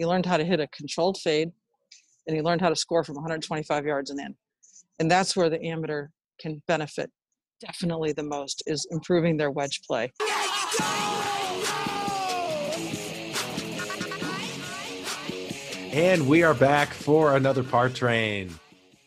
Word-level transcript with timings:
He 0.00 0.06
learned 0.06 0.24
how 0.24 0.38
to 0.38 0.44
hit 0.46 0.60
a 0.60 0.66
controlled 0.68 1.18
fade, 1.18 1.50
and 2.26 2.34
he 2.34 2.40
learned 2.40 2.62
how 2.62 2.70
to 2.70 2.74
score 2.74 3.04
from 3.04 3.16
125 3.16 3.84
yards 3.84 4.08
and 4.08 4.18
in. 4.18 4.34
And 4.98 5.10
that's 5.10 5.36
where 5.36 5.50
the 5.50 5.62
amateur 5.62 6.06
can 6.40 6.62
benefit 6.66 7.10
definitely 7.60 8.12
the 8.12 8.22
most 8.22 8.62
is 8.66 8.86
improving 8.90 9.36
their 9.36 9.50
wedge 9.50 9.82
play. 9.86 10.10
And 15.92 16.26
we 16.26 16.44
are 16.44 16.54
back 16.54 16.94
for 16.94 17.36
another 17.36 17.62
Par 17.62 17.90
Train. 17.90 18.58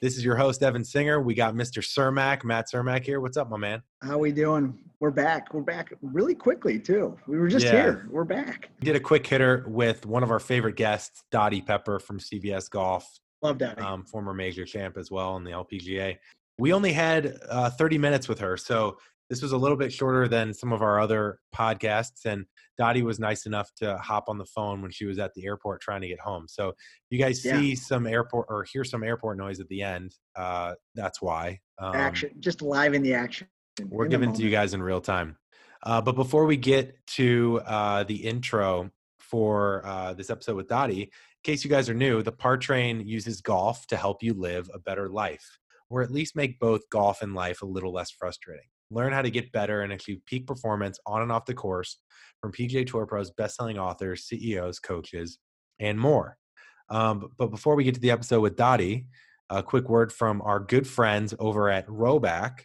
This 0.03 0.17
is 0.17 0.25
your 0.25 0.35
host, 0.35 0.61
Evan 0.61 0.83
Singer. 0.83 1.21
We 1.21 1.33
got 1.33 1.55
Mr. 1.55 1.81
Cermak, 1.81 2.43
Matt 2.43 2.65
Cermak 2.69 3.05
here. 3.05 3.21
What's 3.21 3.37
up, 3.37 3.49
my 3.49 3.55
man? 3.55 3.81
How 4.01 4.17
we 4.17 4.33
doing? 4.33 4.77
We're 4.99 5.11
back. 5.11 5.53
We're 5.53 5.61
back 5.61 5.93
really 6.01 6.35
quickly 6.35 6.77
too. 6.77 7.17
We 7.25 7.37
were 7.39 7.47
just 7.47 7.65
Yeah. 7.67 7.71
here. 7.71 8.07
We're 8.11 8.25
back. 8.25 8.69
We 8.81 8.85
did 8.87 8.97
a 8.97 8.99
quick 8.99 9.25
hitter 9.25 9.63
with 9.65 10.05
one 10.05 10.21
of 10.21 10.29
our 10.29 10.41
favorite 10.41 10.75
guests, 10.75 11.23
Dottie 11.31 11.61
Pepper 11.61 11.99
from 11.99 12.19
CBS 12.19 12.67
Golf, 12.67 13.07
Love 13.41 13.57
that. 13.59 13.79
um, 13.79 14.03
former 14.03 14.33
major 14.33 14.65
champ 14.65 14.97
as 14.97 15.09
well 15.09 15.37
in 15.37 15.45
the 15.45 15.51
LPGA. 15.51 16.17
We 16.57 16.73
only 16.73 16.91
had 16.91 17.37
uh, 17.47 17.69
30 17.69 17.97
minutes 17.97 18.27
with 18.27 18.39
her, 18.39 18.57
so 18.57 18.97
this 19.33 19.41
was 19.41 19.51
a 19.51 19.57
little 19.57 19.75
bit 19.77 19.91
shorter 19.91 20.27
than 20.27 20.53
some 20.53 20.71
of 20.71 20.83
our 20.83 20.99
other 20.99 21.39
podcasts. 21.55 22.25
And 22.25 22.45
Dottie 22.77 23.01
was 23.01 23.19
nice 23.19 23.47
enough 23.47 23.71
to 23.77 23.97
hop 23.97 24.25
on 24.27 24.37
the 24.37 24.45
phone 24.45 24.83
when 24.83 24.91
she 24.91 25.05
was 25.05 25.17
at 25.17 25.33
the 25.33 25.43
airport 25.47 25.81
trying 25.81 26.01
to 26.01 26.07
get 26.07 26.19
home. 26.19 26.45
So 26.47 26.73
you 27.09 27.17
guys 27.17 27.43
Yeah. 27.43 27.59
see 27.59 27.73
some 27.73 28.05
airport 28.05 28.45
or 28.47 28.63
hear 28.71 28.83
some 28.83 29.03
airport 29.03 29.39
noise 29.39 29.59
at 29.59 29.67
the 29.69 29.81
end. 29.81 30.13
Uh, 30.35 30.75
that's 30.93 31.19
why. 31.19 31.61
Um, 31.79 31.95
action, 31.95 32.29
just 32.39 32.61
live 32.61 32.93
in 32.93 33.01
the 33.01 33.15
action. 33.15 33.47
we're 33.89 34.05
giving 34.07 34.31
to 34.33 34.43
you 34.43 34.51
guys 34.51 34.75
in 34.75 34.83
real 34.83 35.01
time. 35.01 35.35
Uh, 35.81 35.99
but 35.99 36.13
before 36.13 36.45
we 36.45 36.55
get 36.55 36.95
to 37.07 37.59
uh, 37.65 38.03
the 38.03 38.17
intro 38.17 38.91
for 39.19 39.83
uh, 39.83 40.13
this 40.13 40.29
episode 40.29 40.57
with 40.57 40.67
Dottie, 40.67 41.01
in 41.01 41.09
case 41.43 41.63
you 41.63 41.71
guys 41.71 41.89
are 41.89 41.95
new, 41.95 42.21
the 42.21 42.31
Par 42.31 42.57
Train 42.57 42.99
uses 43.07 43.41
golf 43.41 43.87
to 43.87 43.97
help 43.97 44.21
you 44.21 44.35
live 44.35 44.69
a 44.75 44.77
better 44.77 45.09
life, 45.09 45.57
or 45.89 46.03
at 46.03 46.11
least 46.11 46.35
make 46.35 46.59
both 46.59 46.87
golf 46.91 47.23
and 47.23 47.33
life 47.33 47.63
a 47.63 47.65
little 47.65 47.91
less 47.91 48.11
frustrating. 48.11 48.67
Learn 48.93 49.13
how 49.13 49.21
to 49.21 49.31
get 49.31 49.51
better 49.51 49.81
and 49.81 49.93
achieve 49.93 50.21
peak 50.25 50.47
performance 50.47 50.99
on 51.05 51.21
and 51.21 51.31
off 51.31 51.45
the 51.45 51.53
course 51.53 51.99
from 52.41 52.51
PGA 52.51 52.85
Tour 52.85 53.05
pros, 53.05 53.31
best-selling 53.31 53.77
authors, 53.77 54.25
CEOs, 54.25 54.79
coaches, 54.79 55.39
and 55.79 55.99
more. 55.99 56.37
Um, 56.89 57.29
but 57.37 57.47
before 57.47 57.75
we 57.75 57.83
get 57.83 57.95
to 57.95 58.01
the 58.01 58.11
episode 58.11 58.41
with 58.41 58.55
Dottie, 58.55 59.07
a 59.49 59.63
quick 59.63 59.89
word 59.89 60.11
from 60.11 60.41
our 60.41 60.59
good 60.59 60.87
friends 60.87 61.33
over 61.39 61.69
at 61.69 61.87
Rhoback. 61.87 62.61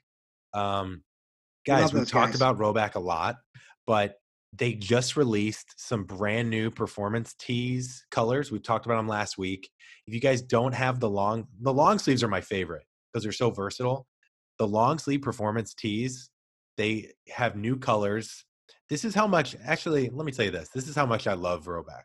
Um, 0.54 1.02
guys, 1.66 1.92
we've 1.92 2.02
those 2.02 2.10
talked 2.10 2.32
guys. 2.32 2.40
about 2.40 2.58
Rhoback 2.58 2.94
a 2.94 3.00
lot, 3.00 3.36
but 3.86 4.16
they 4.52 4.74
just 4.74 5.16
released 5.16 5.74
some 5.76 6.04
brand 6.04 6.48
new 6.48 6.70
performance 6.70 7.34
tees 7.38 8.04
colors. 8.10 8.50
We 8.50 8.58
talked 8.58 8.86
about 8.86 8.96
them 8.96 9.08
last 9.08 9.36
week. 9.38 9.68
If 10.06 10.14
you 10.14 10.20
guys 10.20 10.42
don't 10.42 10.74
have 10.74 11.00
the 11.00 11.10
long, 11.10 11.46
the 11.60 11.72
long 11.72 11.98
sleeves 11.98 12.22
are 12.22 12.28
my 12.28 12.40
favorite 12.40 12.84
because 13.12 13.22
they're 13.22 13.32
so 13.32 13.50
versatile. 13.50 14.06
The 14.58 14.66
long 14.66 14.98
sleeve 14.98 15.22
performance 15.22 15.74
tees, 15.74 16.30
they 16.76 17.12
have 17.28 17.56
new 17.56 17.76
colors. 17.76 18.44
This 18.88 19.04
is 19.04 19.14
how 19.14 19.26
much, 19.26 19.56
actually, 19.64 20.10
let 20.10 20.24
me 20.24 20.32
tell 20.32 20.44
you 20.44 20.50
this. 20.50 20.68
This 20.70 20.88
is 20.88 20.96
how 20.96 21.06
much 21.06 21.26
I 21.26 21.34
love 21.34 21.66
Rhoback. 21.66 22.04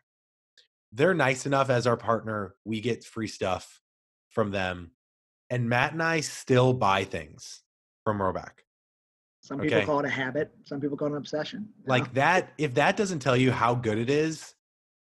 They're 0.92 1.14
nice 1.14 1.46
enough 1.46 1.70
as 1.70 1.86
our 1.86 1.96
partner. 1.96 2.54
We 2.64 2.80
get 2.80 3.04
free 3.04 3.26
stuff 3.26 3.80
from 4.30 4.50
them. 4.50 4.92
And 5.50 5.68
Matt 5.68 5.92
and 5.92 6.02
I 6.02 6.20
still 6.20 6.72
buy 6.72 7.04
things 7.04 7.62
from 8.04 8.18
Rhoback. 8.18 8.62
Some 9.40 9.60
people 9.60 9.78
Okay. 9.78 9.86
call 9.86 10.00
it 10.00 10.06
a 10.06 10.10
habit. 10.10 10.52
Some 10.64 10.80
people 10.80 10.96
call 10.96 11.08
it 11.08 11.12
an 11.12 11.16
obsession. 11.18 11.68
like 11.86 12.04
know? 12.04 12.10
that 12.14 12.52
if 12.56 12.74
that 12.74 12.96
doesn't 12.96 13.18
tell 13.18 13.36
you 13.36 13.50
how 13.50 13.74
good 13.74 13.98
it 13.98 14.08
is 14.08 14.54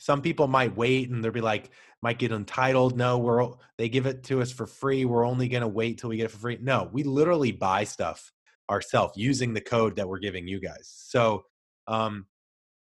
some 0.04 0.22
people 0.22 0.48
might 0.48 0.76
wait 0.76 1.10
and 1.10 1.24
they'll 1.24 1.32
be 1.32 1.40
like 1.40 1.70
might 2.04 2.20
get 2.20 2.34
entitled 2.34 2.98
no 2.98 3.18
we're 3.18 3.48
they 3.78 3.88
give 3.88 4.06
it 4.06 4.24
to 4.24 4.42
us 4.42 4.52
for 4.52 4.68
free 4.68 5.06
we're 5.06 5.26
only 5.26 5.48
going 5.48 5.62
to 5.62 5.68
wait 5.68 5.98
till 5.98 6.10
we 6.10 6.18
get 6.18 6.26
it 6.26 6.32
for 6.32 6.38
free. 6.38 6.60
No 6.62 6.90
we 6.92 7.02
literally 7.04 7.54
buy 7.54 7.86
stuff 7.86 8.32
ourselves 8.70 9.14
using 9.16 9.54
the 9.54 9.62
code 9.62 9.96
that 9.96 10.08
we're 10.08 10.20
giving 10.20 10.46
you 10.46 10.60
guys. 10.60 10.92
So 11.08 11.46
um 11.88 12.28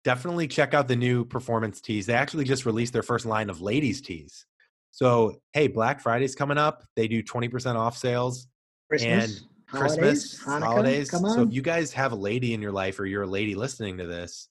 definitely 0.03 0.47
check 0.47 0.73
out 0.73 0.89
the 0.89 0.95
new 0.97 1.23
performance 1.23 1.79
tees. 1.79 2.05
They 2.05 2.13
actually 2.13 2.43
just 2.43 2.65
released 2.65 2.91
their 2.91 3.01
first 3.01 3.25
line 3.25 3.49
of 3.49 3.61
ladies 3.61 4.01
tees. 4.01 4.45
So 4.91 5.37
hey 5.53 5.67
black 5.67 6.01
friday's 6.01 6.35
coming 6.35 6.57
up. 6.57 6.83
They 6.97 7.07
do 7.07 7.23
20% 7.23 7.75
off 7.75 7.97
sales 7.97 8.47
Christmas, 8.89 9.45
Christmas, 9.67 10.37
holidays, 10.37 10.41
Hanukkah, 10.45 10.63
holidays. 10.65 11.09
Come 11.09 11.25
on. 11.25 11.35
So 11.35 11.41
if 11.43 11.53
you 11.53 11.61
guys 11.61 11.93
have 11.93 12.11
a 12.11 12.17
lady 12.17 12.53
in 12.53 12.61
your 12.61 12.73
life 12.73 12.99
or 12.99 13.05
you're 13.05 13.23
a 13.23 13.27
lady 13.27 13.55
listening 13.55 13.97
to 13.99 14.05
this, 14.05 14.49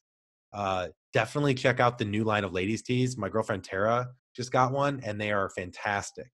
uh, 0.55 0.89
definitely 1.13 1.55
check 1.55 1.79
out 1.79 1.99
the 1.99 2.07
new 2.07 2.25
line 2.25 2.45
of 2.45 2.53
ladies 2.55 2.83
tees. 2.83 3.19
My 3.19 3.29
girlfriend 3.29 3.65
Tara 3.65 4.09
just 4.35 4.53
got 4.53 4.73
one, 4.73 5.01
and 5.05 5.21
they 5.21 5.31
are 5.31 5.51
fantastic. 5.51 6.31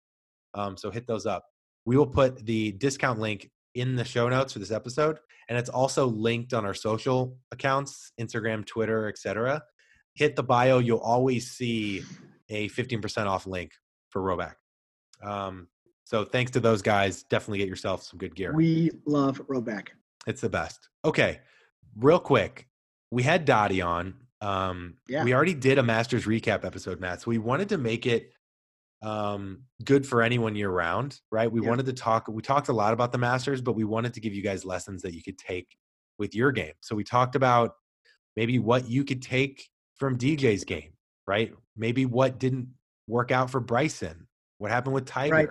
Um, 0.54 0.76
so 0.76 0.90
hit 0.90 1.06
those 1.06 1.26
up. 1.26 1.44
We 1.84 1.96
will 1.96 2.06
put 2.06 2.44
the 2.44 2.72
discount 2.72 3.18
link 3.18 3.50
in 3.74 3.96
the 3.96 4.04
show 4.04 4.28
notes 4.28 4.52
for 4.52 4.58
this 4.58 4.70
episode, 4.70 5.18
and 5.48 5.58
it's 5.58 5.68
also 5.68 6.06
linked 6.06 6.54
on 6.54 6.64
our 6.64 6.74
social 6.74 7.38
accounts: 7.52 8.12
Instagram, 8.20 8.66
Twitter, 8.66 9.08
etc. 9.08 9.62
Hit 10.14 10.36
the 10.36 10.42
bio; 10.42 10.78
you'll 10.78 10.98
always 10.98 11.50
see 11.50 12.02
a 12.48 12.68
15% 12.70 13.26
off 13.26 13.46
link 13.46 13.72
for 14.10 14.22
Rhoback. 14.22 14.54
Um, 15.22 15.68
so 16.04 16.24
thanks 16.24 16.50
to 16.52 16.60
those 16.60 16.82
guys. 16.82 17.24
Definitely 17.24 17.58
get 17.58 17.68
yourself 17.68 18.02
some 18.02 18.18
good 18.18 18.34
gear. 18.34 18.54
we 18.54 18.90
love 19.06 19.42
Rhoback. 19.46 19.88
It's 20.26 20.40
the 20.40 20.48
best. 20.48 20.88
Okay, 21.04 21.40
real 21.96 22.18
quick, 22.18 22.66
we 23.10 23.22
had 23.22 23.44
Dottie 23.44 23.82
on. 23.82 24.14
Um, 24.40 24.96
Yeah. 25.08 25.24
We 25.24 25.34
already 25.34 25.54
did 25.54 25.78
a 25.78 25.82
Masters 25.82 26.26
recap 26.26 26.64
episode, 26.64 27.00
Matt. 27.00 27.22
So 27.22 27.30
we 27.30 27.38
wanted 27.38 27.68
to 27.70 27.78
make 27.78 28.06
it 28.06 28.32
um, 29.00 29.62
good 29.84 30.04
for 30.04 30.22
anyone 30.22 30.56
year 30.56 30.70
round, 30.70 31.20
right? 31.30 31.50
We 31.50 31.62
Yeah. 31.62 31.68
wanted 31.68 31.86
to 31.86 31.92
talk. 31.92 32.26
We 32.26 32.42
talked 32.42 32.68
a 32.68 32.72
lot 32.72 32.92
about 32.92 33.12
the 33.12 33.18
Masters, 33.18 33.60
but 33.60 33.74
we 33.74 33.84
wanted 33.84 34.12
to 34.14 34.20
give 34.20 34.34
you 34.34 34.42
guys 34.42 34.64
lessons 34.64 35.02
that 35.02 35.14
you 35.14 35.22
could 35.22 35.38
take 35.38 35.68
with 36.18 36.34
your 36.34 36.50
game. 36.50 36.72
So 36.80 36.96
we 36.96 37.04
talked 37.04 37.36
about 37.36 37.74
maybe 38.36 38.58
what 38.58 38.88
you 38.88 39.04
could 39.04 39.22
take 39.22 39.68
from 39.94 40.18
DJ's 40.18 40.64
game, 40.64 40.94
right? 41.28 41.54
Maybe 41.76 42.06
what 42.06 42.38
didn't 42.40 42.68
work 43.06 43.30
out 43.30 43.50
for 43.50 43.60
Bryson. 43.60 44.26
What 44.58 44.72
happened 44.72 44.94
with 44.94 45.06
Tiger? 45.06 45.32
Right. 45.34 45.48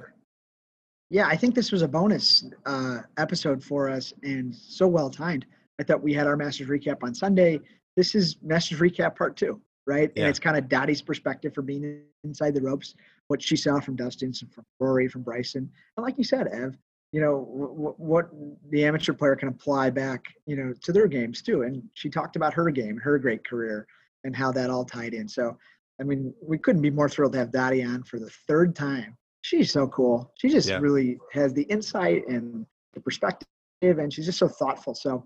Yeah, 1.09 1.27
I 1.27 1.37
think 1.37 1.55
this 1.55 1.71
was 1.71 1.83
a 1.83 1.87
bonus 1.87 2.43
uh, 2.65 2.99
episode 3.17 3.63
for 3.63 3.89
us 3.89 4.11
and 4.23 4.53
so 4.53 4.89
well 4.89 5.09
timed. 5.09 5.45
I 5.79 5.83
thought 5.83 6.03
we 6.03 6.13
had 6.13 6.27
our 6.27 6.35
Masters 6.35 6.67
recap 6.67 6.97
on 7.01 7.15
Sunday. 7.15 7.61
This 7.97 8.15
is 8.15 8.37
Masters 8.41 8.79
recap 8.79 9.17
part 9.17 9.35
two, 9.35 9.59
right? 9.85 10.09
Yeah. 10.15 10.23
And 10.23 10.29
it's 10.29 10.39
kind 10.39 10.55
of 10.57 10.69
Dottie's 10.69 11.01
perspective 11.01 11.53
for 11.53 11.61
being 11.61 12.03
inside 12.23 12.53
the 12.53 12.61
ropes, 12.61 12.95
what 13.27 13.41
she 13.41 13.57
saw 13.57 13.79
from 13.81 13.97
Dustin, 13.97 14.31
from 14.33 14.63
Rory, 14.79 15.09
from 15.09 15.23
Bryson. 15.23 15.69
And 15.97 16.03
like 16.05 16.17
you 16.17 16.23
said, 16.23 16.47
Ev, 16.47 16.77
you 17.11 17.19
know, 17.19 17.45
w- 17.51 17.95
what 17.97 18.29
the 18.69 18.85
amateur 18.85 19.11
player 19.13 19.35
can 19.35 19.49
apply 19.49 19.89
back, 19.89 20.23
you 20.45 20.55
know, 20.55 20.71
to 20.83 20.93
their 20.93 21.07
games 21.07 21.41
too. 21.41 21.63
And 21.63 21.83
she 21.95 22.09
talked 22.09 22.37
about 22.37 22.53
her 22.53 22.69
game, 22.69 22.97
her 22.97 23.17
great 23.19 23.45
career, 23.45 23.85
and 24.23 24.33
how 24.35 24.51
that 24.53 24.69
all 24.69 24.85
tied 24.85 25.13
in. 25.13 25.27
So, 25.27 25.57
I 25.99 26.03
mean, 26.03 26.33
we 26.41 26.57
couldn't 26.57 26.81
be 26.83 26.91
more 26.91 27.09
thrilled 27.09 27.33
to 27.33 27.39
have 27.39 27.51
Dottie 27.51 27.83
on 27.83 28.03
for 28.03 28.19
the 28.19 28.29
third 28.47 28.75
time 28.75 29.17
she's 29.47 29.71
so 29.71 29.87
cool. 29.87 30.31
She 30.37 30.49
just 30.49 30.67
Yeah. 30.67 30.79
really 30.79 31.17
has 31.31 31.53
the 31.53 31.63
insight 31.63 32.27
and 32.27 32.65
the 32.93 32.99
perspective, 32.99 33.47
and 33.81 34.11
she's 34.13 34.25
just 34.25 34.39
so 34.39 34.47
thoughtful. 34.49 34.93
So, 34.93 35.25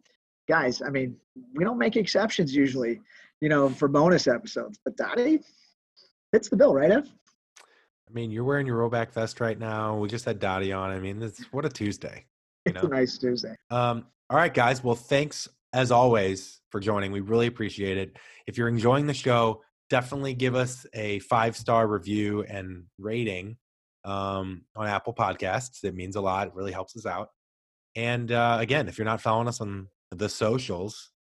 guys, 0.52 0.82
I 0.82 0.90
mean, 0.90 1.16
we 1.56 1.64
don't 1.64 1.78
make 1.78 1.96
exceptions 1.96 2.54
usually, 2.54 3.00
you 3.40 3.48
know, 3.48 3.70
for 3.70 3.88
bonus 3.88 4.28
episodes, 4.28 4.78
but 4.84 4.98
Dottie 4.98 5.40
fits 6.34 6.50
the 6.50 6.58
bill, 6.58 6.76
right, 6.76 6.92
Ev? 6.92 7.10
I 7.66 8.14
mean, 8.14 8.32
you're 8.32 8.44
wearing 8.44 8.68
your 8.68 8.78
Rhoback 8.78 9.14
vest 9.14 9.40
right 9.40 9.58
now. 9.58 9.96
We 9.96 10.10
just 10.10 10.26
had 10.26 10.40
Dottie 10.40 10.74
on. 10.74 10.92
I 10.92 11.00
mean, 11.00 11.20
this 11.20 11.40
what 11.52 11.64
a 11.64 11.70
Tuesday. 11.70 12.26
You 12.66 12.74
It's 12.76 12.84
a 12.84 12.88
nice 12.90 13.18
Tuesday. 13.18 13.56
Um, 13.70 14.06
all 14.30 14.36
right, 14.36 14.54
guys. 14.54 14.84
Well, 14.84 14.96
thanks 14.96 15.48
as 15.72 15.90
always 15.90 16.60
for 16.70 16.82
joining. 16.82 17.14
We 17.14 17.22
really 17.22 17.48
appreciate 17.48 17.98
it. 17.98 18.18
If 18.46 18.58
you're 18.58 18.68
enjoying 18.68 19.08
the 19.08 19.14
show, 19.14 19.62
definitely 19.90 20.34
give 20.34 20.56
us 20.56 20.86
a 20.94 21.20
five 21.20 21.56
star 21.56 21.88
review 21.88 22.44
and 22.44 22.84
rating 23.00 23.56
um, 24.04 24.66
on 24.76 24.88
Apple 24.88 25.14
Podcasts. 25.14 25.86
It 25.86 25.96
means 25.96 26.18
a 26.18 26.22
lot. 26.22 26.48
It 26.48 26.54
really 26.56 26.74
helps 26.74 26.98
us 26.98 27.06
out. 27.06 27.30
And 27.96 28.34
uh, 28.34 28.58
again, 28.60 28.90
if 28.90 28.98
you're 28.98 29.06
not 29.06 29.22
following 29.22 29.48
us 29.48 29.62
on 29.62 29.88
the 30.12 30.30
socials, 30.30 31.12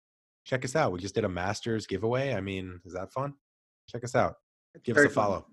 check 0.45 0.65
us 0.65 0.77
out. 0.77 0.93
We 0.93 1.01
just 1.01 1.15
did 1.15 1.25
a 1.25 1.29
Masters 1.29 1.87
giveaway. 1.87 2.35
I 2.35 2.41
mean, 2.41 2.81
is 2.85 2.93
that 2.95 3.13
fun? 3.13 3.35
Check 3.89 4.05
us 4.05 4.15
out. 4.15 4.35
It's 4.75 4.85
Give 4.85 4.97
us 4.97 5.05
a 5.05 5.09
fun. 5.09 5.15
follow. 5.15 5.47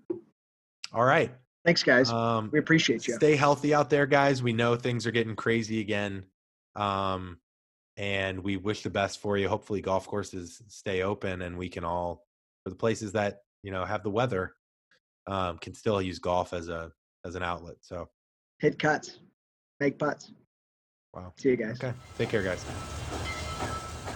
All 0.92 1.04
right. 1.04 1.32
Thanks, 1.64 1.82
guys. 1.82 2.10
Um, 2.10 2.50
we 2.52 2.58
appreciate 2.58 3.06
you. 3.06 3.14
stay 3.14 3.36
healthy 3.36 3.74
out 3.74 3.90
there 3.90 4.06
guys 4.06 4.42
we 4.42 4.52
know 4.52 4.74
things 4.76 5.06
are 5.06 5.10
getting 5.10 5.36
crazy 5.36 5.80
again 5.80 6.24
um 6.76 7.38
and 7.98 8.42
we 8.42 8.56
wish 8.56 8.82
the 8.82 8.88
best 8.90 9.20
for 9.20 9.36
you 9.36 9.48
hopefully 9.48 9.80
golf 9.82 10.06
courses 10.06 10.62
stay 10.68 11.02
open 11.02 11.42
and 11.42 11.58
we 11.58 11.68
can 11.68 11.84
all 11.84 12.24
for 12.62 12.70
the 12.70 12.76
places 12.76 13.12
that 13.12 13.40
you 13.62 13.70
know 13.72 13.84
have 13.84 14.02
the 14.02 14.08
weather 14.10 14.54
um 15.26 15.58
can 15.58 15.74
still 15.74 16.00
use 16.00 16.18
golf 16.20 16.52
as 16.54 16.68
a 16.68 16.90
as 17.26 17.34
an 17.34 17.42
outlet 17.42 17.76
so 17.80 18.08
Hit 18.60 18.78
cuts, 18.78 19.18
make 19.80 19.98
putts. 19.98 20.32
Wow 21.18 21.32
See 21.36 21.50
you 21.50 21.56
guys. 21.56 21.78
okay 21.82 21.92
take 22.16 22.28
care 22.28 22.42
guys 22.42 22.64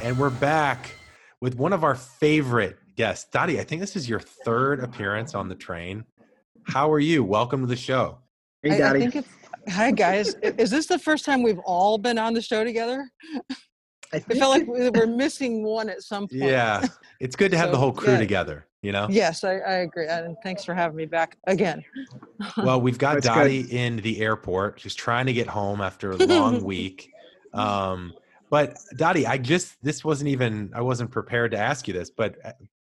and 0.03 0.19
we're 0.19 0.31
back 0.31 0.95
with 1.41 1.57
one 1.57 1.73
of 1.73 1.85
our 1.85 1.95
favorite 1.95 2.77
guests. 2.97 3.29
Dottie, 3.31 3.61
I 3.61 3.65
think 3.65 3.81
this 3.81 3.97
is 3.97 4.09
your 4.09 4.21
third 4.21 4.81
appearance 4.81 5.35
on 5.35 5.49
the 5.49 5.55
train. 5.55 6.05
How 6.65 6.91
are 6.91 6.99
you? 6.99 7.23
Welcome 7.25 7.61
to 7.61 7.67
the 7.67 7.77
show. 7.77 8.19
Hey, 8.63 8.83
I, 8.83 8.91
I 8.91 8.99
think 8.99 9.17
it's 9.17 9.29
hi 9.69 9.91
guys. 9.91 10.35
Is 10.43 10.71
this 10.71 10.87
the 10.87 10.99
first 10.99 11.25
time 11.25 11.43
we've 11.43 11.59
all 11.61 11.99
been 11.99 12.19
on 12.19 12.35
the 12.35 12.43
show 12.43 12.65
together? 12.65 13.09
I 14.13 14.17
I 14.17 14.21
think 14.21 14.41
feel 14.41 14.51
like 14.51 14.67
we 14.67 14.91
we're 14.91 15.07
missing 15.07 15.65
one 15.65 15.89
at 15.89 16.03
some 16.03 16.29
point. 16.29 16.43
Yeah, 16.43 16.87
it's 17.21 17.35
good 17.35 17.51
to 17.53 17.57
have 17.57 17.71
the 17.71 17.79
whole 17.79 17.93
crew 17.93 18.13
yeah. 18.15 18.19
together, 18.19 18.67
you 18.83 18.93
know? 18.93 19.07
Yes, 19.09 19.43
I, 19.43 19.59
I 19.59 19.73
agree. 19.77 20.07
And 20.07 20.37
thanks 20.43 20.65
for 20.65 20.75
having 20.75 20.97
me 20.97 21.07
back 21.07 21.39
again. 21.47 21.83
Well, 22.59 22.81
we've 22.81 22.99
got 23.07 23.15
That's 23.15 23.29
good. 23.29 23.35
Dottie 23.35 23.61
in 23.71 23.97
the 23.97 24.21
airport, 24.21 24.81
She's 24.81 24.95
trying 24.95 25.27
to 25.27 25.33
get 25.33 25.47
home 25.47 25.81
after 25.81 26.11
a 26.11 26.17
long 26.17 26.63
week. 26.65 27.11
Um, 27.55 28.13
but 28.51 28.77
Dottie, 28.97 29.27
I 29.27 29.39
just, 29.39 29.83
this 29.83 30.05
wasn't 30.05 30.29
even, 30.29 30.71
I 30.75 30.83
wasn't 30.83 31.11
prepared 31.11 31.53
to 31.53 31.59
ask 31.59 31.89
you 31.89 31.95
this, 31.95 32.11
but 32.11 32.37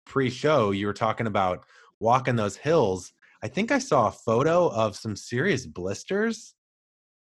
pre 0.06 0.30
show, 0.30 0.72
you 0.72 0.88
were 0.88 0.94
talking 0.94 1.28
about 1.28 1.66
walking 2.00 2.38
those 2.38 2.56
hills. 2.56 3.12
I 3.44 3.50
think 3.50 3.72
I 3.72 3.80
saw 3.80 4.08
a 4.08 4.12
photo 4.12 4.70
of 4.70 4.96
some 4.96 5.18
serious 5.18 5.66
blisters. 5.66 6.56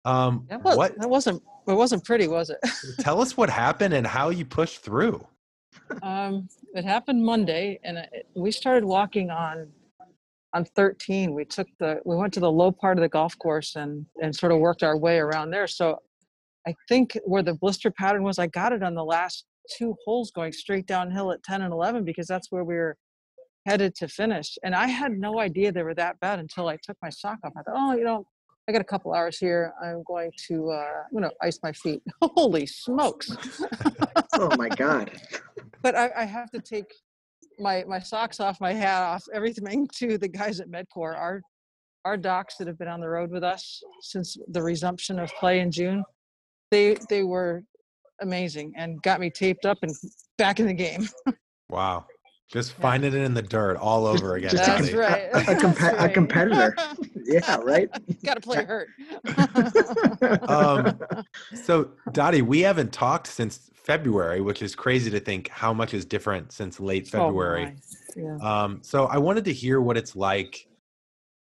Um, 0.04 0.46
That, 0.48 0.62
was, 0.62 0.76
what, 0.76 0.98
that 0.98 1.08
wasn't 1.08 1.42
it 1.68 1.74
wasn't 1.74 2.04
pretty, 2.04 2.28
was 2.28 2.50
it? 2.50 2.58
tell 3.00 3.20
us 3.20 3.36
what 3.36 3.50
happened 3.50 3.94
and 3.94 4.06
how 4.06 4.30
you 4.30 4.44
pushed 4.44 4.80
through. 4.80 5.26
Um, 6.02 6.48
it 6.74 6.84
happened 6.84 7.24
Monday, 7.24 7.78
and 7.84 7.98
it, 7.98 8.28
we 8.34 8.50
started 8.50 8.84
walking 8.84 9.30
on 9.30 9.68
on 10.52 10.64
13. 10.64 11.34
We 11.34 11.44
took 11.44 11.68
the 11.78 12.00
we 12.04 12.16
went 12.16 12.32
to 12.34 12.40
the 12.40 12.50
low 12.50 12.72
part 12.72 12.98
of 12.98 13.02
the 13.02 13.08
golf 13.08 13.38
course 13.38 13.76
and 13.76 14.06
and 14.22 14.34
sort 14.34 14.52
of 14.52 14.58
worked 14.58 14.82
our 14.82 14.96
way 14.96 15.18
around 15.18 15.50
there. 15.50 15.66
So 15.66 16.00
I 16.66 16.74
think 16.88 17.16
where 17.24 17.42
the 17.42 17.54
blister 17.54 17.90
pattern 17.90 18.22
was, 18.24 18.38
I 18.38 18.48
got 18.48 18.72
it 18.72 18.82
on 18.82 18.94
the 18.94 19.04
last 19.04 19.44
two 19.76 19.96
holes 20.04 20.30
going 20.30 20.52
straight 20.52 20.86
downhill 20.86 21.32
at 21.32 21.42
10 21.42 21.62
and 21.62 21.72
11 21.72 22.04
because 22.04 22.26
that's 22.26 22.50
where 22.50 22.64
we 22.64 22.74
were 22.74 22.96
headed 23.66 23.94
to 23.96 24.08
finish. 24.08 24.56
And 24.64 24.74
I 24.74 24.86
had 24.86 25.12
no 25.12 25.40
idea 25.40 25.72
they 25.72 25.82
were 25.82 25.94
that 25.94 26.18
bad 26.20 26.38
until 26.38 26.68
I 26.68 26.78
took 26.82 26.96
my 27.02 27.10
sock 27.10 27.38
off. 27.44 27.52
I 27.56 27.62
thought, 27.62 27.74
oh, 27.76 27.96
you 27.96 28.04
know, 28.04 28.26
I 28.68 28.72
got 28.72 28.80
a 28.80 28.84
couple 28.84 29.12
hours 29.12 29.38
here. 29.38 29.72
I'm 29.82 30.02
going 30.02 30.32
to 30.48 30.70
uh, 30.70 31.02
I'm 31.04 31.18
going 31.18 31.30
to 31.30 31.36
ice 31.40 31.60
my 31.62 31.72
feet. 31.72 32.02
Holy 32.22 32.66
smokes! 32.66 33.30
oh 34.34 34.56
my 34.56 34.68
God. 34.76 35.12
but 35.82 35.94
I, 35.94 36.10
I 36.16 36.24
have 36.24 36.50
to 36.50 36.60
take 36.60 36.92
my 37.58 37.84
my 37.86 38.00
socks 38.00 38.40
off, 38.40 38.60
my 38.60 38.72
hat 38.72 39.02
off, 39.02 39.24
everything 39.34 39.88
to 39.96 40.18
the 40.18 40.28
guys 40.28 40.60
at 40.60 40.68
Medcore. 40.68 41.16
Our 41.16 41.42
our 42.04 42.16
docs 42.16 42.56
that 42.56 42.66
have 42.66 42.78
been 42.78 42.88
on 42.88 43.00
the 43.00 43.08
road 43.08 43.30
with 43.30 43.44
us 43.44 43.82
since 44.00 44.36
the 44.48 44.62
resumption 44.62 45.18
of 45.18 45.32
play 45.34 45.60
in 45.60 45.70
June, 45.70 46.04
they 46.70 46.96
they 47.08 47.22
were 47.22 47.62
amazing 48.20 48.72
and 48.76 49.00
got 49.02 49.20
me 49.20 49.30
taped 49.30 49.66
up 49.66 49.78
and 49.82 49.92
back 50.38 50.58
in 50.58 50.66
the 50.66 50.74
game. 50.74 51.08
Wow. 51.68 52.06
Just 52.48 52.74
Yeah. 52.76 52.82
finding 52.82 53.12
it 53.12 53.18
in 53.22 53.34
the 53.34 53.42
dirt 53.42 53.76
all 53.76 54.06
over 54.06 54.36
again. 54.36 54.50
just 54.50 54.62
a 54.62 54.66
That's 54.66 54.82
Dottie. 54.90 54.96
right. 54.96 55.22
A, 55.32 55.38
a, 55.38 55.54
compe- 55.56 55.74
That's 55.80 55.94
a 55.94 55.96
right. 55.96 56.14
competitor. 56.14 56.76
Yeah, 57.24 57.56
right? 57.62 57.90
Got 58.24 58.34
to 58.34 58.40
play 58.40 58.64
hurt. 58.64 58.88
Um, 60.48 60.98
So, 61.64 61.90
Dottie, 62.12 62.42
we 62.42 62.60
haven't 62.60 62.92
talked 62.92 63.26
since 63.26 63.70
February, 63.74 64.40
which 64.40 64.62
is 64.62 64.74
crazy 64.74 65.10
to 65.10 65.20
think 65.20 65.48
how 65.48 65.72
much 65.72 65.92
is 65.94 66.04
different 66.04 66.52
since 66.52 66.78
late 66.80 67.08
Oh, 67.14 67.26
February. 67.26 67.64
my. 67.66 67.72
yeah. 68.22 68.36
um, 68.64 68.78
so, 68.82 69.06
I 69.06 69.18
wanted 69.18 69.44
to 69.46 69.52
hear 69.52 69.80
what 69.80 69.96
it's 69.96 70.14
like 70.16 70.68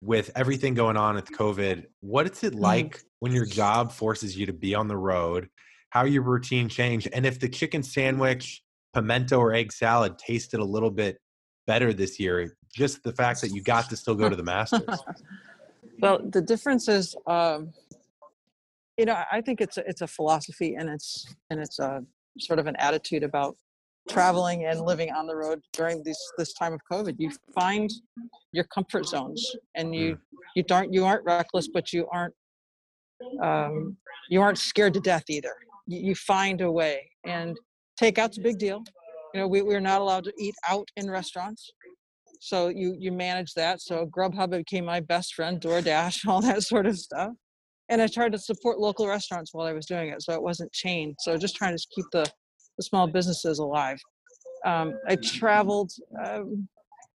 with 0.01 0.31
everything 0.35 0.73
going 0.73 0.97
on 0.97 1.15
with 1.15 1.31
COVID. 1.31 1.85
What's 2.01 2.43
it 2.43 2.53
Mm. 2.53 2.59
like 2.59 3.01
when 3.19 3.31
your 3.31 3.45
job 3.45 3.91
forces 3.91 4.35
you 4.37 4.45
to 4.47 4.53
be 4.53 4.73
on 4.75 4.87
the 4.87 4.97
road? 4.97 5.49
How 5.89 6.03
your 6.05 6.23
routine 6.23 6.67
changed, 6.67 7.07
and 7.13 7.25
if 7.25 7.39
the 7.39 7.47
chicken 7.47 7.81
sandwich, 7.81 8.61
pimento, 8.95 9.37
or 9.37 9.53
egg 9.53 9.71
salad 9.71 10.17
tasted 10.17 10.59
a 10.59 10.63
little 10.63 10.89
bit 10.89 11.19
better 11.67 11.93
this 11.93 12.19
year, 12.19 12.55
just 12.73 13.03
the 13.03 13.11
fact 13.11 13.41
that 13.41 13.49
you 13.49 13.61
got 13.61 13.89
to 13.89 13.97
still 13.97 14.15
go 14.15 14.29
to 14.29 14.35
the 14.35 14.43
Masters. 14.43 14.81
Well, 16.01 16.19
the 16.29 16.41
difference 16.41 16.89
is, 16.89 17.15
um, 17.25 17.71
you 18.97 19.05
know, 19.05 19.17
I 19.31 19.39
think 19.39 19.61
it's 19.61 19.77
a, 19.77 19.87
it's 19.87 20.01
a 20.01 20.07
philosophy 20.07 20.75
and 20.75 20.89
it's 20.89 21.25
and 21.49 21.59
it's 21.61 21.79
a 21.79 22.03
sort 22.37 22.59
of 22.59 22.67
an 22.67 22.75
attitude 22.79 23.23
about 23.23 23.55
traveling 24.09 24.65
and 24.65 24.81
living 24.81 25.11
on 25.11 25.25
the 25.25 25.35
road 25.35 25.61
during 25.71 26.03
this 26.03 26.17
this 26.37 26.51
time 26.51 26.73
of 26.73 26.81
COVID. 26.91 27.15
You 27.17 27.31
find 27.53 27.89
your 28.51 28.65
comfort 28.65 29.05
zones, 29.05 29.55
and 29.75 29.95
you 29.95 30.17
you 30.55 30.63
don't 30.63 30.91
you 30.91 31.05
aren't 31.05 31.23
reckless, 31.23 31.69
but 31.73 31.93
you 31.93 32.09
aren't 32.11 32.33
um, 33.41 33.95
you 34.29 34.41
aren't 34.41 34.57
scared 34.57 34.93
to 34.95 34.99
death 34.99 35.23
either. 35.29 35.55
You, 35.87 36.09
you 36.09 36.15
find 36.15 36.59
a 36.59 36.69
way, 36.69 37.09
and 37.25 37.57
takeout's 37.97 38.37
a 38.37 38.41
big 38.41 38.57
deal. 38.57 38.83
You 39.33 39.41
know, 39.41 39.47
we, 39.47 39.61
we're 39.61 39.79
not 39.79 40.01
allowed 40.01 40.23
to 40.25 40.33
eat 40.39 40.55
out 40.67 40.87
in 40.95 41.09
restaurants. 41.09 41.71
So 42.39 42.67
you 42.67 42.95
you 42.99 43.11
manage 43.11 43.53
that. 43.53 43.81
So 43.81 44.05
grubhub 44.05 44.51
became 44.51 44.85
my 44.85 44.99
best 44.99 45.33
friend 45.33 45.59
doordash 45.59 46.25
all 46.27 46.41
that 46.41 46.63
sort 46.63 46.85
of 46.85 46.97
stuff. 46.97 47.31
And 47.89 48.01
i 48.01 48.07
tried 48.07 48.31
to 48.31 48.39
support 48.39 48.79
local 48.79 49.07
restaurants 49.07 49.53
while 49.53 49.67
i 49.67 49.73
was 49.73 49.85
doing 49.85 50.09
it 50.09 50.21
so 50.21 50.33
it 50.33 50.41
wasn't 50.41 50.71
chained. 50.71 51.15
So 51.19 51.37
just 51.37 51.55
trying 51.55 51.77
to 51.77 51.87
keep 51.93 52.05
the, 52.11 52.25
the 52.77 52.83
small 52.83 53.07
businesses 53.07 53.59
alive. 53.59 53.99
Um, 54.65 54.93
i 55.07 55.15
traveled 55.15 55.91
um, 56.23 56.67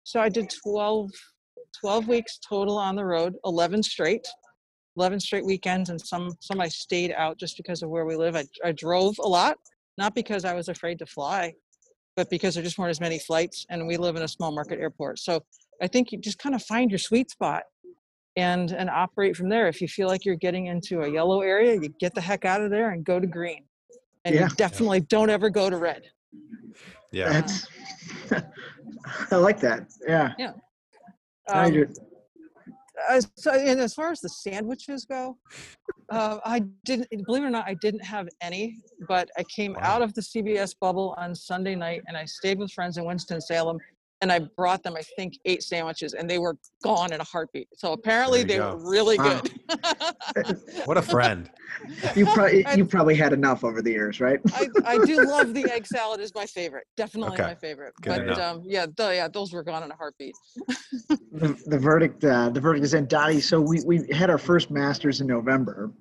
so 0.03 0.19
i 0.19 0.29
did 0.29 0.51
12 0.63 1.11
12 1.79 2.07
weeks 2.07 2.39
total 2.39 2.77
on 2.77 2.95
the 2.95 3.05
road 3.05 3.35
11 3.45 3.83
straight 3.83 4.25
11 4.97 5.19
straight 5.19 5.45
weekends 5.45 5.89
and 5.89 6.01
some 6.01 6.31
some 6.39 6.59
i 6.59 6.67
stayed 6.67 7.13
out 7.15 7.37
just 7.37 7.57
because 7.57 7.83
of 7.83 7.89
where 7.89 8.05
we 8.05 8.15
live. 8.15 8.35
I, 8.35 8.45
I 8.63 8.71
drove 8.71 9.15
a 9.19 9.27
lot 9.27 9.57
not 9.97 10.13
because 10.15 10.45
i 10.45 10.53
was 10.53 10.67
afraid 10.69 10.99
to 10.99 11.05
fly 11.05 11.53
but 12.15 12.29
because 12.29 12.53
there 12.55 12.63
just 12.63 12.77
weren't 12.77 12.89
as 12.91 13.01
many 13.01 13.19
flights 13.19 13.65
and 13.69 13.85
we 13.87 13.97
live 13.97 14.15
in 14.15 14.21
a 14.23 14.27
small 14.27 14.51
market 14.51 14.79
airport 14.79 15.19
so 15.19 15.43
i 15.81 15.87
think 15.87 16.11
you 16.11 16.17
just 16.19 16.37
kind 16.39 16.55
of 16.55 16.63
find 16.63 16.91
your 16.91 16.97
sweet 16.99 17.29
spot 17.29 17.63
and 18.37 18.71
and 18.71 18.89
operate 18.89 19.35
from 19.35 19.49
there 19.49 19.67
if 19.67 19.81
you 19.81 19.87
feel 19.87 20.07
like 20.07 20.25
you're 20.25 20.35
getting 20.35 20.67
into 20.67 21.01
a 21.01 21.07
yellow 21.11 21.41
area 21.41 21.73
you 21.75 21.89
get 21.99 22.13
the 22.13 22.21
heck 22.21 22.45
out 22.45 22.61
of 22.61 22.69
there 22.69 22.91
and 22.91 23.03
go 23.05 23.19
to 23.19 23.27
green 23.27 23.63
and 24.25 24.35
Yeah. 24.35 24.47
you 24.49 24.55
definitely 24.55 25.01
don't 25.01 25.29
ever 25.29 25.49
go 25.49 25.69
to 25.69 25.77
red 25.77 26.03
Yeah. 27.11 27.31
That's, 27.31 27.67
I 29.31 29.35
like 29.37 29.59
that. 29.61 29.87
Yeah. 30.07 30.33
I 31.47 31.65
Um, 31.67 31.71
do- 31.73 31.93
uh, 33.09 33.21
so 33.35 33.51
and 33.51 33.79
as 33.79 33.93
far 33.93 34.11
as 34.11 34.19
the 34.21 34.29
sandwiches 34.29 35.05
go 35.05 35.37
uh, 36.09 36.39
i 36.45 36.59
didn't 36.83 37.07
believe 37.25 37.43
it 37.43 37.47
or 37.47 37.49
not 37.49 37.65
i 37.67 37.73
didn't 37.75 38.03
have 38.03 38.27
any 38.41 38.77
but 39.07 39.29
i 39.37 39.43
came 39.43 39.73
Wow. 39.73 39.81
out 39.83 40.01
of 40.01 40.13
the 40.13 40.21
cbs 40.21 40.75
bubble 40.79 41.15
on 41.17 41.33
sunday 41.35 41.75
night 41.75 42.01
and 42.07 42.15
i 42.17 42.25
stayed 42.25 42.59
with 42.59 42.71
friends 42.71 42.97
in 42.97 43.05
winston-salem 43.05 43.77
and 44.21 44.31
i 44.31 44.39
brought 44.57 44.83
them 44.83 44.95
i 44.95 45.01
think 45.15 45.33
eight 45.45 45.63
sandwiches 45.63 46.13
and 46.13 46.29
they 46.29 46.39
were 46.39 46.57
gone 46.83 47.11
in 47.13 47.21
a 47.21 47.23
heartbeat 47.23 47.67
so 47.75 47.93
apparently 47.93 48.43
they 48.43 48.57
go. 48.57 48.75
were 48.75 48.89
really 48.91 49.17
Wow. 49.17 49.41
good 49.41 49.51
What 50.85 50.97
a 50.97 51.01
friend. 51.01 51.49
You 52.15 52.25
probably 52.25 52.65
you 52.75 52.85
probably 52.85 53.15
had 53.15 53.33
enough 53.33 53.63
over 53.63 53.81
the 53.81 53.91
years, 53.91 54.19
right? 54.19 54.39
I, 54.53 54.69
I 54.85 54.97
do 54.99 55.17
love 55.19 55.53
the 55.53 55.63
egg 55.65 55.87
salad 55.87 56.19
is 56.19 56.33
my 56.35 56.45
favorite 56.45 56.85
definitely 56.97 57.39
Okay. 57.39 57.47
my 57.47 57.55
favorite 57.55 57.93
Good 58.01 58.27
but 58.27 58.39
um, 58.39 58.63
yeah, 58.65 58.85
th- 58.85 59.15
yeah 59.15 59.27
those 59.27 59.53
were 59.53 59.63
gone 59.63 59.83
in 59.83 59.91
a 59.91 59.95
heartbeat 59.95 60.35
the, 61.31 61.57
the 61.65 61.77
verdict 61.77 62.23
uh, 62.23 62.49
the 62.49 62.59
verdict 62.59 62.83
is 62.85 62.93
in 62.93 63.07
Dottie. 63.07 63.41
So 63.41 63.59
we 63.59 63.81
we 63.85 64.07
had 64.11 64.29
our 64.29 64.37
first 64.37 64.71
Masters 64.71 65.21
in 65.21 65.27
November, 65.27 65.91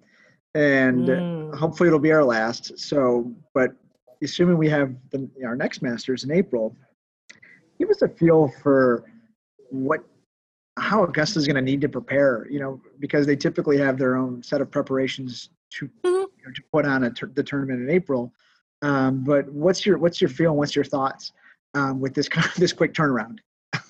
and 0.54 1.08
Mm. 1.08 1.54
hopefully 1.58 1.88
it'll 1.88 1.98
be 1.98 2.12
our 2.12 2.24
last. 2.24 2.78
So, 2.78 3.32
but 3.54 3.74
assuming 4.22 4.56
we 4.58 4.68
have 4.68 4.94
the, 5.10 5.28
our 5.44 5.56
next 5.56 5.82
Masters 5.82 6.24
in 6.24 6.30
April, 6.30 6.76
give 7.78 7.90
us 7.90 8.02
a 8.02 8.08
feel 8.08 8.48
for 8.62 9.04
what 9.70 10.04
how 10.76 11.04
Augusta's 11.04 11.46
going 11.46 11.54
to 11.56 11.62
need 11.62 11.80
to 11.82 11.88
prepare. 11.88 12.46
You 12.50 12.58
know, 12.60 12.80
because 12.98 13.26
they 13.26 13.36
typically 13.36 13.78
have 13.78 13.96
their 13.98 14.16
own 14.16 14.42
set 14.42 14.60
of 14.60 14.70
preparations 14.70 15.50
to 15.70 15.86
Mhm. 16.04 16.26
you 16.36 16.44
know, 16.46 16.52
to 16.54 16.62
put 16.72 16.84
on 16.84 17.04
a 17.04 17.10
tur- 17.10 17.30
the 17.34 17.42
tournament 17.42 17.80
in 17.82 17.90
April. 17.90 18.32
Um, 18.82 19.24
but 19.24 19.48
what's 19.52 19.84
your 19.86 19.98
what's 19.98 20.20
your 20.20 20.30
feel? 20.30 20.50
and 20.50 20.58
What's 20.58 20.74
your 20.76 20.84
thoughts 20.84 21.32
um, 21.74 22.00
with 22.00 22.14
this 22.14 22.28
kind 22.36 22.46
of, 22.46 22.54
this 22.54 22.72
quick 22.72 22.92
turnaround, 22.94 23.38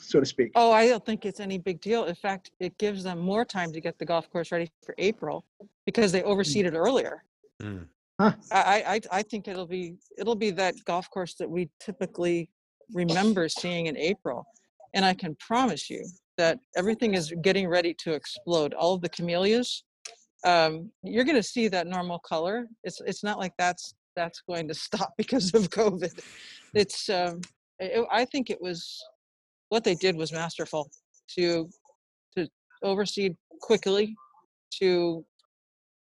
so 0.05 0.21
to 0.21 0.27
speak? 0.27 0.53
Oh, 0.55 0.73
I 0.73 0.89
don't 0.89 1.05
think 1.05 1.25
it's 1.25 1.41
any 1.41 1.59
big 1.59 1.81
deal. 1.81 2.05
In 2.05 2.15
fact, 2.15 2.51
it 2.61 2.77
gives 2.79 3.03
them 3.05 3.19
more 3.19 3.45
time 3.45 3.73
to 3.73 3.81
get 3.81 3.99
the 3.99 4.05
golf 4.05 4.31
course 4.31 4.53
ready 4.53 4.71
for 4.85 4.95
April 4.99 5.45
because 5.87 6.13
they 6.13 6.23
overseeded 6.23 6.75
earlier. 6.75 7.25
Mm. 7.63 7.87
I, 8.19 8.31
I, 8.53 9.01
I 9.11 9.23
think 9.23 9.49
it'll 9.49 9.67
be 9.67 9.97
it'll 10.17 10.37
be 10.37 10.51
that 10.53 10.75
golf 10.85 11.11
course 11.11 11.35
that 11.35 11.51
we 11.51 11.69
typically 11.81 12.49
remember 12.93 13.49
seeing 13.49 13.87
in 13.87 13.97
April, 13.97 14.47
and 14.95 15.05
I 15.05 15.15
can 15.15 15.37
promise 15.37 15.91
you 15.91 16.07
that 16.37 16.59
everything 16.77 17.15
is 17.15 17.33
getting 17.43 17.69
ready 17.69 17.95
to 18.05 18.13
explode. 18.13 18.73
All 18.75 18.95
of 18.95 19.01
the 19.01 19.09
camellias, 19.09 19.83
um, 20.45 20.91
you're 21.03 21.25
going 21.25 21.37
to 21.37 21.43
see 21.43 21.67
that 21.69 21.87
normal 21.89 22.21
color. 22.21 22.67
It's 22.85 23.01
it's 23.01 23.25
not 23.25 23.39
like 23.39 23.53
that's 23.59 23.95
that's 24.15 24.43
going 24.49 24.69
to 24.69 24.75
stop 24.87 25.15
because 25.17 25.53
of 25.55 25.71
COVID. 25.71 26.21
It's 26.73 27.09
um, 27.09 27.41
it, 27.81 28.07
I 28.13 28.25
think 28.25 28.51
it 28.51 28.61
was 28.61 29.03
what 29.75 29.85
they 29.85 29.95
did 29.95 30.17
was 30.17 30.33
masterful 30.33 30.89
to 31.37 31.69
to 32.37 32.49
overseed 32.83 33.35
quickly 33.61 34.15
to 34.79 35.25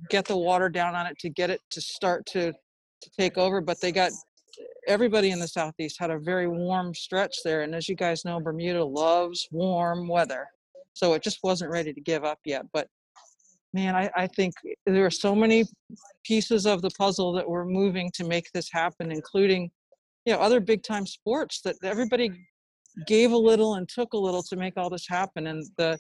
get 0.09 0.25
the 0.25 0.37
water 0.37 0.69
down 0.69 0.93
on 0.95 1.05
it 1.07 1.17
to 1.19 1.29
get 1.29 1.49
it 1.49 1.61
to 1.71 1.79
start 1.79 2.25
to 2.25 2.51
to 3.01 3.09
take 3.17 3.37
over 3.37 3.61
but 3.61 3.79
they 3.81 3.91
got 3.91 4.11
everybody 4.87 5.31
in 5.31 5.39
the 5.39 5.47
southeast 5.47 5.97
had 5.99 6.11
a 6.11 6.19
very 6.19 6.47
warm 6.47 6.93
stretch 6.93 7.37
there, 7.43 7.61
and 7.61 7.75
as 7.75 7.87
you 7.87 7.95
guys 7.95 8.25
know, 8.25 8.39
Bermuda 8.39 8.83
loves 8.83 9.47
warm 9.51 10.07
weather, 10.07 10.47
so 10.93 11.13
it 11.13 11.23
just 11.23 11.39
wasn't 11.43 11.71
ready 11.71 11.93
to 11.93 12.01
give 12.01 12.23
up 12.23 12.39
yet. 12.45 12.65
But 12.73 12.87
man, 13.73 13.95
I, 13.95 14.09
I 14.15 14.27
think 14.27 14.53
there 14.85 15.05
are 15.05 15.11
so 15.11 15.35
many 15.35 15.65
pieces 16.25 16.65
of 16.65 16.81
the 16.81 16.91
puzzle 16.97 17.31
that 17.33 17.47
were 17.47 17.65
moving 17.65 18.11
to 18.15 18.25
make 18.25 18.51
this 18.53 18.69
happen, 18.71 19.11
including 19.11 19.69
you 20.25 20.33
know 20.33 20.39
other 20.39 20.59
big 20.59 20.83
time 20.83 21.05
sports 21.05 21.61
that 21.61 21.75
everybody 21.83 22.31
gave 23.07 23.31
a 23.31 23.38
little 23.38 23.75
and 23.75 23.88
took 23.88 24.13
a 24.13 24.17
little 24.17 24.43
to 24.43 24.55
make 24.55 24.74
all 24.77 24.89
this 24.89 25.07
happen, 25.07 25.48
and 25.48 25.65
the 25.77 26.00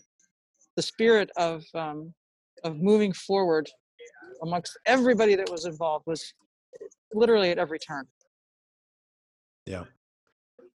the 0.75 0.81
spirit 0.81 1.29
of 1.37 1.63
um, 1.73 2.13
of 2.63 2.77
moving 2.77 3.13
forward 3.13 3.69
amongst 4.41 4.77
everybody 4.85 5.35
that 5.35 5.49
was 5.49 5.65
involved 5.65 6.05
was 6.07 6.33
literally 7.13 7.51
at 7.51 7.57
every 7.57 7.79
turn. 7.79 8.05
Yeah. 9.65 9.83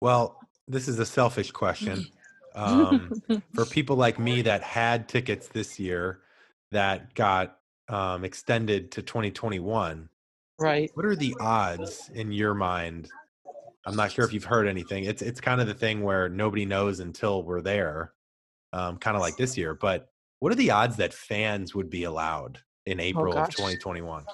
Well, 0.01 0.39
this 0.67 0.87
is 0.87 0.99
a 0.99 1.05
selfish 1.05 1.51
question. 1.51 2.05
Um, 2.55 3.11
for 3.53 3.65
people 3.69 3.97
like 3.97 4.17
me 4.17 4.41
that 4.43 4.63
had 4.63 5.09
tickets 5.09 5.49
this 5.49 5.77
year 5.77 6.21
that 6.71 7.13
got 7.13 7.57
um, 7.89 8.23
extended 8.23 8.93
to 8.93 9.01
2021, 9.01 10.07
right. 10.57 10.89
what 10.93 11.05
are 11.05 11.17
the 11.17 11.35
odds 11.41 12.09
in 12.13 12.31
your 12.31 12.53
mind? 12.53 13.09
I'm 13.85 13.95
not 13.95 14.11
sure 14.11 14.25
if 14.25 14.33
you've 14.33 14.45
heard 14.45 14.67
anything. 14.67 15.05
It's 15.05 15.21
it's 15.21 15.39
kind 15.39 15.61
of 15.61 15.67
the 15.67 15.73
thing 15.73 16.01
where 16.01 16.27
nobody 16.27 16.65
knows 16.65 16.99
until 16.99 17.43
we're 17.43 17.61
there, 17.61 18.13
um, 18.73 18.97
kind 18.97 19.15
of 19.15 19.21
like 19.21 19.37
this 19.37 19.57
year. 19.57 19.75
But 19.75 20.09
what 20.39 20.51
are 20.51 20.55
the 20.55 20.71
odds 20.71 20.97
that 20.97 21.13
fans 21.13 21.75
would 21.75 21.89
be 21.89 22.03
allowed 22.03 22.59
in 22.85 22.99
April 22.99 23.37
of 23.37 23.49
2021? 23.49 24.25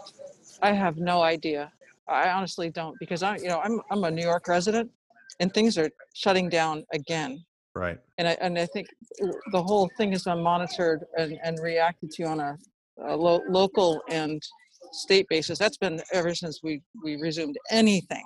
I 0.62 0.72
have 0.72 0.98
no 0.98 1.22
idea. 1.22 1.72
I 2.08 2.29
honestly 2.29 2.70
don't 2.70 2.98
because 3.00 3.24
I, 3.24 3.38
you 3.38 3.48
know, 3.48 3.60
I'm 3.60 3.81
I'm 3.91 4.03
a 4.05 4.12
New 4.12 4.24
York 4.24 4.48
resident, 4.48 4.89
and 5.39 5.53
things 5.53 5.77
are 5.77 5.89
shutting 6.13 6.48
down 6.50 6.86
again. 6.93 7.43
Right. 7.75 7.98
And 8.17 8.27
I 8.27 8.38
and 8.41 8.58
I 8.58 8.65
think 8.67 8.88
the 9.51 9.62
whole 9.62 9.89
thing 9.98 10.12
has 10.13 10.24
been 10.24 10.41
monitored 10.41 11.03
and, 11.17 11.38
and 11.43 11.60
reacted 11.62 12.12
to 12.12 12.24
on 12.24 12.39
a, 12.39 12.58
a 13.05 13.15
lo- 13.15 13.43
local 13.50 14.01
and 14.10 14.41
state 14.93 15.25
basis. 15.29 15.60
That's 15.60 15.77
been 15.77 16.01
ever 16.13 16.34
since 16.36 16.62
we 16.63 16.81
we 17.03 17.17
resumed 17.17 17.58
anything. 17.70 18.25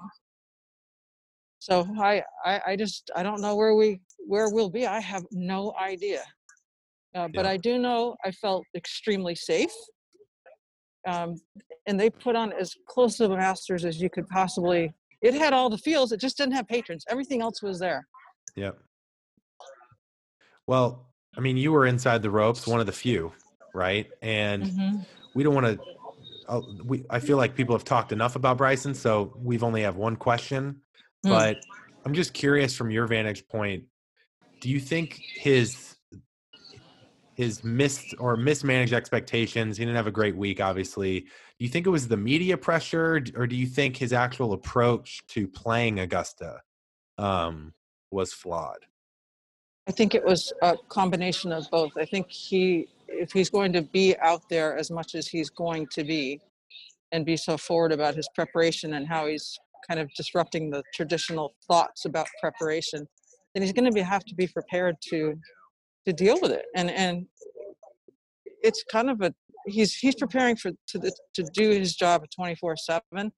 So 1.60 1.88
I, 2.00 2.24
I 2.44 2.62
I 2.68 2.76
just 2.76 3.10
I 3.16 3.24
don't 3.24 3.42
know 3.42 3.56
where 3.56 3.76
we 3.76 4.02
where 4.28 4.50
we'll 4.50 4.70
be. 4.70 4.86
I 4.86 5.00
have 5.00 5.24
no 5.32 5.74
idea. 5.80 6.24
Uh, 7.16 7.28
but 7.34 7.46
Yeah. 7.46 7.52
I 7.52 7.58
do 7.58 7.78
know 7.80 8.16
I 8.26 8.32
felt 8.32 8.66
extremely 8.76 9.36
safe. 9.36 9.74
Um, 11.08 11.36
and 11.86 12.00
they 12.00 12.10
put 12.10 12.36
on 12.36 12.52
as 12.54 12.76
close 12.88 13.18
to 13.18 13.28
the 13.28 13.38
Masters 13.38 13.86
as 13.86 14.02
you 14.02 14.10
could 14.10 14.28
possibly. 14.28 14.94
It 15.22 15.34
had 15.36 15.54
all 15.54 15.70
the 15.70 15.78
fields. 15.78 16.12
It 16.12 16.20
just 16.20 16.38
didn't 16.38 16.54
have 16.54 16.68
patrons. 16.68 17.06
Everything 17.10 17.42
else 17.42 17.62
was 17.62 17.80
there. 17.80 18.08
Yep. 18.56 18.80
Well, 20.68 21.14
I 21.38 21.42
mean, 21.42 21.58
you 21.58 21.72
were 21.72 21.86
inside 21.86 22.22
the 22.24 22.32
ropes, 22.32 22.66
one 22.66 22.80
of 22.80 22.86
the 22.86 22.92
few, 22.92 23.32
right? 23.74 24.08
And 24.22 24.64
Mhm. 24.66 25.06
we 25.36 25.44
don't 25.44 25.54
want 25.54 25.68
to. 25.68 25.80
Uh, 26.48 26.62
we 26.84 27.06
I 27.10 27.20
feel 27.20 27.38
like 27.38 27.56
people 27.56 27.76
have 27.76 27.84
talked 27.84 28.12
enough 28.12 28.36
about 28.36 28.58
Bryson, 28.58 28.94
so 28.94 29.34
we've 29.36 29.64
only 29.64 29.82
have 29.84 29.96
one 29.96 30.16
question. 30.16 30.82
Hmm. 31.26 31.32
But 31.32 31.66
I'm 32.06 32.14
just 32.14 32.34
curious 32.34 32.76
from 32.76 32.92
your 32.92 33.08
vantage 33.08 33.48
point, 33.48 33.84
do 34.62 34.70
you 34.70 34.80
think 34.80 35.20
his 35.36 35.96
his 37.34 37.64
missed 37.64 38.14
or 38.20 38.38
mismanaged 38.38 38.94
expectations? 38.94 39.78
He 39.78 39.84
didn't 39.84 39.98
have 39.98 40.08
a 40.08 40.12
great 40.12 40.38
week, 40.38 40.62
obviously. 40.62 41.22
Do 41.22 41.66
you 41.66 41.68
think 41.68 41.88
it 41.88 41.90
was 41.90 42.08
the 42.08 42.16
media 42.16 42.56
pressure, 42.56 43.22
or 43.36 43.48
do 43.48 43.56
you 43.56 43.66
think 43.66 43.98
his 43.98 44.14
actual 44.14 44.54
approach 44.54 45.26
to 45.30 45.48
playing 45.48 46.00
Augusta 46.00 46.62
um, 47.18 47.74
was 48.12 48.32
flawed? 48.32 48.86
I 49.88 49.92
think 49.92 50.16
it 50.16 50.24
was 50.24 50.54
a 50.62 50.78
combination 50.90 51.52
of 51.52 51.70
both. 51.72 51.92
I 51.98 52.06
think 52.06 52.32
he, 52.32 52.88
if 53.08 53.32
he's 53.32 53.50
going 53.50 53.74
to 53.74 53.82
be 53.82 54.16
out 54.20 54.48
there 54.50 54.78
as 54.78 54.90
much 54.90 55.16
as 55.16 55.28
he's 55.28 55.50
going 55.50 55.88
to 55.88 56.04
be, 56.04 56.40
and 57.12 57.26
be 57.26 57.38
so 57.38 57.58
forward 57.58 57.92
about 57.92 58.16
his 58.16 58.28
preparation 58.36 58.94
and 58.96 59.08
how 59.08 59.28
he's 59.28 59.58
kind 59.88 60.00
of 60.00 60.10
disrupting 60.16 60.70
the 60.70 60.84
traditional 60.94 61.56
thoughts 61.68 62.06
about 62.06 62.28
preparation, 62.42 63.08
then 63.54 63.64
he's 63.64 63.74
going 63.74 63.86
to 63.86 63.92
be 63.92 64.02
have 64.02 64.26
to 64.26 64.36
be 64.36 64.48
prepared 64.48 64.96
to 65.10 65.36
to 66.06 66.14
deal 66.14 66.38
with 66.42 66.52
it. 66.52 66.66
And 66.76 66.90
and 66.92 67.26
it's 68.64 68.84
kind 68.92 69.10
of 69.10 69.22
a 69.22 69.34
he's 69.66 69.96
he's 69.96 70.16
preparing 70.16 70.56
for 70.56 70.72
to 70.88 71.00
the, 71.00 71.16
to 71.34 71.44
do 71.54 71.70
his 71.72 71.96
job 71.96 72.24
24 72.36 72.78
seven. 72.78 73.32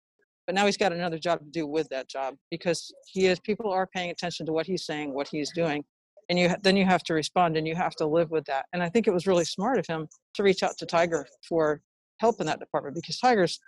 But 0.47 0.55
now 0.55 0.65
he's 0.65 0.77
got 0.77 0.93
another 0.93 1.19
job 1.19 1.41
to 1.41 1.51
do 1.51 1.67
with 1.67 1.89
that 1.89 2.09
job 2.09 2.37
because 2.53 2.93
he 3.07 3.27
is 3.27 3.41
people 3.41 3.71
are 3.71 3.89
paying 3.89 4.11
attention 4.11 4.47
to 4.47 4.53
what 4.53 4.65
he's 4.65 4.87
saying, 4.87 5.13
what 5.13 5.27
he's 5.29 5.51
doing, 5.53 5.85
and 6.29 6.39
you 6.39 6.55
then 6.63 6.77
you 6.77 6.85
have 6.85 7.03
to 7.05 7.15
respond 7.15 7.57
and 7.57 7.67
you 7.67 7.75
have 7.75 7.95
to 7.95 8.07
live 8.07 8.31
with 8.31 8.45
that 8.47 8.67
and 8.73 8.83
i 8.83 8.89
think 8.89 9.07
it 9.07 9.13
was 9.13 9.27
really 9.27 9.45
smart 9.45 9.79
of 9.79 9.87
him 9.87 10.07
to 10.35 10.43
reach 10.43 10.63
out 10.63 10.77
to 10.79 10.87
tiger 10.87 11.27
for 11.49 11.81
help 12.19 12.41
in 12.41 12.47
that 12.47 12.59
department 12.59 12.95
because 12.95 13.19
tiger's 13.19 13.59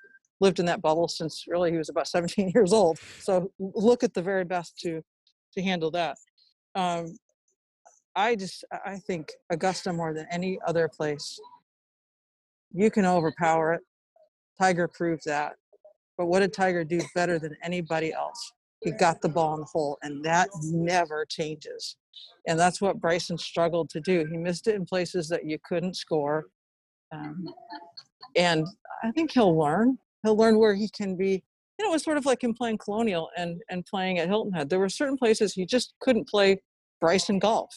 lived 0.40 0.58
in 0.58 0.66
that 0.66 0.82
bubble 0.82 1.08
since 1.08 1.44
really 1.48 1.70
he 1.70 1.78
was 1.78 1.88
about 1.88 2.08
17 2.08 2.52
years 2.54 2.72
old 2.72 2.98
so 3.20 3.50
look 3.58 4.02
at 4.02 4.14
the 4.14 4.22
very 4.22 4.44
best 4.44 4.78
to 4.78 5.02
to 5.52 5.62
handle 5.62 5.90
that 5.90 6.16
um, 6.74 7.14
i 8.14 8.34
just 8.34 8.64
i 8.84 8.96
think 8.96 9.32
augusta 9.50 9.92
more 9.92 10.14
than 10.14 10.26
any 10.30 10.58
other 10.66 10.88
place 10.88 11.38
you 12.72 12.90
can 12.90 13.06
overpower 13.06 13.74
it 13.74 13.80
tiger 14.58 14.88
proved 14.88 15.22
that 15.24 15.52
but 16.16 16.26
what 16.26 16.40
did 16.40 16.52
tiger 16.52 16.84
do 16.84 17.00
better 17.14 17.38
than 17.38 17.56
anybody 17.62 18.12
else 18.12 18.52
he 18.80 18.92
got 18.92 19.20
the 19.20 19.28
ball 19.28 19.54
in 19.54 19.60
the 19.60 19.66
hole 19.66 19.98
and 20.02 20.24
that 20.24 20.48
never 20.62 21.24
changes 21.24 21.96
and 22.46 22.58
that's 22.58 22.80
what 22.80 23.00
Bryson 23.00 23.36
struggled 23.38 23.90
to 23.90 24.00
do. 24.00 24.24
He 24.30 24.36
missed 24.36 24.68
it 24.68 24.74
in 24.74 24.86
places 24.86 25.28
that 25.28 25.44
you 25.44 25.58
couldn't 25.64 25.96
score, 25.96 26.46
um, 27.12 27.46
and 28.36 28.66
I 29.02 29.10
think 29.12 29.32
he'll 29.32 29.56
learn. 29.56 29.98
He'll 30.22 30.36
learn 30.36 30.58
where 30.58 30.74
he 30.74 30.88
can 30.88 31.16
be. 31.16 31.42
You 31.78 31.84
know, 31.84 31.90
it 31.90 31.94
was 31.94 32.02
sort 32.02 32.16
of 32.16 32.26
like 32.26 32.42
him 32.42 32.54
playing 32.54 32.78
Colonial 32.78 33.30
and 33.36 33.60
and 33.70 33.84
playing 33.86 34.18
at 34.18 34.28
Hilton 34.28 34.52
Head. 34.52 34.68
There 34.68 34.80
were 34.80 34.88
certain 34.88 35.16
places 35.16 35.52
he 35.52 35.64
just 35.64 35.94
couldn't 36.00 36.28
play 36.28 36.60
Bryson 37.00 37.38
golf, 37.38 37.70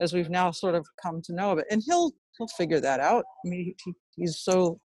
as 0.00 0.12
we've 0.12 0.30
now 0.30 0.50
sort 0.50 0.74
of 0.74 0.86
come 1.02 1.20
to 1.22 1.34
know 1.34 1.52
of 1.52 1.58
it. 1.58 1.66
And 1.70 1.82
he'll 1.84 2.12
he'll 2.38 2.48
figure 2.48 2.80
that 2.80 3.00
out. 3.00 3.24
I 3.44 3.48
mean, 3.48 3.74
he, 3.84 3.92
he's 4.16 4.40
so 4.40 4.80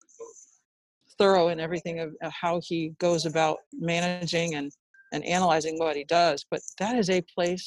thorough 1.18 1.48
in 1.48 1.60
everything 1.60 2.00
of, 2.00 2.14
of 2.22 2.32
how 2.32 2.60
he 2.64 2.92
goes 2.98 3.26
about 3.26 3.58
managing 3.72 4.54
and 4.54 4.72
and 5.12 5.24
analyzing 5.24 5.78
what 5.78 5.96
he 5.96 6.04
does. 6.04 6.44
But 6.50 6.60
that 6.78 6.96
is 6.96 7.10
a 7.10 7.22
place 7.34 7.64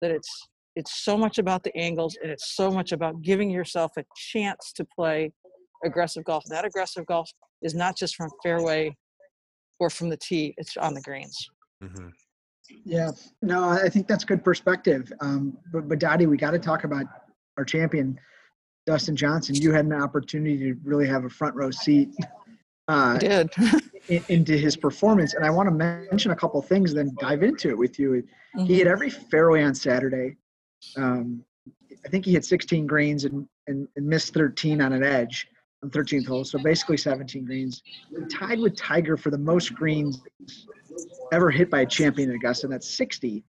that 0.00 0.10
it's 0.10 0.48
it's 0.74 1.04
so 1.04 1.16
much 1.16 1.38
about 1.38 1.62
the 1.62 1.76
angles 1.76 2.16
and 2.22 2.30
it's 2.30 2.54
so 2.56 2.70
much 2.70 2.92
about 2.92 3.22
giving 3.22 3.50
yourself 3.50 3.92
a 3.98 4.04
chance 4.16 4.72
to 4.74 4.84
play 4.84 5.32
aggressive 5.84 6.24
golf. 6.24 6.44
That 6.48 6.64
aggressive 6.64 7.06
golf 7.06 7.30
is 7.62 7.74
not 7.74 7.96
just 7.96 8.16
from 8.16 8.30
fairway 8.42 8.94
or 9.78 9.90
from 9.90 10.08
the 10.08 10.16
tee, 10.16 10.54
it's 10.58 10.76
on 10.76 10.94
the 10.94 11.00
greens. 11.00 11.36
hmm 11.80 12.08
Yeah, 12.84 13.10
no, 13.42 13.68
I 13.68 13.88
think 13.88 14.06
that's 14.06 14.24
good 14.24 14.44
perspective. 14.44 15.12
Um, 15.20 15.56
but, 15.72 15.88
but 15.88 15.98
Dottie, 15.98 16.26
we 16.26 16.36
got 16.36 16.52
to 16.52 16.58
talk 16.58 16.84
about 16.84 17.06
our 17.58 17.64
champion, 17.64 18.18
Dustin 18.86 19.16
Johnson. 19.16 19.54
You 19.54 19.72
had 19.72 19.84
an 19.84 19.92
opportunity 19.92 20.58
to 20.58 20.74
really 20.84 21.06
have 21.06 21.24
a 21.24 21.28
front 21.30 21.54
row 21.54 21.70
seat 21.70 22.10
I 22.88 23.14
uh, 23.14 23.18
did. 23.18 23.50
in, 24.08 24.24
into 24.28 24.56
his 24.56 24.76
performance, 24.76 25.34
and 25.34 25.44
I 25.44 25.50
want 25.50 25.68
to 25.68 25.74
mention 25.74 26.30
a 26.30 26.36
couple 26.36 26.60
things, 26.62 26.94
then 26.94 27.14
dive 27.20 27.42
into 27.42 27.70
it 27.70 27.78
with 27.78 27.98
you. 27.98 28.22
He 28.66 28.76
hit 28.76 28.86
every 28.86 29.10
fairway 29.10 29.62
on 29.62 29.74
Saturday. 29.74 30.36
Um, 30.96 31.44
I 32.04 32.08
think 32.08 32.24
he 32.24 32.32
hit 32.32 32.44
16 32.44 32.86
greens 32.86 33.24
and, 33.24 33.46
and, 33.66 33.86
and 33.96 34.06
missed 34.06 34.34
13 34.34 34.80
on 34.80 34.92
an 34.92 35.04
edge 35.04 35.46
on 35.82 35.90
13th 35.90 36.26
hole, 36.26 36.44
so 36.44 36.58
basically 36.58 36.96
17 36.96 37.44
greens. 37.44 37.82
Tied 38.30 38.60
with 38.60 38.76
Tiger 38.76 39.16
for 39.16 39.30
the 39.30 39.38
most 39.38 39.74
greens 39.74 40.20
ever 41.32 41.50
hit 41.50 41.70
by 41.70 41.80
a 41.80 41.86
champion 41.86 42.30
in 42.30 42.36
Augusta, 42.36 42.66
and 42.66 42.72
that's 42.72 42.88
60. 42.88 43.44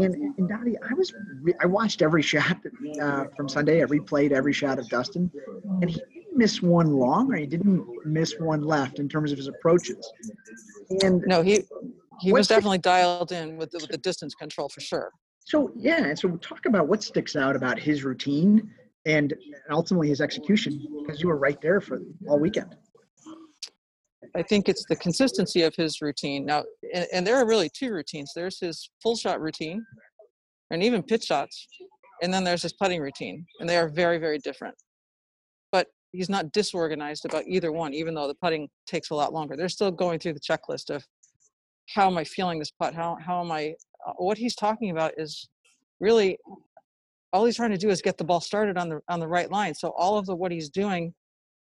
And, 0.00 0.14
and 0.14 0.48
Dottie, 0.48 0.76
I 0.78 0.92
was 0.94 1.14
re- 1.40 1.54
I 1.62 1.66
watched 1.66 2.02
every 2.02 2.20
shot 2.20 2.58
uh, 3.00 3.24
from 3.36 3.48
Sunday. 3.48 3.80
I 3.80 3.86
replayed 3.86 4.32
every 4.32 4.52
shot 4.52 4.78
of 4.78 4.88
Dustin, 4.88 5.30
and 5.80 5.88
he 5.88 5.96
didn't 5.96 6.36
miss 6.36 6.60
one 6.60 6.94
long, 6.94 7.32
or 7.32 7.36
he 7.36 7.46
didn't 7.46 7.86
miss 8.04 8.34
one 8.40 8.62
left 8.62 8.98
in 8.98 9.08
terms 9.08 9.30
of 9.30 9.38
his 9.38 9.46
approaches. 9.46 10.12
And 11.02 11.22
no, 11.26 11.42
he 11.42 11.62
he 12.20 12.32
was 12.32 12.48
definitely 12.48 12.78
dialed 12.78 13.30
in 13.30 13.56
with 13.56 13.70
the, 13.70 13.78
with 13.78 13.90
the 13.90 13.98
distance 13.98 14.34
control 14.34 14.68
for 14.68 14.80
sure. 14.80 15.12
So 15.46 15.70
yeah, 15.76 16.06
and 16.06 16.18
so 16.18 16.36
talk 16.38 16.66
about 16.66 16.88
what 16.88 17.02
sticks 17.04 17.36
out 17.36 17.54
about 17.54 17.78
his 17.78 18.02
routine 18.02 18.68
and 19.06 19.34
ultimately 19.70 20.08
his 20.08 20.20
execution 20.20 20.86
because 21.00 21.20
you 21.22 21.28
were 21.28 21.38
right 21.38 21.60
there 21.60 21.80
for 21.80 22.00
all 22.28 22.38
weekend. 22.38 22.76
I 24.34 24.42
think 24.42 24.68
it's 24.68 24.84
the 24.88 24.96
consistency 24.96 25.62
of 25.62 25.74
his 25.74 26.00
routine. 26.02 26.44
Now, 26.44 26.64
and, 26.94 27.06
and 27.12 27.26
there 27.26 27.36
are 27.36 27.46
really 27.46 27.70
two 27.70 27.92
routines. 27.92 28.32
There's 28.34 28.60
his 28.60 28.90
full 29.02 29.16
shot 29.16 29.40
routine, 29.40 29.84
and 30.70 30.82
even 30.82 31.02
pitch 31.02 31.24
shots, 31.24 31.66
and 32.22 32.32
then 32.32 32.44
there's 32.44 32.62
his 32.62 32.72
putting 32.72 33.00
routine, 33.00 33.46
and 33.60 33.68
they 33.68 33.76
are 33.76 33.88
very, 33.88 34.18
very 34.18 34.38
different. 34.38 34.74
But 35.72 35.88
he's 36.12 36.28
not 36.28 36.52
disorganized 36.52 37.24
about 37.24 37.44
either 37.46 37.72
one, 37.72 37.94
even 37.94 38.14
though 38.14 38.28
the 38.28 38.34
putting 38.34 38.68
takes 38.86 39.10
a 39.10 39.14
lot 39.14 39.32
longer. 39.32 39.56
They're 39.56 39.68
still 39.68 39.90
going 39.90 40.18
through 40.18 40.34
the 40.34 40.40
checklist 40.40 40.94
of 40.94 41.04
how 41.94 42.06
am 42.06 42.18
I 42.18 42.24
feeling 42.24 42.58
this 42.58 42.70
putt? 42.70 42.94
How 42.94 43.16
how 43.24 43.40
am 43.40 43.50
I? 43.50 43.74
Uh, 44.06 44.12
what 44.18 44.36
he's 44.36 44.54
talking 44.54 44.90
about 44.90 45.12
is 45.16 45.48
really 46.00 46.38
all 47.32 47.44
he's 47.44 47.56
trying 47.56 47.70
to 47.70 47.78
do 47.78 47.90
is 47.90 48.02
get 48.02 48.16
the 48.16 48.24
ball 48.24 48.40
started 48.40 48.76
on 48.78 48.88
the 48.88 49.00
on 49.08 49.20
the 49.20 49.28
right 49.28 49.50
line. 49.50 49.74
So 49.74 49.92
all 49.96 50.18
of 50.18 50.26
the 50.26 50.34
what 50.34 50.52
he's 50.52 50.70
doing 50.70 51.14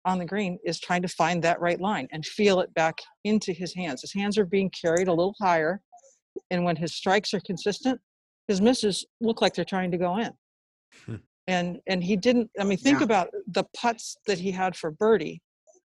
on 0.06 0.20
the 0.20 0.26
green 0.26 0.58
is 0.66 0.80
trying 0.80 1.02
to 1.02 1.08
find 1.08 1.44
that 1.44 1.62
right 1.62 1.80
line 1.80 2.08
and 2.12 2.26
feel 2.26 2.60
it 2.60 2.74
back 2.74 2.96
into 3.24 3.54
his 3.54 3.74
hands. 3.74 4.02
His 4.02 4.14
hands 4.14 4.38
are 4.38 4.46
being 4.46 4.70
carried 4.70 5.08
a 5.08 5.14
little 5.14 5.36
higher, 5.40 5.82
and 6.52 6.64
when 6.64 6.76
his 6.76 6.94
strikes 6.94 7.34
are 7.34 7.40
consistent, 7.42 8.00
his 8.48 8.62
misses 8.62 9.06
look 9.22 9.42
like 9.42 9.54
they're 9.54 9.66
trying 9.66 9.92
to 9.92 9.98
go 9.98 10.18
in. 10.18 10.32
Hmm. 11.06 11.16
And 11.48 11.80
and 11.88 12.04
he 12.04 12.16
didn't. 12.16 12.50
I 12.60 12.64
mean, 12.64 12.78
think 12.78 13.00
yeah. 13.00 13.06
about 13.06 13.30
the 13.48 13.64
putts 13.76 14.18
that 14.28 14.40
he 14.40 14.52
had 14.52 14.76
for 14.76 14.92
birdie. 14.92 15.42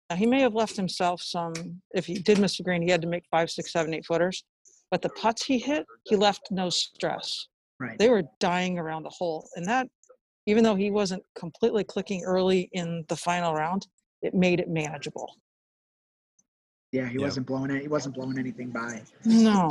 Now 0.09 0.15
he 0.15 0.25
may 0.25 0.41
have 0.41 0.53
left 0.53 0.75
himself 0.75 1.21
some. 1.21 1.53
If 1.95 2.05
he 2.05 2.15
did 2.15 2.39
miss 2.39 2.57
the 2.57 2.63
green, 2.63 2.81
he 2.81 2.89
had 2.89 3.01
to 3.01 3.07
make 3.07 3.23
five, 3.31 3.49
six, 3.49 3.71
seven, 3.71 3.93
eight 3.93 4.05
footers. 4.05 4.43
But 4.91 5.01
the 5.01 5.09
putts 5.09 5.45
he 5.45 5.57
hit, 5.57 5.85
he 6.03 6.15
left 6.15 6.49
no 6.51 6.69
stress. 6.69 7.47
Right. 7.79 7.97
They 7.97 8.09
were 8.09 8.23
dying 8.39 8.79
around 8.79 9.03
the 9.03 9.09
hole, 9.09 9.49
and 9.55 9.65
that, 9.67 9.87
even 10.45 10.63
though 10.63 10.75
he 10.75 10.91
wasn't 10.91 11.23
completely 11.35 11.83
clicking 11.83 12.23
early 12.23 12.69
in 12.73 13.03
the 13.09 13.15
final 13.15 13.53
round, 13.53 13.87
it 14.21 14.33
made 14.33 14.59
it 14.59 14.69
manageable. 14.69 15.35
Yeah, 16.91 17.07
he 17.07 17.17
wasn't 17.17 17.47
blowing 17.47 17.71
it. 17.71 17.81
He 17.81 17.87
wasn't 17.87 18.15
blowing 18.15 18.37
anything 18.37 18.69
by. 18.69 19.01
No. 19.25 19.69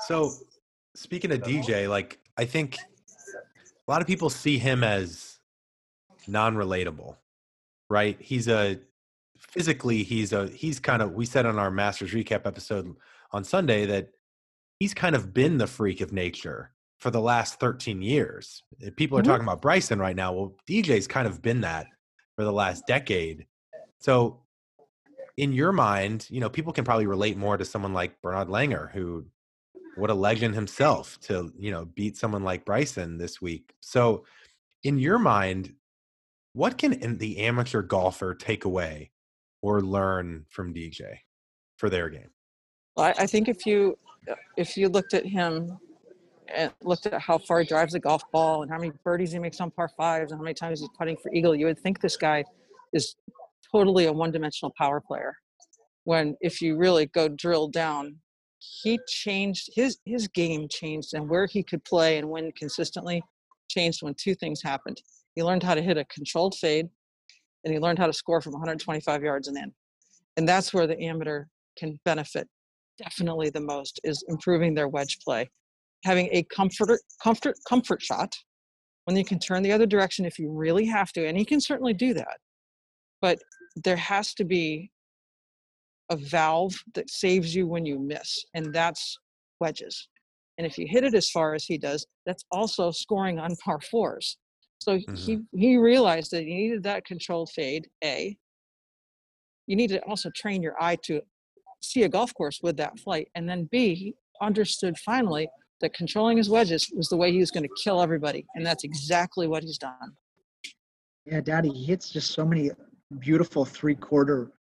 So, 0.00 0.32
speaking 0.94 1.30
of 1.32 1.42
DJ, 1.42 1.88
like 1.88 2.18
I 2.36 2.44
think 2.44 2.76
a 2.76 3.90
lot 3.90 4.00
of 4.00 4.06
people 4.06 4.28
see 4.30 4.58
him 4.58 4.82
as 4.82 5.38
non-relatable, 6.26 7.16
right? 7.88 8.16
He's 8.20 8.48
a 8.48 8.80
physically 9.38 10.02
he's 10.02 10.32
a 10.32 10.48
he's 10.48 10.80
kind 10.80 11.02
of 11.02 11.12
we 11.12 11.26
said 11.26 11.46
on 11.46 11.58
our 11.58 11.70
Masters 11.70 12.12
recap 12.12 12.46
episode 12.46 12.96
on 13.30 13.44
Sunday 13.44 13.86
that 13.86 14.10
he's 14.84 14.92
kind 14.92 15.16
of 15.16 15.32
been 15.32 15.56
the 15.56 15.66
freak 15.66 16.02
of 16.02 16.12
nature 16.12 16.70
for 16.98 17.10
the 17.10 17.20
last 17.20 17.58
13 17.58 18.02
years. 18.02 18.62
People 18.96 19.16
are 19.16 19.22
mm-hmm. 19.22 19.30
talking 19.30 19.44
about 19.44 19.62
Bryson 19.62 19.98
right 19.98 20.14
now. 20.14 20.34
Well, 20.34 20.56
DJ's 20.68 21.06
kind 21.06 21.26
of 21.26 21.40
been 21.40 21.62
that 21.62 21.86
for 22.36 22.44
the 22.44 22.52
last 22.52 22.86
decade. 22.86 23.46
So, 23.98 24.42
in 25.38 25.54
your 25.54 25.72
mind, 25.72 26.26
you 26.28 26.38
know, 26.38 26.50
people 26.50 26.74
can 26.74 26.84
probably 26.84 27.06
relate 27.06 27.38
more 27.38 27.56
to 27.56 27.64
someone 27.64 27.94
like 27.94 28.20
Bernard 28.20 28.48
Langer, 28.48 28.92
who, 28.92 29.24
what 29.96 30.10
a 30.10 30.14
legend 30.14 30.54
himself 30.54 31.18
to, 31.22 31.50
you 31.58 31.70
know, 31.70 31.86
beat 31.86 32.18
someone 32.18 32.44
like 32.44 32.66
Bryson 32.66 33.16
this 33.16 33.40
week. 33.40 33.72
So, 33.80 34.26
in 34.82 34.98
your 34.98 35.18
mind, 35.18 35.72
what 36.52 36.76
can 36.76 37.16
the 37.16 37.38
amateur 37.38 37.80
golfer 37.80 38.34
take 38.34 38.66
away 38.66 39.12
or 39.62 39.80
learn 39.80 40.44
from 40.50 40.74
DJ 40.74 41.20
for 41.78 41.88
their 41.88 42.10
game? 42.10 42.28
Well, 42.98 43.14
I 43.18 43.26
think 43.26 43.48
if 43.48 43.64
you 43.64 43.96
if 44.56 44.76
you 44.76 44.88
looked 44.88 45.14
at 45.14 45.26
him 45.26 45.78
and 46.54 46.72
looked 46.82 47.06
at 47.06 47.20
how 47.20 47.38
far 47.38 47.60
he 47.60 47.66
drives 47.66 47.92
the 47.92 48.00
golf 48.00 48.22
ball 48.30 48.62
and 48.62 48.70
how 48.70 48.78
many 48.78 48.92
birdies 49.04 49.32
he 49.32 49.38
makes 49.38 49.60
on 49.60 49.70
par 49.70 49.88
fives 49.96 50.32
and 50.32 50.38
how 50.38 50.44
many 50.44 50.54
times 50.54 50.80
he's 50.80 50.88
putting 50.98 51.16
for 51.16 51.32
eagle, 51.32 51.54
you 51.54 51.66
would 51.66 51.78
think 51.78 52.00
this 52.00 52.16
guy 52.16 52.44
is 52.92 53.16
totally 53.72 54.06
a 54.06 54.12
one-dimensional 54.12 54.72
power 54.76 55.00
player. 55.00 55.34
When 56.04 56.36
if 56.40 56.60
you 56.60 56.76
really 56.76 57.06
go 57.06 57.28
drill 57.28 57.68
down, 57.68 58.16
he 58.58 58.98
changed 59.08 59.70
his 59.74 59.98
his 60.04 60.28
game 60.28 60.68
changed 60.70 61.14
and 61.14 61.28
where 61.28 61.46
he 61.46 61.62
could 61.62 61.84
play 61.84 62.18
and 62.18 62.28
win 62.30 62.52
consistently 62.52 63.22
changed 63.68 64.02
when 64.02 64.14
two 64.14 64.34
things 64.34 64.62
happened. 64.62 65.00
He 65.34 65.42
learned 65.42 65.62
how 65.62 65.74
to 65.74 65.82
hit 65.82 65.96
a 65.96 66.04
controlled 66.04 66.54
fade 66.54 66.88
and 67.64 67.72
he 67.72 67.80
learned 67.80 67.98
how 67.98 68.06
to 68.06 68.12
score 68.12 68.40
from 68.40 68.52
125 68.52 69.22
yards 69.22 69.48
and 69.48 69.56
in. 69.56 69.72
And 70.36 70.48
that's 70.48 70.72
where 70.74 70.86
the 70.86 71.00
amateur 71.00 71.46
can 71.76 71.98
benefit 72.04 72.48
definitely 72.98 73.50
the 73.50 73.60
most 73.60 74.00
is 74.04 74.24
improving 74.28 74.74
their 74.74 74.88
wedge 74.88 75.18
play 75.24 75.48
having 76.04 76.28
a 76.32 76.42
comfort 76.44 77.00
comfort 77.22 77.56
comfort 77.68 78.00
shot 78.00 78.32
when 79.04 79.16
you 79.16 79.24
can 79.24 79.38
turn 79.38 79.62
the 79.62 79.72
other 79.72 79.86
direction 79.86 80.24
if 80.24 80.38
you 80.38 80.50
really 80.50 80.86
have 80.86 81.12
to 81.12 81.26
and 81.26 81.36
he 81.36 81.44
can 81.44 81.60
certainly 81.60 81.92
do 81.92 82.14
that 82.14 82.38
but 83.20 83.38
there 83.76 83.96
has 83.96 84.34
to 84.34 84.44
be 84.44 84.90
a 86.10 86.16
valve 86.16 86.74
that 86.94 87.08
saves 87.10 87.54
you 87.54 87.66
when 87.66 87.84
you 87.84 87.98
miss 87.98 88.44
and 88.54 88.72
that's 88.74 89.18
wedges 89.60 90.08
and 90.58 90.66
if 90.66 90.78
you 90.78 90.86
hit 90.86 91.04
it 91.04 91.14
as 91.14 91.30
far 91.30 91.54
as 91.54 91.64
he 91.64 91.78
does 91.78 92.06
that's 92.26 92.44
also 92.52 92.90
scoring 92.90 93.38
on 93.38 93.56
par 93.64 93.80
fours 93.90 94.36
so 94.78 94.98
mm-hmm. 94.98 95.14
he 95.14 95.40
he 95.52 95.76
realized 95.76 96.30
that 96.30 96.44
he 96.44 96.54
needed 96.54 96.82
that 96.82 97.04
controlled 97.04 97.50
fade 97.50 97.88
a 98.02 98.36
you 99.66 99.76
need 99.76 99.88
to 99.88 99.98
also 100.00 100.30
train 100.36 100.62
your 100.62 100.74
eye 100.80 100.96
to 101.02 101.20
see 101.84 102.02
a 102.02 102.08
golf 102.08 102.32
course 102.34 102.60
with 102.62 102.76
that 102.76 102.98
flight 102.98 103.28
and 103.34 103.48
then 103.48 103.68
b 103.70 103.94
he 103.94 104.14
understood 104.40 104.96
finally 104.98 105.48
that 105.80 105.94
controlling 105.94 106.36
his 106.36 106.48
wedges 106.48 106.90
was 106.94 107.08
the 107.08 107.16
way 107.16 107.30
he 107.30 107.38
was 107.38 107.50
going 107.50 107.62
to 107.62 107.74
kill 107.82 108.00
everybody. 108.00 108.46
And 108.54 108.64
that's 108.64 108.84
exactly 108.84 109.46
what 109.46 109.62
he's 109.62 109.78
done. 109.78 110.16
Yeah, 111.26 111.40
Dottie, 111.40 111.70
he 111.70 111.84
hits 111.84 112.10
just 112.10 112.32
so 112.32 112.44
many 112.44 112.70
beautiful 113.18 113.64
three 113.64 113.94
quarter 113.94 114.52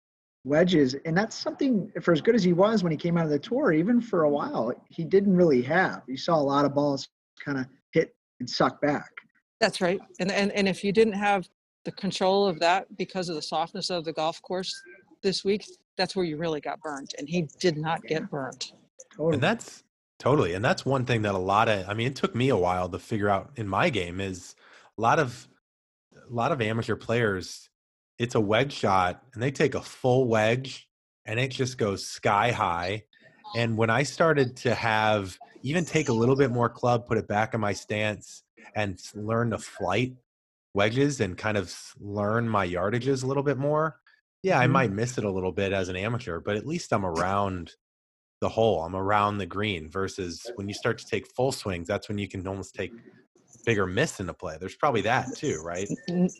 wedges. 0.44 0.96
And 1.06 1.18
that's 1.18 1.36
something, 1.36 1.92
for 2.02 2.12
as 2.12 2.22
good 2.22 2.36
as 2.36 2.44
he 2.44 2.54
was 2.54 2.84
when 2.84 2.92
he 2.92 2.98
came 2.98 3.18
out 3.18 3.26
of 3.26 3.32
the 3.32 3.40
tour, 3.40 3.72
even 3.72 4.02
for 4.02 4.24
a 4.24 4.30
while, 4.30 4.74
he 4.90 5.04
didn't 5.04 5.36
really 5.36 5.62
have. 5.62 6.02
You 6.08 6.18
saw 6.18 6.36
a 6.36 6.44
lot 6.44 6.66
of 6.66 6.74
balls 6.74 7.08
kind 7.44 7.58
of 7.58 7.66
hit 7.92 8.14
and 8.40 8.50
suck 8.50 8.82
back. 8.82 9.10
That's 9.62 9.82
right. 9.82 10.00
And, 10.20 10.32
and, 10.32 10.52
and 10.52 10.68
if 10.68 10.84
you 10.84 10.92
didn't 10.92 11.14
have 11.14 11.48
the 11.86 11.92
control 11.94 12.48
of 12.48 12.60
that 12.60 12.86
because 12.98 13.30
of 13.30 13.36
the 13.36 13.42
softness 13.42 13.90
of 13.90 14.04
the 14.04 14.14
golf 14.14 14.42
course 14.42 14.74
this 15.22 15.46
week, 15.46 15.66
that's 15.98 16.16
where 16.16 16.26
you 16.26 16.38
really 16.38 16.62
got 16.62 16.80
burnt. 16.82 17.14
And 17.18 17.28
he 17.28 17.48
did 17.60 17.78
not 17.78 18.04
get 18.04 18.30
burnt. 18.30 18.74
Totally. 19.16 19.36
And 19.36 19.44
that's 19.44 19.84
Totally. 20.20 20.54
And 20.54 20.64
that's 20.64 20.86
one 20.86 21.04
thing 21.04 21.24
that 21.24 21.36
a 21.36 21.38
lot 21.38 21.68
of 21.68 21.88
I 21.90 21.94
mean 21.94 22.08
it 22.08 22.16
took 22.16 22.34
me 22.34 22.48
a 22.48 22.56
while 22.56 22.88
to 22.88 22.98
figure 22.98 23.28
out 23.28 23.52
in 23.58 23.68
my 23.68 23.90
game 23.90 24.22
is 24.22 24.56
a 24.98 25.02
lot 25.02 25.20
of 25.20 25.48
a 26.16 26.34
lot 26.34 26.54
of 26.54 26.62
amateur 26.62 26.96
players 26.96 27.70
it's 28.20 28.36
a 28.36 28.40
wedge 28.40 28.72
shot 28.72 29.22
and 29.34 29.44
they 29.44 29.52
take 29.52 29.76
a 29.76 29.82
full 29.82 30.28
wedge 30.28 30.88
and 31.26 31.40
it 31.40 31.52
just 31.52 31.78
goes 31.78 32.08
sky 32.08 32.52
high. 32.52 33.04
And 33.56 33.78
when 33.78 33.90
I 33.90 34.04
started 34.04 34.56
to 34.58 34.74
have 34.74 35.38
even 35.62 35.84
take 35.84 36.10
a 36.10 36.14
little 36.14 36.36
bit 36.36 36.52
more 36.52 36.70
club, 36.70 37.06
put 37.06 37.18
it 37.18 37.28
back 37.28 37.54
in 37.54 37.60
my 37.60 37.74
stance 37.74 38.44
and 38.76 39.00
learn 39.14 39.52
to 39.52 39.58
flight 39.58 40.14
wedges 40.74 41.20
and 41.20 41.38
kind 41.38 41.58
of 41.58 41.74
learn 42.00 42.48
my 42.48 42.68
yardages 42.68 43.24
a 43.24 43.28
little 43.28 43.44
bit 43.44 43.58
more. 43.58 44.00
Yeah, 44.44 44.60
I 44.60 44.66
mm-hmm. 44.66 44.74
might 44.74 44.92
miss 44.92 45.18
it 45.18 45.24
a 45.24 45.32
little 45.32 45.52
bit 45.52 45.74
as 45.74 45.90
an 45.90 45.96
amateur, 45.96 46.40
but 46.40 46.56
at 46.56 46.68
least 46.68 46.94
I'm 46.94 47.06
around 47.06 47.72
the 48.42 48.50
hole. 48.50 48.84
I'm 48.84 48.96
around 48.96 49.38
the 49.38 49.46
green 49.46 49.90
versus 49.90 50.46
when 50.56 50.68
you 50.68 50.74
start 50.74 50.98
to 51.00 51.06
take 51.06 51.26
full 51.34 51.54
swings, 51.54 51.88
that's 51.88 52.10
when 52.10 52.18
you 52.18 52.28
can 52.28 52.46
almost 52.46 52.76
take 52.76 52.92
bigger 53.66 53.88
miss 53.88 54.20
into 54.20 54.34
play. 54.34 54.58
There's 54.60 54.76
probably 54.76 55.02
that 55.02 55.28
too, 55.38 55.62
right? 55.64 55.88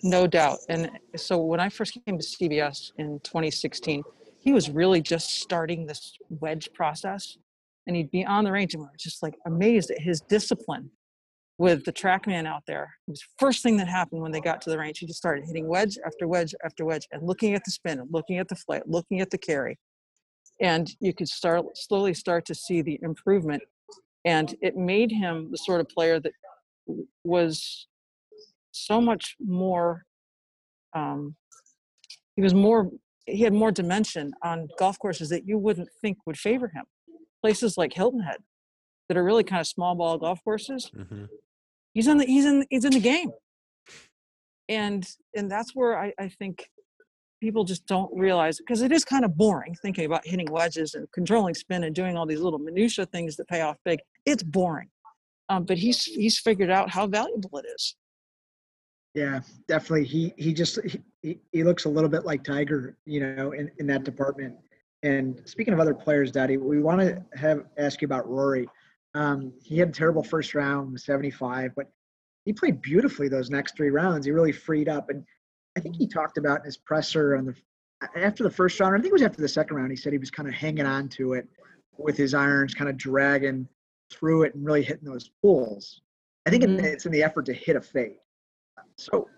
No 0.04 0.28
doubt. 0.28 0.60
And 0.68 0.92
so 1.16 1.38
when 1.38 1.62
I 1.62 1.70
first 1.70 1.98
came 2.06 2.18
to 2.18 2.26
CBS 2.26 2.92
in 2.98 3.22
2016, 3.24 4.04
he 4.38 4.52
was 4.52 4.70
really 4.70 5.02
just 5.02 5.42
starting 5.42 5.86
this 5.86 6.18
wedge 6.30 6.70
process 6.74 7.38
and 7.88 7.96
he'd 7.96 8.12
be 8.12 8.26
on 8.26 8.44
the 8.44 8.52
range 8.52 8.74
and 8.74 8.84
we 8.84 8.88
are 8.88 9.00
just 9.00 9.24
like 9.24 9.36
amazed 9.46 9.92
at 9.92 10.02
his 10.02 10.20
discipline 10.22 10.90
with 11.58 11.86
the 11.86 11.94
TrackMan 11.94 12.48
out 12.48 12.64
there. 12.66 12.96
It 13.08 13.12
was 13.12 13.20
the 13.20 13.46
first 13.46 13.62
thing 13.64 13.78
that 13.78 13.88
happened 13.88 14.22
when 14.22 14.32
they 14.32 14.42
got 14.42 14.62
to 14.62 14.70
the 14.70 14.78
range. 14.78 15.00
He 15.00 15.06
just 15.06 15.20
started 15.20 15.46
hitting 15.46 15.68
wedge 15.68 15.98
after 16.06 16.28
wedge 16.28 16.56
after 16.66 16.84
wedge 16.84 17.08
and 17.12 17.22
looking 17.24 17.54
at 17.54 17.64
the 17.64 17.72
spin 17.72 18.02
looking 18.12 18.40
at 18.40 18.48
the 18.48 18.56
flight, 18.56 18.84
looking 18.88 19.22
at 19.22 19.30
the 19.30 19.38
carry 19.38 19.78
and 20.62 20.92
you 21.00 21.14
could 21.14 21.28
start 21.28 21.66
slowly 21.76 22.14
start 22.14 22.46
to 22.46 22.56
see 22.56 22.82
the 22.82 23.00
improvement 23.02 23.62
and 24.26 24.56
it 24.62 24.76
made 24.76 25.12
him 25.12 25.50
the 25.52 25.58
sort 25.58 25.82
of 25.82 25.88
player 25.90 26.20
that 26.20 26.32
was 27.24 27.88
so 28.72 29.00
much 29.00 29.36
more 29.40 30.04
um, 30.96 31.36
he 32.36 32.42
was 32.42 32.54
more 32.54 32.90
he 33.26 33.42
had 33.42 33.54
more 33.54 33.72
dimension 33.72 34.34
on 34.44 34.68
golf 34.78 34.98
courses 35.00 35.30
that 35.30 35.48
you 35.48 35.58
wouldn't 35.58 35.90
think 36.02 36.18
would 36.26 36.38
favor 36.38 36.68
him 36.68 36.86
places 37.42 37.78
like 37.78 37.94
hilton 37.94 38.22
head 38.22 38.38
that 39.08 39.18
are 39.18 39.24
really 39.24 39.44
kind 39.44 39.60
of 39.60 39.68
small 39.68 39.96
ball 39.96 40.18
golf 40.18 40.44
courses 40.44 40.90
mm-hmm. 40.96 41.26
he's 41.94 42.08
in 42.08 42.18
the 42.18 42.26
he's 42.26 42.46
in 42.46 42.66
he's 42.70 42.86
in 42.86 42.92
the 42.92 43.00
game 43.00 43.32
and 44.70 45.08
and 45.36 45.52
that's 45.52 45.76
where 45.76 45.98
i, 45.98 46.14
I 46.20 46.30
think 46.30 46.68
people 47.44 47.66
just 47.66 47.86
don't 47.88 48.10
realize 48.18 48.58
because 48.58 48.82
it 48.82 48.92
is 48.94 49.04
kind 49.04 49.26
of 49.26 49.36
boring 49.36 49.76
thinking 49.82 50.06
about 50.06 50.26
hitting 50.26 50.50
wedges 50.50 50.94
and 50.94 51.12
controlling 51.12 51.54
spin 51.54 51.84
and 51.84 51.94
doing 51.94 52.16
all 52.16 52.26
these 52.26 52.40
little 52.40 52.58
minutia 52.58 53.06
things 53.06 53.36
that 53.36 53.48
pay 53.50 53.60
off 53.60 53.76
big. 53.84 54.00
It's 54.26 54.42
boring, 54.42 54.88
um, 55.50 55.66
but 55.66 55.78
he's 55.78 56.06
he's 56.06 56.40
figured 56.40 56.72
out 56.72 56.90
how 56.90 57.06
valuable 57.06 57.58
it 57.60 57.66
is. 57.76 57.96
Yeah, 59.14 59.42
definitely. 59.68 60.06
He 60.06 60.34
he 60.38 60.54
just 60.54 60.80
he, 61.22 61.38
he 61.52 61.64
looks 61.66 61.84
a 61.84 61.90
little 61.90 62.10
bit 62.10 62.26
like 62.26 62.46
Tiger, 62.46 62.96
you 63.06 63.20
know, 63.20 63.52
in, 63.52 63.70
in 63.78 63.88
that 63.88 64.06
department. 64.06 64.56
And 65.04 65.42
speaking 65.44 65.74
of 65.74 65.82
other 65.82 65.94
players, 65.94 66.32
Dottie, 66.32 66.56
we 66.56 66.80
want 66.80 67.02
to 67.02 67.22
have 67.36 67.66
ask 67.78 68.02
you 68.02 68.06
about 68.06 68.28
Rory. 68.30 68.70
Um, 69.16 69.54
he 69.62 69.78
had 69.78 69.90
a 69.90 69.92
terrible 69.92 70.24
first 70.24 70.56
round, 70.56 71.00
75, 71.00 71.76
but 71.76 71.92
he 72.46 72.54
played 72.54 72.82
beautifully 72.82 73.28
those 73.28 73.50
next 73.50 73.76
three 73.78 73.90
rounds. 73.90 74.26
He 74.26 74.32
really 74.32 74.52
freed 74.52 74.90
up. 74.90 75.10
And 75.10 75.24
I 75.78 75.80
think 75.80 75.96
he 75.96 76.08
talked 76.08 76.38
about 76.38 76.60
in 76.60 76.66
his 76.66 76.78
presser 76.78 77.36
on 77.36 77.46
the 77.46 77.56
after 78.18 78.44
the 78.44 78.52
first 78.52 78.80
round. 78.80 78.96
I 78.96 78.98
think 78.98 79.12
it 79.12 79.14
was 79.14 79.22
after 79.22 79.42
the 79.42 79.48
second 79.48 79.78
round. 79.78 79.92
He 79.92 79.96
said 79.96 80.12
he 80.12 80.18
was 80.20 80.32
kind 80.32 80.50
of 80.50 80.54
hanging 80.56 80.86
on 80.86 81.08
to 81.10 81.34
it, 81.34 81.48
with 81.98 82.18
his 82.18 82.34
irons, 82.34 82.74
kind 82.74 82.90
of 82.90 82.98
dragging 82.98 83.68
through 84.12 84.44
it 84.44 84.56
and 84.56 84.66
really 84.66 84.84
hitting 84.84 85.06
those 85.06 85.30
pulls. 85.42 86.02
I 86.46 86.50
think 86.50 86.64
Mhm. 86.64 86.84
it's 86.84 87.06
in 87.06 87.12
the 87.12 87.24
effort 87.24 87.46
to 87.46 87.54
hit 87.54 87.76
a 87.76 87.82
fade. 87.82 88.18
So, 88.98 89.30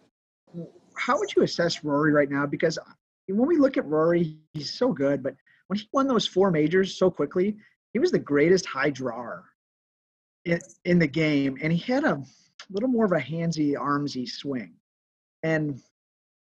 how 0.96 1.20
would 1.20 1.36
you 1.36 1.44
assess 1.44 1.84
Rory 1.84 2.12
right 2.12 2.30
now? 2.30 2.46
Because 2.46 2.80
when 3.28 3.48
we 3.48 3.58
look 3.58 3.78
at 3.78 3.86
Rory, 3.86 4.40
he's 4.54 4.74
so 4.74 4.92
good, 4.92 5.22
but 5.22 5.36
when 5.68 5.78
he 5.78 5.88
won 5.92 6.08
those 6.08 6.26
four 6.26 6.50
majors 6.50 6.98
so 6.98 7.12
quickly, 7.12 7.58
he 7.94 8.00
was 8.00 8.12
the 8.12 8.20
greatest 8.20 8.66
high 8.66 8.90
drawer 8.90 9.52
in, 10.46 10.60
in 10.86 11.00
the 11.00 11.08
game, 11.08 11.58
and 11.62 11.74
he 11.74 11.92
had 11.92 12.04
a 12.04 12.24
little 12.70 12.90
more 12.90 13.06
of 13.06 13.12
a 13.12 13.20
handsy, 13.20 13.74
armsy 13.74 14.28
swing. 14.28 14.74
And 15.44 15.82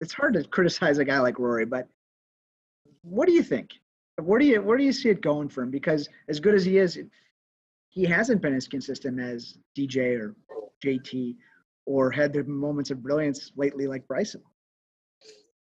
it's 0.00 0.12
hard 0.12 0.34
to 0.34 0.44
criticize 0.44 0.98
a 0.98 1.04
guy 1.04 1.20
like 1.20 1.38
Rory, 1.38 1.66
but 1.66 1.88
what 3.02 3.26
do 3.26 3.32
you 3.32 3.42
think? 3.42 3.70
Where 4.16 4.38
do 4.38 4.46
you 4.46 4.60
where 4.60 4.76
do 4.76 4.84
you 4.84 4.92
see 4.92 5.08
it 5.08 5.22
going 5.22 5.48
for 5.48 5.62
him? 5.62 5.70
Because 5.70 6.08
as 6.28 6.40
good 6.40 6.54
as 6.54 6.64
he 6.64 6.78
is, 6.78 6.98
he 7.88 8.04
hasn't 8.04 8.42
been 8.42 8.54
as 8.54 8.68
consistent 8.68 9.18
as 9.18 9.56
DJ 9.76 10.18
or 10.18 10.36
JT, 10.84 11.36
or 11.86 12.10
had 12.10 12.32
the 12.32 12.44
moments 12.44 12.90
of 12.90 13.02
brilliance 13.02 13.52
lately 13.56 13.86
like 13.86 14.06
Bryson. 14.06 14.42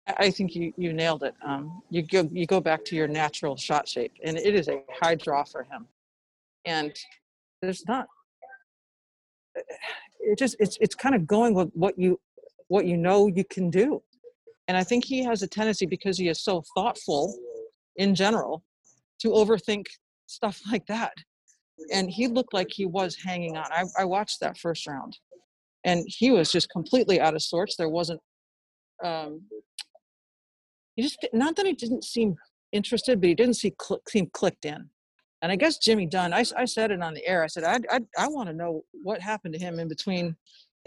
I 0.06 0.30
think 0.30 0.54
you, 0.54 0.72
you 0.76 0.92
nailed 0.92 1.22
it. 1.22 1.34
Um, 1.44 1.82
you 1.88 2.02
go 2.02 2.28
you 2.30 2.46
go 2.46 2.60
back 2.60 2.84
to 2.86 2.96
your 2.96 3.08
natural 3.08 3.56
shot 3.56 3.88
shape, 3.88 4.12
and 4.22 4.36
it 4.36 4.54
is 4.54 4.68
a 4.68 4.82
high 5.00 5.14
draw 5.14 5.44
for 5.44 5.62
him. 5.62 5.86
And 6.66 6.94
there's 7.64 7.84
not. 7.86 8.06
It 10.20 10.38
just 10.38 10.56
it's 10.58 10.78
it's 10.80 10.94
kind 10.94 11.14
of 11.14 11.26
going 11.26 11.54
with 11.54 11.70
what 11.74 11.98
you 11.98 12.20
what 12.68 12.86
you 12.86 12.96
know 12.96 13.28
you 13.28 13.44
can 13.44 13.70
do, 13.70 14.02
and 14.68 14.76
I 14.76 14.84
think 14.84 15.04
he 15.04 15.22
has 15.24 15.42
a 15.42 15.46
tendency 15.46 15.86
because 15.86 16.18
he 16.18 16.28
is 16.28 16.42
so 16.42 16.62
thoughtful, 16.74 17.34
in 17.96 18.14
general, 18.14 18.64
to 19.20 19.28
overthink 19.28 19.86
stuff 20.26 20.60
like 20.72 20.86
that. 20.86 21.12
And 21.92 22.08
he 22.08 22.28
looked 22.28 22.54
like 22.54 22.68
he 22.70 22.86
was 22.86 23.16
hanging 23.16 23.56
on. 23.56 23.66
I, 23.72 23.84
I 23.98 24.04
watched 24.04 24.40
that 24.40 24.58
first 24.58 24.86
round, 24.86 25.18
and 25.84 26.04
he 26.06 26.30
was 26.30 26.50
just 26.50 26.70
completely 26.70 27.20
out 27.20 27.34
of 27.34 27.42
sorts. 27.42 27.76
There 27.76 27.88
wasn't 27.88 28.20
um, 29.02 29.42
he 30.96 31.02
just 31.02 31.18
not 31.32 31.56
that 31.56 31.66
he 31.66 31.72
didn't 31.72 32.04
seem 32.04 32.36
interested, 32.72 33.20
but 33.20 33.28
he 33.28 33.34
didn't 33.34 33.54
see 33.54 33.74
seem 34.08 34.28
clicked 34.32 34.64
in. 34.64 34.88
And 35.44 35.52
I 35.52 35.56
guess 35.56 35.76
Jimmy 35.76 36.06
Dunne, 36.06 36.32
I 36.32 36.42
said 36.42 36.90
it 36.90 37.02
on 37.02 37.12
the 37.12 37.26
air. 37.26 37.44
I 37.44 37.48
said 37.48 37.64
I 37.64 37.78
I, 37.94 38.00
I 38.16 38.28
want 38.28 38.48
to 38.48 38.54
know 38.54 38.82
what 39.02 39.20
happened 39.20 39.52
to 39.52 39.60
him 39.60 39.78
in 39.78 39.88
between, 39.88 40.34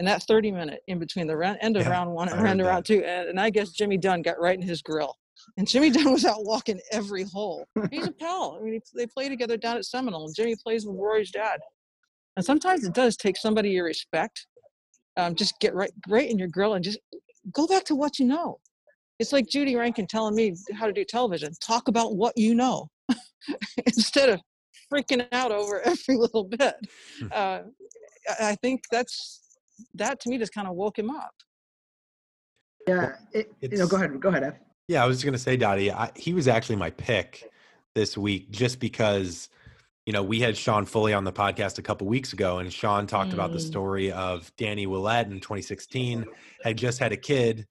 in 0.00 0.06
that 0.06 0.24
30 0.24 0.50
minute 0.50 0.80
in 0.88 0.98
between 0.98 1.28
the 1.28 1.36
round, 1.36 1.58
end 1.60 1.76
of 1.76 1.84
Yeah, 1.84 1.90
round 1.90 2.10
one 2.10 2.28
and 2.28 2.60
of 2.60 2.66
round 2.66 2.84
two. 2.84 3.04
And, 3.04 3.28
and 3.28 3.40
I 3.40 3.50
guess 3.50 3.70
Jimmy 3.70 3.98
Dunne 3.98 4.20
got 4.20 4.40
right 4.40 4.58
in 4.58 4.66
his 4.66 4.82
grill. 4.82 5.14
And 5.58 5.68
Jimmy 5.68 5.90
Dunne 5.92 6.12
was 6.12 6.24
out 6.24 6.44
walking 6.44 6.80
every 6.90 7.22
hole. 7.22 7.64
He's 7.92 8.08
a 8.08 8.10
pal. 8.10 8.58
I 8.60 8.64
mean, 8.64 8.80
they 8.96 9.06
play 9.06 9.28
together 9.28 9.56
down 9.56 9.76
at 9.76 9.84
Seminole, 9.84 10.26
and 10.26 10.34
Jimmy 10.34 10.56
plays 10.60 10.84
with 10.84 10.96
Rory's 10.96 11.30
dad. 11.30 11.60
And 12.36 12.44
sometimes 12.44 12.82
it 12.82 12.94
does 12.94 13.16
take 13.16 13.36
somebody 13.36 13.70
you 13.70 13.84
respect, 13.84 14.44
um, 15.16 15.36
just 15.36 15.54
get 15.60 15.72
right 15.72 15.92
right 16.08 16.28
in 16.28 16.36
your 16.36 16.48
grill 16.48 16.74
and 16.74 16.82
just 16.82 16.98
go 17.52 17.68
back 17.68 17.84
to 17.84 17.94
what 17.94 18.18
you 18.18 18.26
know. 18.26 18.58
It's 19.20 19.32
like 19.32 19.46
Judy 19.48 19.76
Rankin 19.76 20.08
telling 20.08 20.34
me 20.34 20.56
how 20.74 20.86
to 20.86 20.92
do 20.92 21.04
television. 21.04 21.52
Talk 21.60 21.86
about 21.86 22.16
what 22.16 22.36
you 22.36 22.56
know 22.56 22.88
instead 23.86 24.28
of 24.28 24.40
freaking 24.92 25.26
out 25.32 25.52
over 25.52 25.80
every 25.84 26.16
little 26.16 26.44
bit. 26.44 26.74
Hmm. 27.20 27.26
Uh, 27.32 27.58
I 28.28 28.50
I 28.50 28.54
think 28.56 28.84
that's 28.90 29.40
that 29.94 30.20
to 30.20 30.28
me 30.28 30.38
just 30.38 30.52
kind 30.52 30.68
of 30.68 30.74
woke 30.74 30.98
him 30.98 31.10
up. 31.10 31.32
Yeah, 32.86 33.16
it, 33.32 33.50
you 33.60 33.78
know, 33.78 33.86
go 33.86 33.96
ahead, 33.96 34.18
go 34.20 34.30
ahead, 34.30 34.42
F. 34.44 34.54
Yeah, 34.88 35.04
I 35.04 35.06
was 35.06 35.18
just 35.18 35.24
gonna 35.24 35.38
say, 35.38 35.56
Dottie, 35.56 35.92
I, 35.92 36.10
he 36.16 36.32
was 36.32 36.48
actually 36.48 36.76
my 36.76 36.90
pick 36.90 37.50
this 37.94 38.16
week 38.16 38.50
just 38.50 38.80
because, 38.80 39.50
you 40.06 40.12
know, 40.12 40.22
we 40.22 40.40
had 40.40 40.56
Sean 40.56 40.86
Foley 40.86 41.12
on 41.12 41.24
the 41.24 41.32
podcast 41.32 41.78
a 41.78 41.82
couple 41.82 42.06
weeks 42.06 42.32
ago, 42.32 42.58
and 42.58 42.72
Sean 42.72 43.06
talked 43.06 43.34
about 43.34 43.52
the 43.52 43.58
Mm. 43.58 43.66
story 43.66 44.12
of 44.12 44.50
Danny 44.56 44.86
Willett 44.86 45.26
in 45.26 45.40
2016, 45.40 46.24
had 46.62 46.78
just 46.78 46.98
had 46.98 47.12
a 47.12 47.16
kid, 47.16 47.66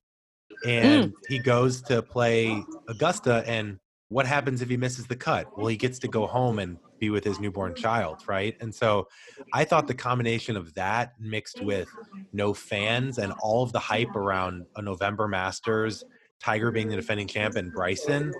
and 0.64 1.12
he 1.28 1.40
goes 1.40 1.82
to 1.82 2.02
play 2.02 2.62
Augusta, 2.88 3.42
and 3.46 3.78
what 4.08 4.26
happens 4.26 4.62
if 4.62 4.68
he 4.68 4.76
misses 4.76 5.06
the 5.06 5.16
cut? 5.16 5.48
Well, 5.56 5.66
he 5.66 5.76
gets 5.76 5.98
to 6.00 6.08
go 6.08 6.26
home 6.26 6.58
and 6.58 6.78
be 6.98 7.10
with 7.10 7.24
his 7.24 7.38
newborn 7.38 7.74
child, 7.74 8.22
right? 8.26 8.56
And 8.60 8.74
so 8.74 9.08
I 9.52 9.64
thought 9.64 9.86
the 9.86 9.94
combination 9.94 10.56
of 10.56 10.74
that 10.74 11.12
mixed 11.20 11.60
with 11.60 11.88
no 12.32 12.54
fans 12.54 13.18
and 13.18 13.32
all 13.40 13.62
of 13.62 13.72
the 13.72 13.78
hype 13.78 14.16
around 14.16 14.66
a 14.76 14.82
November 14.82 15.28
Masters, 15.28 16.04
Tiger 16.40 16.70
being 16.70 16.88
the 16.88 16.96
defending 16.96 17.26
champ, 17.26 17.56
and 17.56 17.72
Bryson 17.72 18.32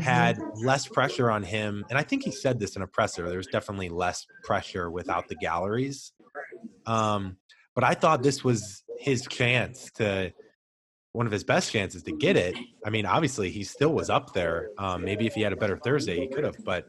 had 0.00 0.40
less 0.56 0.86
pressure 0.86 1.30
on 1.30 1.42
him. 1.42 1.84
And 1.88 1.98
I 1.98 2.02
think 2.02 2.22
he 2.24 2.30
said 2.30 2.58
this 2.58 2.76
in 2.76 2.82
a 2.82 2.86
presser. 2.86 3.28
There's 3.28 3.48
definitely 3.48 3.88
less 3.88 4.26
pressure 4.44 4.90
without 4.90 5.28
the 5.28 5.34
galleries. 5.36 6.12
Um, 6.86 7.36
but 7.74 7.84
I 7.84 7.94
thought 7.94 8.22
this 8.22 8.42
was 8.42 8.82
his 8.98 9.26
chance 9.26 9.90
to 9.92 10.32
one 11.18 11.26
of 11.26 11.32
his 11.32 11.42
best 11.42 11.72
chances 11.72 12.04
to 12.04 12.12
get 12.12 12.36
it. 12.36 12.56
I 12.86 12.90
mean, 12.90 13.04
obviously 13.04 13.50
he 13.50 13.64
still 13.64 13.92
was 13.92 14.08
up 14.08 14.32
there. 14.34 14.70
Um, 14.78 15.04
maybe 15.04 15.26
if 15.26 15.34
he 15.34 15.40
had 15.40 15.52
a 15.52 15.56
better 15.56 15.76
Thursday, 15.76 16.20
he 16.20 16.28
could 16.28 16.44
have. 16.44 16.56
But 16.64 16.86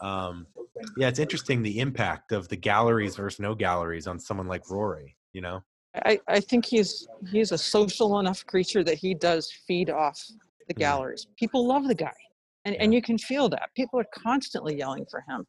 um, 0.00 0.48
yeah, 0.96 1.06
it's 1.06 1.20
interesting 1.20 1.62
the 1.62 1.78
impact 1.78 2.32
of 2.32 2.48
the 2.48 2.56
galleries 2.56 3.14
versus 3.14 3.38
no 3.38 3.54
galleries 3.54 4.08
on 4.08 4.18
someone 4.18 4.48
like 4.48 4.68
Rory. 4.68 5.16
You 5.32 5.42
know, 5.42 5.62
I, 5.94 6.18
I 6.26 6.40
think 6.40 6.66
he's 6.66 7.06
he's 7.30 7.52
a 7.52 7.58
social 7.58 8.18
enough 8.18 8.44
creature 8.46 8.82
that 8.82 8.98
he 8.98 9.14
does 9.14 9.48
feed 9.68 9.90
off 9.90 10.20
the 10.66 10.74
Yeah. 10.76 10.88
galleries. 10.88 11.28
People 11.38 11.64
love 11.64 11.86
the 11.86 11.94
guy, 11.94 12.18
and 12.64 12.74
and 12.74 12.92
you 12.92 13.00
can 13.00 13.16
feel 13.16 13.48
that. 13.50 13.70
People 13.76 14.00
are 14.00 14.08
constantly 14.12 14.76
yelling 14.76 15.06
for 15.08 15.22
him, 15.28 15.46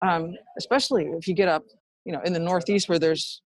um, 0.00 0.36
especially 0.58 1.06
if 1.06 1.26
you 1.26 1.34
get 1.34 1.48
up, 1.48 1.64
you 2.04 2.12
know, 2.12 2.20
in 2.24 2.32
the 2.32 2.38
Northeast 2.38 2.88
where 2.88 3.00
there's 3.00 3.42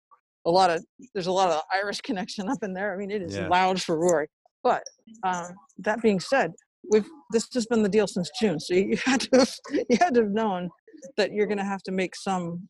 a 0.47 0.51
lot 0.51 0.71
of 0.71 0.85
there's 1.13 1.27
a 1.27 1.33
lot 1.33 1.51
of 1.51 1.61
Irish 1.73 2.01
connection 2.09 2.49
up 2.49 2.59
in 2.63 2.73
there. 2.73 2.93
I 2.95 2.97
mean, 2.97 3.11
it 3.11 3.23
is 3.23 3.37
Yeah. 3.37 3.49
loud 3.49 3.83
for 3.83 3.99
Rory. 3.99 4.29
But 4.63 4.83
um, 5.23 5.55
that 5.79 6.01
being 6.03 6.21
said, 6.21 6.53
we've 6.91 7.09
this 7.33 7.49
has 7.55 7.67
been 7.67 7.83
the 7.83 7.89
deal 7.89 8.07
since 8.07 8.31
June, 8.41 8.59
so 8.59 8.75
you 8.75 8.97
had 9.05 9.21
to 9.23 9.39
have, 9.39 9.55
you 9.91 9.97
had 10.01 10.15
to 10.15 10.23
have 10.23 10.33
known 10.33 10.71
that 11.17 11.33
you're 11.33 11.47
going 11.47 11.59
to 11.59 11.65
have 11.65 11.83
to 11.85 11.93
make 11.93 12.17
some 12.17 12.69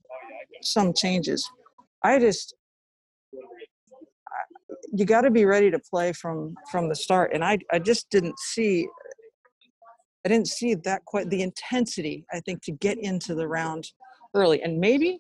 some 0.62 0.93
changes. 0.95 1.49
I 2.03 2.19
just 2.19 2.55
you 4.93 5.05
got 5.05 5.23
to 5.23 5.31
be 5.31 5.45
ready 5.45 5.71
to 5.71 5.79
play 5.79 6.12
from 6.12 6.55
from 6.71 6.89
the 6.89 6.95
start 6.95 7.33
and 7.35 7.45
i 7.45 7.59
i 7.73 7.79
just 7.79 8.09
didn't 8.11 8.39
see 8.39 8.87
i 10.25 10.29
didn't 10.29 10.49
see 10.49 10.75
that 10.75 11.05
quite 11.05 11.29
the 11.31 11.43
intensity 11.43 12.25
i 12.33 12.41
think 12.41 12.62
to 12.62 12.73
get 12.73 12.99
into 12.99 13.35
the 13.35 13.47
round 13.47 13.85
early 14.35 14.62
and 14.62 14.79
maybe 14.79 15.19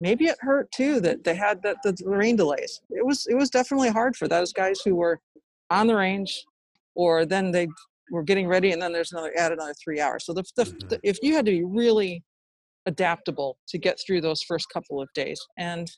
maybe 0.00 0.26
it 0.26 0.36
hurt 0.40 0.70
too 0.72 1.00
that 1.00 1.24
they 1.24 1.34
had 1.34 1.62
that 1.62 1.76
the 1.82 1.94
rain 2.04 2.36
delays 2.36 2.80
it 2.90 3.04
was 3.04 3.26
it 3.26 3.34
was 3.34 3.50
definitely 3.50 3.88
hard 3.90 4.16
for 4.16 4.28
those 4.28 4.52
guys 4.52 4.80
who 4.84 4.94
were 4.94 5.20
on 5.70 5.86
the 5.86 5.94
range 5.96 6.44
or 6.94 7.24
then 7.24 7.50
they 7.50 7.66
were 8.10 8.22
getting 8.22 8.46
ready 8.46 8.72
and 8.72 8.80
then 8.82 8.92
there's 8.92 9.12
another 9.12 9.32
add 9.36 9.52
another 9.52 9.74
three 9.82 10.00
hours 10.00 10.24
so 10.26 10.32
the, 10.32 10.42
the, 10.56 10.64
Mhm. 10.64 10.88
the 10.90 11.00
if 11.02 11.18
you 11.22 11.34
had 11.34 11.44
to 11.46 11.52
be 11.52 11.64
really 11.64 12.22
adaptable 12.86 13.56
to 13.68 13.78
get 13.78 13.98
through 14.04 14.20
those 14.20 14.42
first 14.42 14.68
couple 14.68 15.00
of 15.00 15.08
days 15.14 15.40
and 15.58 15.90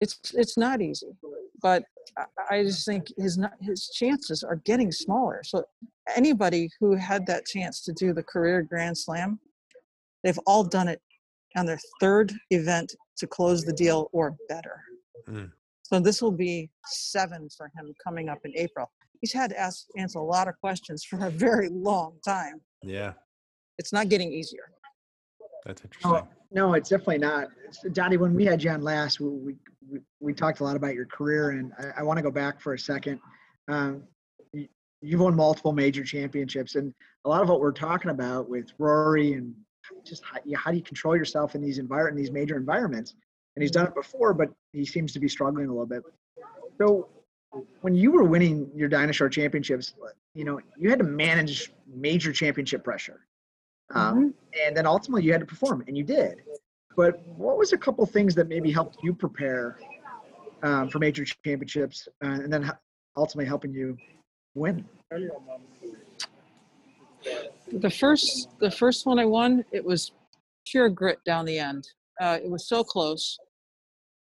it's 0.00 0.18
it's 0.34 0.56
not 0.58 0.80
easy 0.82 1.12
but 1.60 1.84
I- 2.18 2.26
I 2.56 2.62
just 2.64 2.84
think 2.84 3.06
his 3.16 3.38
not- 3.38 3.56
his 3.60 3.88
chances 3.90 4.42
are 4.42 4.56
getting 4.56 4.90
smaller. 4.90 5.42
So 5.44 5.64
anybody 6.16 6.68
who 6.80 6.96
had 6.96 7.24
that 7.26 7.46
chance 7.46 7.80
to 7.84 7.92
do 7.92 8.12
the 8.12 8.24
career 8.24 8.60
Grand 8.62 8.98
Slam, 8.98 9.38
they've 10.24 10.38
all 10.44 10.64
done 10.64 10.88
it 10.88 11.00
on 11.56 11.66
their 11.66 11.78
third 12.00 12.32
event 12.50 12.94
to 13.18 13.26
close 13.26 13.62
the 13.62 13.72
deal 13.72 14.08
or 14.12 14.34
better. 14.48 14.80
Mm. 15.28 15.50
So 15.82 16.00
this 16.00 16.22
will 16.22 16.32
be 16.32 16.70
seven 16.86 17.48
for 17.56 17.70
him 17.76 17.92
coming 18.02 18.28
up 18.28 18.38
in 18.44 18.52
April. 18.56 18.90
He's 19.20 19.32
had 19.32 19.50
to 19.50 19.60
ask, 19.60 19.86
answer 19.96 20.18
a 20.18 20.24
lot 20.24 20.48
of 20.48 20.54
questions 20.60 21.04
for 21.04 21.26
a 21.26 21.30
very 21.30 21.68
long 21.68 22.16
time. 22.24 22.60
yeah, 22.82 23.12
It's 23.78 23.92
not 23.92 24.08
getting 24.08 24.32
easier. 24.32 24.64
that's 25.64 25.82
interesting. 25.84 26.10
No, 26.10 26.28
no, 26.50 26.74
it's 26.74 26.88
definitely 26.88 27.18
not. 27.18 27.48
So, 27.70 27.88
Dottie, 27.88 28.16
when 28.16 28.34
we 28.34 28.44
had 28.44 28.62
you 28.62 28.70
on 28.70 28.82
last, 28.82 29.20
we, 29.20 29.28
we, 29.28 29.56
we, 29.90 29.98
we 30.20 30.34
talked 30.34 30.60
a 30.60 30.64
lot 30.64 30.76
about 30.76 30.94
your 30.94 31.06
career, 31.06 31.50
and 31.50 31.72
I, 31.78 32.00
I 32.00 32.02
want 32.02 32.16
to 32.16 32.22
go 32.22 32.30
back 32.30 32.60
for 32.60 32.74
a 32.74 32.78
second. 32.78 33.20
Um, 33.68 34.02
you, 34.52 34.66
you've 35.02 35.20
won 35.20 35.36
multiple 35.36 35.72
major 35.72 36.04
championships, 36.04 36.74
and 36.74 36.92
a 37.24 37.28
lot 37.28 37.42
of 37.42 37.48
what 37.48 37.60
we're 37.60 37.70
talking 37.72 38.10
about 38.10 38.48
with 38.48 38.72
Rory 38.78 39.34
and 39.34 39.54
just 40.04 40.22
how, 40.24 40.38
yeah, 40.44 40.58
how 40.58 40.70
do 40.70 40.76
you 40.76 40.82
control 40.82 41.16
yourself 41.16 41.54
in 41.54 41.60
these 41.60 41.78
envir- 41.78 42.08
in 42.08 42.16
these 42.16 42.30
major 42.30 42.56
environments? 42.56 43.14
And 43.56 43.62
he's 43.62 43.70
done 43.70 43.86
it 43.86 43.94
before, 43.94 44.32
but 44.32 44.48
he 44.72 44.84
seems 44.84 45.12
to 45.12 45.20
be 45.20 45.28
struggling 45.28 45.66
a 45.66 45.70
little 45.70 45.86
bit. 45.86 46.02
So, 46.78 47.08
when 47.82 47.94
you 47.94 48.10
were 48.12 48.24
winning 48.24 48.70
your 48.74 48.88
Dinah 48.88 49.12
Shore 49.12 49.28
championships, 49.28 49.94
you 50.34 50.44
know 50.44 50.60
you 50.78 50.88
had 50.90 50.98
to 50.98 51.04
manage 51.04 51.72
major 51.86 52.32
championship 52.32 52.82
pressure. 52.84 53.26
Um, 53.94 54.32
and 54.64 54.74
then 54.74 54.86
ultimately 54.86 55.22
you 55.22 55.32
had 55.32 55.42
to 55.42 55.46
perform 55.46 55.84
and 55.86 55.98
you 55.98 56.02
did 56.02 56.40
but 56.96 57.26
what 57.26 57.58
was 57.58 57.72
a 57.72 57.78
couple 57.78 58.04
things 58.06 58.34
that 58.34 58.48
maybe 58.48 58.70
helped 58.70 58.98
you 59.02 59.14
prepare 59.14 59.78
um, 60.62 60.88
for 60.88 60.98
major 60.98 61.24
championships 61.44 62.08
uh, 62.24 62.28
and 62.28 62.52
then 62.52 62.70
ultimately 63.16 63.46
helping 63.46 63.72
you 63.72 63.96
win 64.54 64.84
the 67.72 67.90
first 67.90 68.48
the 68.60 68.70
first 68.70 69.06
one 69.06 69.18
I 69.18 69.24
won, 69.24 69.64
it 69.72 69.84
was 69.84 70.12
pure 70.66 70.88
grit 70.88 71.18
down 71.24 71.44
the 71.44 71.58
end. 71.58 71.88
Uh, 72.20 72.38
it 72.42 72.50
was 72.50 72.68
so 72.68 72.84
close, 72.84 73.38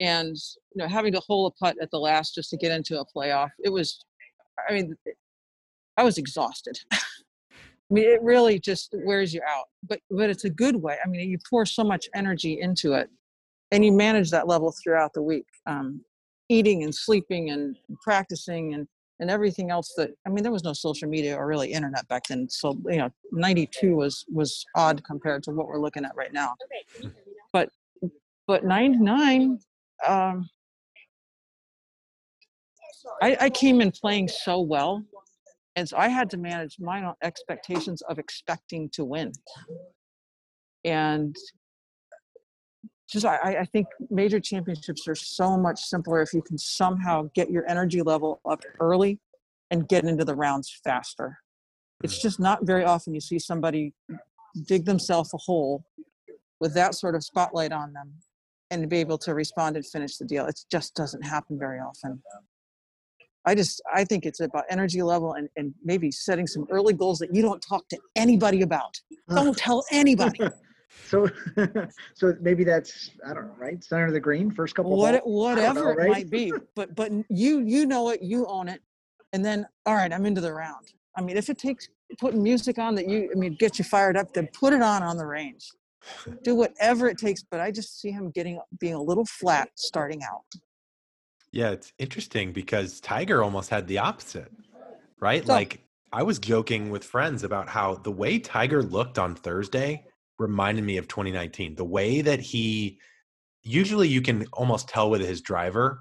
and 0.01 0.37
you 0.75 0.83
know 0.83 0.89
having 0.89 1.13
to 1.13 1.21
hole 1.21 1.47
a 1.47 1.51
putt 1.53 1.77
at 1.81 1.91
the 1.91 1.99
last 1.99 2.35
just 2.35 2.51
to 2.51 2.57
get 2.57 2.73
into 2.73 3.01
a 3.01 3.05
playoff. 3.05 3.51
It 3.65 3.71
was, 3.71 4.05
I 4.69 4.73
mean, 4.73 4.97
I 5.97 6.03
was 6.03 6.19
exhausted. 6.19 6.79
I 6.93 7.95
mean, 7.95 8.05
it 8.05 8.23
really 8.23 8.59
just 8.59 8.95
wears 9.05 9.33
you 9.33 9.41
out, 9.49 9.67
but 9.89 10.01
but 10.11 10.31
it's 10.31 10.45
a 10.45 10.51
good 10.51 10.77
way. 10.77 10.99
I 11.05 11.09
mean, 11.09 11.29
you 11.31 11.39
pour 11.49 11.65
so 11.65 11.85
much 11.85 12.09
energy 12.15 12.61
into 12.61 12.93
it, 12.95 13.09
and 13.71 13.85
you 13.85 13.93
manage 13.93 14.31
that 14.31 14.49
level 14.49 14.75
throughout 14.83 15.15
the 15.15 15.23
week, 15.23 15.47
um, 15.67 16.03
eating 16.49 16.83
and 16.83 16.95
sleeping 16.95 17.51
and 17.51 17.77
practicing 18.03 18.75
and 18.75 18.87
and 19.21 19.31
everything 19.31 19.71
else 19.71 19.95
that 19.97 20.11
I 20.27 20.31
mean, 20.31 20.43
there 20.43 20.53
was 20.53 20.65
no 20.65 20.73
social 20.73 21.09
media 21.09 21.37
or 21.37 21.47
really 21.47 21.73
internet 21.73 22.07
back 22.09 22.25
then. 22.29 22.49
So 22.49 22.79
you 22.87 22.99
know, 22.99 23.11
'92 23.33 23.95
was 23.95 24.25
was 24.33 24.65
odd 24.75 25.03
compared 25.05 25.43
to 25.45 25.51
what 25.51 25.67
we're 25.67 25.81
looking 25.81 26.05
at 26.05 26.15
right 26.15 26.33
now. 26.33 26.55
But 27.53 27.71
but 28.47 28.65
'99, 28.65 29.59
um, 30.07 30.49
I, 33.23 33.37
I 33.41 33.51
came 33.51 33.81
in 33.81 33.91
playing 33.91 34.29
so 34.29 34.61
well, 34.61 35.05
and 35.77 35.89
so 35.89 35.97
I 35.97 36.09
had 36.09 36.31
to 36.31 36.37
manage 36.37 36.77
my 36.79 37.13
expectations 37.23 38.03
of 38.03 38.19
expecting 38.19 38.89
to 38.91 39.05
win. 39.05 39.33
And 40.85 41.37
just 43.11 43.25
I, 43.25 43.59
I 43.61 43.65
think 43.65 43.87
major 44.11 44.39
championships 44.39 45.09
are 45.09 45.15
so 45.15 45.57
much 45.57 45.81
simpler 45.81 46.21
if 46.21 46.33
you 46.33 46.43
can 46.43 46.59
somehow 46.59 47.31
get 47.35 47.51
your 47.51 47.69
energy 47.69 48.03
level 48.03 48.41
up 48.49 48.63
early 48.81 49.19
and 49.71 49.89
get 49.89 50.05
into 50.05 50.25
the 50.25 50.35
rounds 50.35 50.81
faster. 50.85 51.39
It's 52.03 52.15
mm-hmm. 52.19 52.29
just 52.29 52.41
not 52.41 52.65
very 52.65 52.85
often 52.85 53.15
you 53.15 53.21
see 53.21 53.39
somebody 53.39 53.93
dig 54.67 54.85
themselves 54.85 55.33
a 55.35 55.39
hole 55.39 55.85
with 56.61 56.75
that 56.75 56.95
sort 56.95 57.15
of 57.15 57.25
spotlight 57.25 57.73
on 57.73 57.93
them 57.93 58.13
and 58.71 58.89
be 58.89 58.99
able 58.99 59.19
to 59.19 59.35
respond 59.35 59.77
and 59.77 59.87
finish 59.87 60.17
the 60.17 60.25
deal. 60.25 60.47
It 60.47 60.61
just 60.71 60.95
doesn't 60.95 61.23
happen 61.23 61.59
very 61.59 61.79
often. 61.79 62.23
I 63.45 63.55
just 63.55 63.81
I 63.95 64.05
think 64.05 64.27
it's 64.27 64.41
about 64.41 64.65
energy 64.69 65.01
level 65.01 65.35
and, 65.35 65.49
and 65.57 65.73
maybe 65.83 66.11
setting 66.11 66.47
some 66.47 66.67
early 66.71 66.93
goals 66.93 67.19
that 67.21 67.35
you 67.35 67.41
don't 67.41 67.63
talk 67.67 67.89
to 67.89 67.99
anybody 68.17 68.63
about. 68.63 69.01
Don't 69.29 69.57
tell 69.57 69.85
anybody. 69.91 70.41
So, 71.07 71.29
so 72.15 72.35
maybe 72.41 72.65
that's 72.65 73.11
I 73.27 73.35
don't 73.35 73.47
know, 73.47 73.55
right? 73.59 73.83
Center 73.83 74.07
of 74.07 74.13
the 74.13 74.21
green, 74.21 74.51
first 74.51 74.75
couple. 74.75 74.97
what 74.97 75.13
balls? 75.13 75.17
it- 75.17 75.27
whatever 75.27 75.95
right? 75.95 76.07
it 76.07 76.11
might 76.11 76.31
be 76.31 76.53
but 76.75 76.95
but 76.95 77.11
you 77.29 77.61
you 77.61 77.87
know 77.87 78.11
it 78.11 78.23
you 78.23 78.47
own 78.47 78.69
it 78.69 78.83
and 79.33 79.45
then 79.45 79.67
all 79.87 79.95
right 79.95 80.13
i'm 80.13 80.25
into 80.27 80.41
the 80.41 80.53
round 80.53 80.87
i 81.17 81.21
mean 81.21 81.37
if 81.37 81.51
it 81.51 81.59
takes 81.59 81.89
putting 82.19 82.43
music 82.43 82.79
on 82.79 82.95
that 82.95 83.07
you 83.09 83.31
i 83.35 83.39
mean 83.39 83.55
gets 83.59 83.79
you 83.79 83.85
fired 83.85 84.17
up 84.17 84.33
then 84.33 84.49
put 84.53 84.73
it 84.73 84.81
on 84.83 85.03
on 85.03 85.17
the 85.17 85.27
range 85.27 85.71
do 86.43 86.55
whatever 86.55 87.09
it 87.09 87.19
takes 87.19 87.43
but 87.43 87.61
i 87.61 87.71
just 87.71 88.01
see 88.01 88.11
him 88.11 88.31
getting 88.31 88.59
being 88.81 88.95
a 88.95 89.03
little 89.03 89.25
flat 89.27 89.69
starting 89.77 90.21
out 90.23 90.43
Yeah, 91.53 91.71
it's 91.71 91.93
interesting 91.99 92.53
because 92.53 93.01
Tiger 93.01 93.43
almost 93.43 93.71
had 93.71 93.87
the 93.89 93.99
opposite, 93.99 94.53
right? 95.21 95.45
So- 95.47 95.53
like 95.55 95.81
I 96.13 96.23
was 96.23 96.39
joking 96.39 96.91
with 96.91 97.05
friends 97.05 97.43
about 97.45 97.69
how 97.69 97.97
the 97.97 98.11
way 98.11 98.39
Tiger 98.39 98.83
looked 98.83 99.19
on 99.19 99.35
Thursday 99.35 100.05
reminded 100.39 100.85
me 100.85 100.97
of 100.97 101.09
2019. 101.09 101.75
The 101.75 101.85
way 101.85 102.21
that 102.21 102.41
he 102.41 102.99
usually 103.63 104.09
you 104.09 104.23
can 104.23 104.47
almost 104.53 104.89
tell 104.89 105.11
with 105.11 105.21
his 105.21 105.41
driver, 105.41 106.01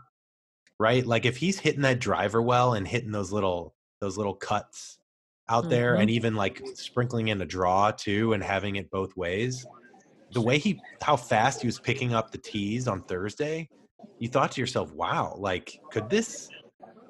right? 0.80 1.06
Like 1.06 1.26
if 1.26 1.38
he's 1.38 1.60
hitting 1.60 1.82
that 1.82 2.00
driver 2.00 2.42
well 2.42 2.74
and 2.74 2.88
hitting 2.88 3.12
those 3.12 3.32
little 3.32 3.76
those 4.00 4.18
little 4.18 4.36
cuts 4.36 5.00
out 5.50 5.70
there 5.70 5.96
Mhm. 5.96 6.02
and 6.02 6.10
even 6.12 6.36
like 6.36 6.62
sprinkling 6.76 7.30
in 7.30 7.42
a 7.42 7.46
draw 7.46 7.92
too 7.92 8.34
and 8.34 8.44
having 8.44 8.76
it 8.76 8.92
both 8.92 9.16
ways. 9.18 9.66
The 10.34 10.42
way 10.42 10.58
he 10.60 10.80
how 11.02 11.16
fast 11.16 11.62
he 11.62 11.68
was 11.68 11.80
picking 11.80 12.14
up 12.14 12.32
the 12.32 12.38
tees 12.38 12.88
on 12.88 13.02
Thursday, 13.04 13.70
you 14.20 14.28
thought 14.28 14.52
to 14.54 14.62
yourself, 14.62 14.92
wow, 14.94 15.36
like 15.38 15.80
could 15.92 16.10
this 16.10 16.50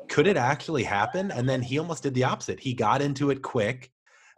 could 0.10 0.28
it 0.28 0.38
actually 0.38 0.84
happen? 0.84 1.32
And 1.32 1.50
then 1.50 1.62
he 1.62 1.78
almost 1.80 2.04
did 2.04 2.14
the 2.14 2.24
opposite. 2.24 2.60
He 2.62 2.74
got 2.74 3.02
into 3.02 3.30
it 3.32 3.42
quick, 3.42 3.92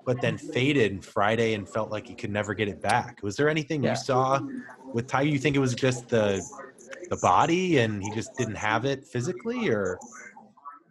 but 0.05 0.21
then 0.21 0.37
faded 0.37 1.03
Friday 1.03 1.53
and 1.53 1.67
felt 1.67 1.91
like 1.91 2.07
he 2.07 2.15
could 2.15 2.31
never 2.31 2.53
get 2.53 2.67
it 2.67 2.81
back. 2.81 3.19
Was 3.21 3.35
there 3.35 3.49
anything 3.49 3.83
Yeah. 3.83 3.91
you 3.91 3.95
saw 3.95 4.39
with 4.93 5.07
Tiger? 5.07 5.29
You 5.29 5.39
think 5.39 5.55
it 5.55 5.59
was 5.59 5.75
just 5.75 6.09
the 6.09 6.41
the 7.09 7.17
body 7.17 7.79
and 7.79 8.03
he 8.03 8.11
just 8.11 8.35
didn't 8.35 8.55
have 8.55 8.85
it 8.85 9.03
physically 9.03 9.67
or 9.69 9.97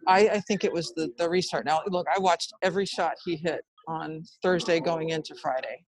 I, 0.07 0.27
I 0.27 0.39
think 0.41 0.63
it 0.63 0.73
was 0.73 0.91
the, 0.95 1.11
the 1.17 1.29
restart. 1.29 1.65
Now, 1.65 1.81
look, 1.87 2.07
I 2.13 2.19
watched 2.19 2.51
every 2.61 2.85
shot 2.85 3.13
he 3.23 3.35
hit 3.35 3.63
on 3.87 4.23
Thursday 4.41 4.79
going 4.79 5.09
into 5.09 5.35
Friday, 5.35 5.85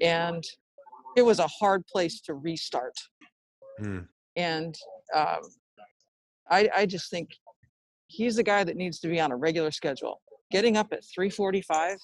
and 0.00 0.42
it 1.16 1.22
was 1.22 1.40
a 1.40 1.46
hard 1.48 1.84
place 1.86 2.20
to 2.22 2.34
restart. 2.34 2.94
Hmm. 3.78 4.00
And 4.36 4.76
um, 5.14 5.40
I, 6.48 6.70
I 6.74 6.86
just 6.86 7.10
think 7.10 7.30
he's 8.06 8.36
the 8.36 8.42
guy 8.42 8.62
that 8.62 8.76
needs 8.76 9.00
to 9.00 9.08
be 9.08 9.20
on 9.20 9.32
a 9.32 9.36
regular 9.36 9.72
schedule. 9.72 10.20
Getting 10.52 10.76
up 10.76 10.92
at 10.92 11.02
3:45 11.18 11.96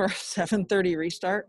for 0.00 0.06
a 0.06 0.08
7:30 0.08 0.96
restart 0.96 1.48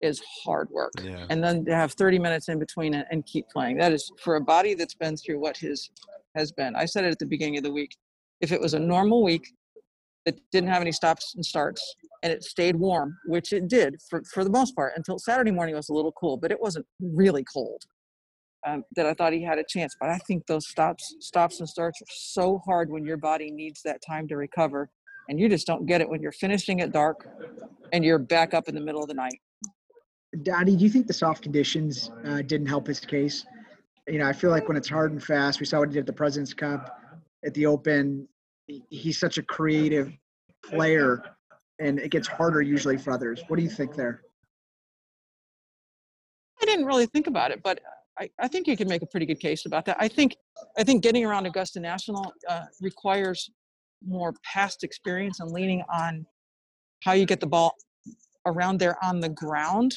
is 0.00 0.22
hard 0.44 0.70
work 0.70 0.92
yeah. 1.02 1.26
and 1.28 1.44
then 1.44 1.62
to 1.66 1.74
have 1.74 1.92
30 1.92 2.18
minutes 2.18 2.48
in 2.48 2.58
between 2.58 2.94
and, 2.94 3.04
and 3.10 3.26
keep 3.26 3.46
playing. 3.50 3.76
That 3.76 3.92
is 3.92 4.10
for 4.18 4.36
a 4.36 4.40
body 4.40 4.72
that's 4.72 4.94
been 4.94 5.14
through 5.14 5.38
what 5.40 5.58
his 5.58 5.90
has 6.34 6.52
been. 6.52 6.74
I 6.74 6.86
said 6.86 7.04
it 7.04 7.10
at 7.10 7.18
the 7.18 7.26
beginning 7.26 7.58
of 7.58 7.64
the 7.64 7.72
week. 7.72 7.96
If 8.40 8.50
it 8.50 8.58
was 8.58 8.72
a 8.72 8.78
normal 8.78 9.22
week 9.22 9.46
that 10.24 10.40
didn't 10.52 10.70
have 10.70 10.80
any 10.80 10.92
stops 10.92 11.34
and 11.34 11.44
starts 11.44 11.82
and 12.22 12.32
it 12.32 12.44
stayed 12.44 12.76
warm, 12.76 13.18
which 13.26 13.52
it 13.52 13.68
did 13.68 13.96
for, 14.08 14.22
for 14.32 14.42
the 14.42 14.50
most 14.50 14.74
part 14.74 14.94
until 14.96 15.18
Saturday 15.18 15.50
morning 15.50 15.74
was 15.74 15.90
a 15.90 15.92
little 15.92 16.12
cool, 16.12 16.38
but 16.38 16.50
it 16.50 16.60
wasn't 16.62 16.86
really 16.98 17.44
cold. 17.44 17.82
Um, 18.66 18.84
that 18.96 19.06
I 19.06 19.12
thought 19.12 19.32
he 19.34 19.42
had 19.42 19.58
a 19.58 19.64
chance, 19.64 19.94
but 20.00 20.08
I 20.08 20.18
think 20.18 20.46
those 20.46 20.68
stops, 20.68 21.14
stops 21.20 21.60
and 21.60 21.68
starts 21.68 22.00
are 22.00 22.06
so 22.08 22.62
hard 22.64 22.90
when 22.90 23.04
your 23.04 23.16
body 23.16 23.50
needs 23.50 23.82
that 23.82 24.00
time 24.06 24.28
to 24.28 24.36
recover, 24.36 24.90
and 25.30 25.38
you 25.38 25.48
just 25.48 25.64
don't 25.64 25.86
get 25.86 26.00
it 26.00 26.08
when 26.08 26.20
you're 26.20 26.32
finishing 26.32 26.80
at 26.80 26.90
dark, 26.90 27.26
and 27.92 28.04
you're 28.04 28.18
back 28.18 28.52
up 28.52 28.68
in 28.68 28.74
the 28.74 28.80
middle 28.80 29.00
of 29.00 29.08
the 29.08 29.14
night. 29.14 29.38
Dottie, 30.42 30.76
do 30.76 30.82
you 30.82 30.90
think 30.90 31.06
the 31.06 31.12
soft 31.12 31.42
conditions 31.42 32.10
uh, 32.26 32.42
didn't 32.42 32.66
help 32.66 32.88
his 32.88 32.98
case? 32.98 33.46
You 34.08 34.18
know, 34.18 34.26
I 34.26 34.32
feel 34.32 34.50
like 34.50 34.66
when 34.66 34.76
it's 34.76 34.88
hard 34.88 35.12
and 35.12 35.22
fast, 35.22 35.60
we 35.60 35.66
saw 35.66 35.78
what 35.78 35.88
he 35.88 35.94
did 35.94 36.00
at 36.00 36.06
the 36.06 36.12
President's 36.12 36.52
Cup, 36.52 36.98
at 37.46 37.54
the 37.54 37.66
Open. 37.66 38.28
He's 38.66 39.20
such 39.20 39.38
a 39.38 39.42
creative 39.42 40.12
player, 40.64 41.22
and 41.78 42.00
it 42.00 42.10
gets 42.10 42.26
harder 42.26 42.60
usually 42.60 42.98
for 42.98 43.12
others. 43.12 43.40
What 43.46 43.56
do 43.56 43.62
you 43.62 43.70
think 43.70 43.94
there? 43.94 44.22
I 46.60 46.64
didn't 46.64 46.86
really 46.86 47.06
think 47.06 47.28
about 47.28 47.52
it, 47.52 47.62
but 47.62 47.80
I, 48.18 48.28
I 48.40 48.48
think 48.48 48.66
you 48.66 48.76
can 48.76 48.88
make 48.88 49.02
a 49.02 49.06
pretty 49.06 49.26
good 49.26 49.40
case 49.40 49.64
about 49.64 49.84
that. 49.86 49.96
I 50.00 50.08
think 50.08 50.36
I 50.76 50.82
think 50.82 51.04
getting 51.04 51.24
around 51.24 51.46
Augusta 51.46 51.78
National 51.78 52.32
uh, 52.48 52.64
requires 52.80 53.48
more 54.06 54.34
past 54.44 54.84
experience 54.84 55.40
and 55.40 55.50
leaning 55.50 55.82
on 55.92 56.26
how 57.02 57.12
you 57.12 57.26
get 57.26 57.40
the 57.40 57.46
ball 57.46 57.74
around 58.46 58.78
there 58.78 59.02
on 59.04 59.20
the 59.20 59.28
ground 59.28 59.94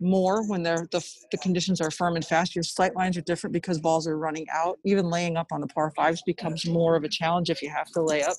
more 0.00 0.46
when 0.48 0.62
they're 0.62 0.88
the, 0.90 1.06
the 1.30 1.38
conditions 1.38 1.80
are 1.80 1.90
firm 1.90 2.16
and 2.16 2.24
fast. 2.24 2.54
Your 2.54 2.62
sight 2.62 2.96
lines 2.96 3.16
are 3.16 3.22
different 3.22 3.52
because 3.52 3.78
balls 3.78 4.06
are 4.06 4.18
running 4.18 4.46
out. 4.52 4.78
Even 4.84 5.10
laying 5.10 5.36
up 5.36 5.48
on 5.52 5.60
the 5.60 5.66
par 5.66 5.92
fives 5.94 6.22
becomes 6.24 6.66
more 6.66 6.96
of 6.96 7.04
a 7.04 7.08
challenge 7.08 7.50
if 7.50 7.60
you 7.62 7.68
have 7.70 7.88
to 7.88 8.00
lay 8.00 8.22
up. 8.22 8.36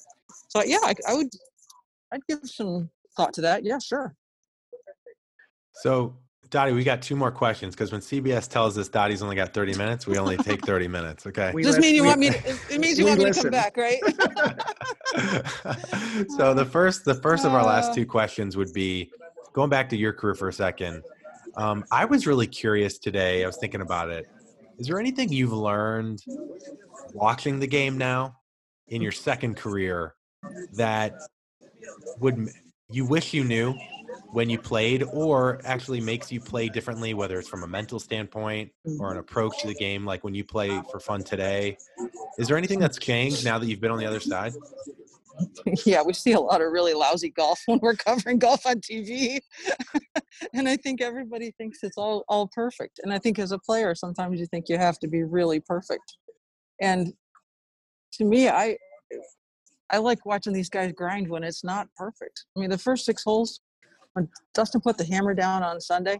So 0.49 0.63
yeah, 0.63 0.79
I, 0.81 0.95
I 1.07 1.13
would 1.13 1.29
I'd 2.11 2.25
give 2.27 2.39
some 2.43 2.89
thought 3.15 3.33
to 3.33 3.41
that. 3.41 3.63
Yeah, 3.63 3.79
sure. 3.79 4.15
So 5.75 6.15
Dottie, 6.51 6.73
we 6.73 6.83
got 6.83 7.01
two 7.01 7.15
more 7.15 7.31
questions 7.31 7.73
because 7.75 7.93
when 7.93 8.01
CBS 8.01 8.49
tells 8.49 8.77
us 8.77 8.89
Dottie's 8.89 9.21
only 9.23 9.37
got 9.37 9.53
30 9.53 9.77
minutes, 9.77 10.05
we 10.05 10.17
only 10.17 10.35
take 10.35 10.65
30 10.65 10.85
minutes. 10.89 11.25
Okay. 11.25 11.49
We 11.53 11.63
Does 11.63 11.77
lis- 11.77 11.81
mean 11.81 11.95
you 11.95 12.01
we- 12.01 12.07
want 12.09 12.19
me? 12.19 12.29
To, 12.31 12.55
it 12.69 12.81
means 12.81 12.99
you 12.99 13.05
we 13.05 13.11
want 13.11 13.23
me 13.23 13.31
to 13.31 13.41
come 13.41 13.51
back, 13.51 13.77
right? 13.77 14.01
so 16.37 16.53
the 16.53 16.67
first 16.69 17.05
the 17.05 17.15
first 17.15 17.45
of 17.45 17.53
our 17.53 17.63
last 17.63 17.91
Uh. 17.91 17.95
two 17.95 18.05
questions 18.05 18.57
would 18.57 18.73
be 18.73 19.09
going 19.53 19.69
back 19.69 19.87
to 19.89 19.95
your 19.97 20.11
career 20.11 20.35
for 20.35 20.49
a 20.49 20.53
second. 20.53 21.03
Um, 21.55 21.85
I 21.89 22.03
was 22.03 22.27
really 22.27 22.47
curious 22.47 22.97
today. 22.97 23.45
I 23.45 23.47
was 23.47 23.55
thinking 23.57 23.79
about 23.81 24.09
it. 24.09 24.25
Is 24.77 24.87
there 24.87 24.99
anything 24.99 25.31
you've 25.31 25.53
learned 25.53 26.21
watching 27.13 27.59
the 27.59 27.67
game 27.67 27.97
now 27.97 28.35
in 28.89 29.01
your 29.01 29.11
second 29.13 29.55
career 29.55 30.15
that 30.73 31.13
would 32.19 32.49
you 32.89 33.05
wish 33.05 33.33
you 33.33 33.45
knew 33.45 33.73
when 34.31 34.49
you 34.49 34.59
played, 34.59 35.03
or 35.11 35.59
actually 35.65 36.01
makes 36.01 36.31
you 36.31 36.39
play 36.39 36.69
differently, 36.69 37.13
whether 37.13 37.39
it's 37.39 37.47
from 37.47 37.63
a 37.63 37.67
mental 37.67 37.99
standpoint 37.99 38.71
or 38.85 38.89
an 38.89 38.95
mm-hmm. 38.97 39.19
approach 39.19 39.59
to 39.61 39.67
the 39.67 39.75
game, 39.75 40.05
like 40.05 40.23
when 40.23 40.33
you 40.33 40.43
play 40.43 40.81
for 40.91 40.99
fun 40.99 41.23
today? 41.23 41.77
Is 42.37 42.47
there 42.47 42.57
anything 42.57 42.79
that's 42.79 42.97
changed 42.97 43.43
now 43.45 43.57
that 43.57 43.67
you've 43.67 43.81
been 43.81 43.91
on 43.91 43.99
the 43.99 44.05
other 44.05 44.19
side? 44.19 44.53
yeah, 45.85 46.01
we 46.01 46.13
see 46.13 46.33
a 46.33 46.39
lot 46.39 46.61
of 46.61 46.71
really 46.71 46.93
lousy 46.93 47.29
golf 47.29 47.61
when 47.65 47.79
we're 47.81 47.95
covering 47.95 48.39
golf 48.39 48.65
on 48.65 48.75
TV, 48.75 49.39
and 50.53 50.67
I 50.67 50.77
think 50.77 51.01
everybody 51.01 51.51
thinks 51.57 51.79
it's 51.83 51.97
all 51.97 52.23
all 52.27 52.47
perfect. 52.47 52.99
And 53.03 53.13
I 53.13 53.19
think 53.19 53.39
as 53.39 53.51
a 53.51 53.59
player, 53.59 53.95
sometimes 53.95 54.39
you 54.39 54.45
think 54.47 54.69
you 54.69 54.77
have 54.77 54.99
to 54.99 55.07
be 55.07 55.23
really 55.23 55.59
perfect. 55.59 56.17
And 56.81 57.13
to 58.13 58.25
me, 58.25 58.49
I 58.49 58.77
I 59.89 59.97
like 59.97 60.25
watching 60.25 60.53
these 60.53 60.69
guys 60.69 60.93
grind 60.93 61.27
when 61.27 61.43
it's 61.43 61.63
not 61.63 61.87
perfect. 61.95 62.45
I 62.55 62.59
mean, 62.59 62.69
the 62.69 62.77
first 62.77 63.05
six 63.05 63.23
holes, 63.23 63.59
when 64.13 64.27
Dustin 64.53 64.81
put 64.81 64.97
the 64.97 65.05
hammer 65.05 65.33
down 65.33 65.63
on 65.63 65.79
Sunday, 65.79 66.19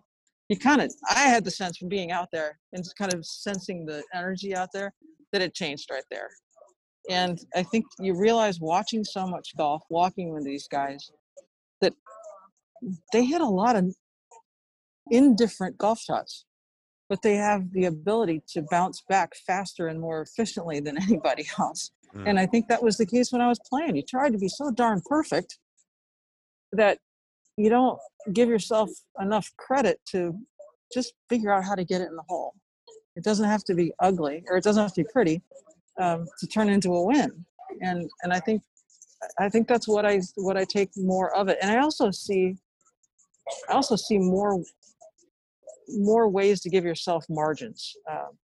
you 0.49 0.57
kind 0.57 0.81
of, 0.81 0.93
I 1.09 1.21
had 1.21 1.43
the 1.43 1.51
sense 1.51 1.77
from 1.77 1.89
being 1.89 2.11
out 2.11 2.29
there 2.31 2.59
and 2.73 2.83
kind 2.97 3.13
of 3.13 3.25
sensing 3.25 3.85
the 3.85 4.03
energy 4.13 4.55
out 4.55 4.69
there 4.73 4.93
that 5.31 5.41
it 5.41 5.53
changed 5.53 5.89
right 5.91 6.03
there. 6.11 6.29
And 7.09 7.39
I 7.55 7.63
think 7.63 7.85
you 7.99 8.17
realize 8.17 8.59
watching 8.59 9.03
so 9.03 9.25
much 9.25 9.55
golf, 9.57 9.83
walking 9.89 10.31
with 10.31 10.45
these 10.45 10.67
guys, 10.67 11.09
that 11.81 11.93
they 13.11 13.25
hit 13.25 13.41
a 13.41 13.45
lot 13.45 13.75
of 13.75 13.95
indifferent 15.09 15.77
golf 15.77 15.99
shots, 15.99 16.45
but 17.09 17.21
they 17.21 17.35
have 17.35 17.71
the 17.71 17.85
ability 17.85 18.43
to 18.53 18.63
bounce 18.69 19.03
back 19.09 19.31
faster 19.47 19.87
and 19.87 19.99
more 19.99 20.21
efficiently 20.21 20.79
than 20.79 20.97
anybody 21.01 21.45
else. 21.59 21.91
Mm. 22.15 22.29
And 22.29 22.39
I 22.39 22.45
think 22.45 22.67
that 22.67 22.83
was 22.83 22.97
the 22.97 23.05
case 23.05 23.31
when 23.31 23.41
I 23.41 23.47
was 23.47 23.59
playing. 23.69 23.95
You 23.95 24.03
tried 24.03 24.33
to 24.33 24.37
be 24.37 24.49
so 24.49 24.71
darn 24.71 25.01
perfect 25.05 25.57
that 26.73 26.99
you 27.61 27.69
don't 27.69 27.99
give 28.33 28.49
yourself 28.49 28.89
enough 29.19 29.49
credit 29.57 29.99
to 30.11 30.37
just 30.93 31.13
figure 31.29 31.51
out 31.51 31.63
how 31.63 31.75
to 31.75 31.83
get 31.83 32.01
it 32.01 32.07
in 32.07 32.15
the 32.15 32.23
hole. 32.27 32.53
It 33.15 33.23
doesn't 33.23 33.47
have 33.47 33.63
to 33.65 33.73
be 33.73 33.93
ugly 33.99 34.43
or 34.47 34.57
it 34.57 34.63
doesn't 34.63 34.81
have 34.81 34.93
to 34.93 35.03
be 35.03 35.09
pretty 35.11 35.41
um, 35.99 36.25
to 36.39 36.47
turn 36.47 36.69
into 36.69 36.93
a 36.95 37.05
win. 37.05 37.45
And 37.81 38.09
and 38.23 38.33
I 38.33 38.39
think 38.39 38.61
I 39.39 39.49
think 39.49 39.67
that's 39.67 39.87
what 39.87 40.05
I 40.05 40.21
what 40.35 40.57
I 40.57 40.65
take 40.65 40.89
more 40.95 41.35
of 41.35 41.47
it. 41.47 41.57
And 41.61 41.71
I 41.71 41.79
also 41.79 42.11
see 42.11 42.55
I 43.69 43.73
also 43.73 43.95
see 43.95 44.17
more 44.17 44.61
more 45.89 46.29
ways 46.29 46.61
to 46.61 46.69
give 46.69 46.85
yourself 46.85 47.25
margins. 47.29 47.95
Um, 48.09 48.37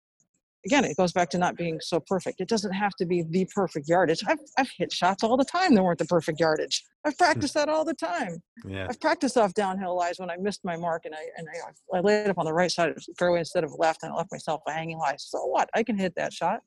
again, 0.67 0.83
it 0.83 0.97
goes 0.97 1.13
back 1.13 1.29
to 1.29 1.37
not 1.37 1.55
being 1.55 1.79
so 1.81 1.99
perfect. 1.99 2.41
It 2.41 2.49
doesn't 2.49 2.73
have 2.73 2.93
to 2.95 3.05
be 3.05 3.23
the 3.23 3.47
perfect 3.55 3.87
yardage. 3.87 4.21
I've, 4.27 4.39
I've 4.57 4.69
hit 4.77 4.91
shots 4.91 5.23
all 5.23 5.37
the 5.37 5.45
time 5.45 5.73
that 5.73 5.83
weren't 5.83 5.97
the 5.97 6.05
perfect 6.05 6.39
yardage. 6.39 6.83
I've 7.05 7.13
hmm. 7.13 7.23
practiced 7.23 7.53
that 7.53 7.69
all 7.69 7.85
the 7.85 7.93
time. 7.93 8.41
Yeah. 8.65 8.87
I've 8.89 8.99
practiced 8.99 9.37
off 9.37 9.53
downhill 9.53 9.95
lies 9.95 10.19
when 10.19 10.29
I 10.29 10.35
missed 10.37 10.61
my 10.63 10.75
mark 10.75 11.05
and 11.05 11.15
I 11.15 11.23
and 11.37 11.47
I, 11.47 11.97
I 11.97 12.01
laid 12.01 12.29
up 12.29 12.37
on 12.37 12.45
the 12.45 12.53
right 12.53 12.69
side 12.69 12.89
of 12.89 12.95
the 12.95 13.13
fairway 13.17 13.39
instead 13.39 13.63
of 13.63 13.71
left 13.77 14.03
and 14.03 14.11
I 14.11 14.15
left 14.15 14.31
myself 14.31 14.61
a 14.67 14.71
hanging 14.71 14.97
lie. 14.97 15.15
So 15.17 15.45
what? 15.45 15.69
I 15.73 15.83
can 15.83 15.97
hit 15.97 16.13
that 16.17 16.33
shot. 16.33 16.59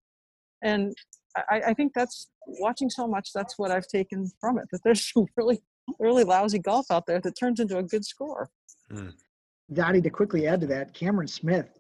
And 0.63 0.95
I, 1.37 1.63
I 1.69 1.75
think 1.75 1.93
that's 1.95 2.29
watching 2.47 2.91
so 2.91 3.07
much. 3.07 3.31
That's 3.35 3.59
what 3.59 3.71
I've 3.71 3.87
taken 3.87 4.31
from 4.41 4.59
it. 4.59 4.65
That 4.73 4.81
there's 4.83 5.05
some 5.13 5.27
really 5.37 5.61
really 5.99 6.25
lousy 6.25 6.59
golf 6.59 6.87
out 6.91 7.07
there 7.07 7.21
that 7.21 7.33
turns 7.39 7.61
into 7.61 7.77
a 7.77 7.83
good 7.83 8.05
score. 8.05 8.49
Hmm. 8.91 9.11
Dottie, 9.73 10.01
to 10.01 10.11
quickly 10.11 10.47
add 10.49 10.61
to 10.63 10.67
that, 10.69 10.95
Cameron 10.95 11.29
Smith 11.29 11.80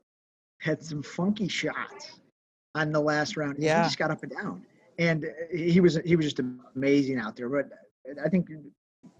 had 0.61 0.83
some 0.83 1.03
funky 1.03 1.49
shots 1.49 2.21
on 2.75 2.93
the 2.93 3.01
last 3.01 3.37
round. 3.37 3.57
Yeah. 3.59 3.83
He 3.83 3.87
just 3.87 3.99
got 3.99 4.11
up 4.11 4.23
and 4.23 4.33
down. 4.33 4.65
And 4.99 5.25
uh, 5.25 5.29
he 5.51 5.81
was 5.81 5.99
he 6.05 6.15
was 6.15 6.27
just 6.27 6.41
amazing 6.77 7.19
out 7.19 7.35
there. 7.35 7.49
But 7.49 7.71
I 8.23 8.29
think 8.29 8.49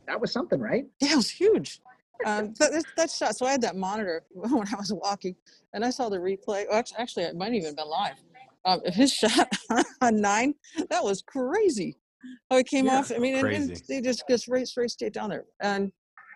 that 0.07 0.21
was 0.21 0.31
something, 0.31 0.61
right? 0.61 0.87
Yeah, 1.01 1.13
it 1.13 1.17
was 1.17 1.31
huge. 1.31 1.81
Um, 2.27 2.53
that, 2.59 2.73
that, 2.73 2.85
that 2.97 3.11
shot. 3.11 3.37
So 3.37 3.47
I 3.47 3.53
had 3.53 3.63
that 3.63 3.77
monitor 3.77 4.23
when 4.31 4.67
I 4.69 4.77
was 4.77 4.93
walking, 4.93 5.35
and 5.73 5.85
I 5.85 5.91
saw 5.91 6.09
the 6.11 6.19
replay. 6.19 6.67
Well, 6.69 6.79
actually, 6.79 6.99
actually, 6.99 7.25
it 7.25 7.37
might 7.37 7.47
have 7.47 7.55
even 7.55 7.75
been 7.75 7.89
live. 7.89 8.15
Um, 8.67 8.81
his 8.85 9.11
shot 9.15 9.51
on 10.03 10.21
nine, 10.21 10.55
that 10.91 11.03
was 11.03 11.23
crazy. 11.23 11.97
How 12.51 12.59
it 12.59 12.67
came 12.67 12.85
Yeah, 12.85 12.99
off. 12.99 13.11
I 13.11 13.19
mean, 13.19 13.37
and, 13.37 13.49
and 13.49 13.83
they 13.89 14.03
just 14.03 14.25
just 14.29 14.49
right 14.49 14.69
straight 14.69 14.91
straight 14.91 15.15
down 15.15 15.31
there, 15.31 15.47
and 15.61 15.85